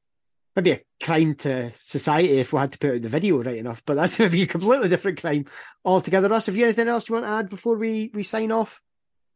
[0.62, 3.82] maybe a crime to society if we had to put out the video right enough,
[3.86, 5.46] but that's maybe a completely different crime
[5.86, 6.30] altogether.
[6.30, 8.82] Russ, have you anything else you want to add before we, we sign off?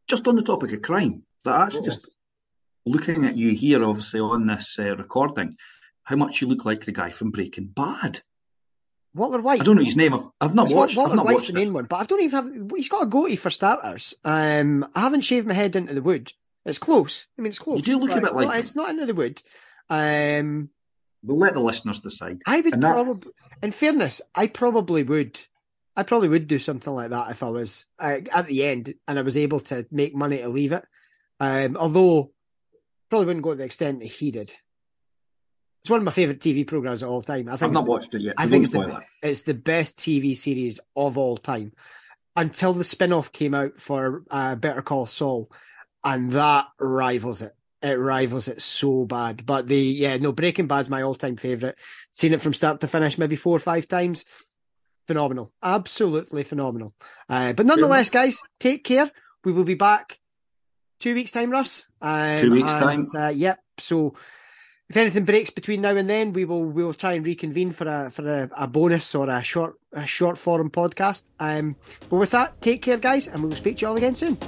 [0.06, 1.84] Just on the topic of crime, actually oh.
[1.84, 2.06] just
[2.84, 5.56] looking at you here, obviously on this uh, recording,
[6.02, 8.20] how much you look like the guy from Breaking Bad.
[9.14, 9.60] Walter White.
[9.60, 10.12] I don't know his name.
[10.12, 10.96] I've, I've not it's watched.
[10.96, 12.70] Walter I've not White's watched the main one, but I don't even have.
[12.76, 14.12] He's got a goatee for starters.
[14.24, 16.32] Um, I haven't shaved my head into the wood.
[16.66, 17.26] It's close.
[17.38, 17.78] I mean, it's close.
[17.78, 18.48] You do look a bit it's like.
[18.48, 19.40] Not, it's not into the wood.
[19.88, 20.70] Um,
[21.24, 22.42] We'll let the listeners decide.
[22.46, 23.32] I would probably,
[23.62, 25.40] in fairness, I probably would.
[25.96, 29.18] I probably would do something like that if I was uh, at the end and
[29.18, 30.84] I was able to make money to leave it.
[31.38, 32.32] Um, although,
[33.10, 34.52] probably wouldn't go to the extent that he did.
[35.82, 37.48] It's one of my favourite TV programs of all time.
[37.48, 38.34] I think I've not watched it yet.
[38.38, 41.72] I think it's the, it's the, best TV series of all time
[42.34, 45.50] until the spin off came out for uh, Better Call Saul,
[46.02, 49.44] and that rivals it it rivals it so bad.
[49.44, 51.76] But the yeah, no, Breaking Bad's my all time favourite.
[52.12, 54.24] Seen it from start to finish, maybe four or five times.
[55.06, 56.94] Phenomenal, absolutely phenomenal.
[57.28, 59.10] Uh, but nonetheless, guys, take care.
[59.44, 60.18] We will be back
[60.98, 61.86] two weeks time, Russ.
[62.00, 63.22] Um, two weeks and, time.
[63.22, 63.58] Uh, yep.
[63.76, 64.14] So
[64.88, 67.86] if anything breaks between now and then, we will we will try and reconvene for
[67.86, 71.24] a for a, a bonus or a short a short forum podcast.
[71.38, 71.76] Um,
[72.08, 74.38] but with that, take care, guys, and we will speak to you all again soon.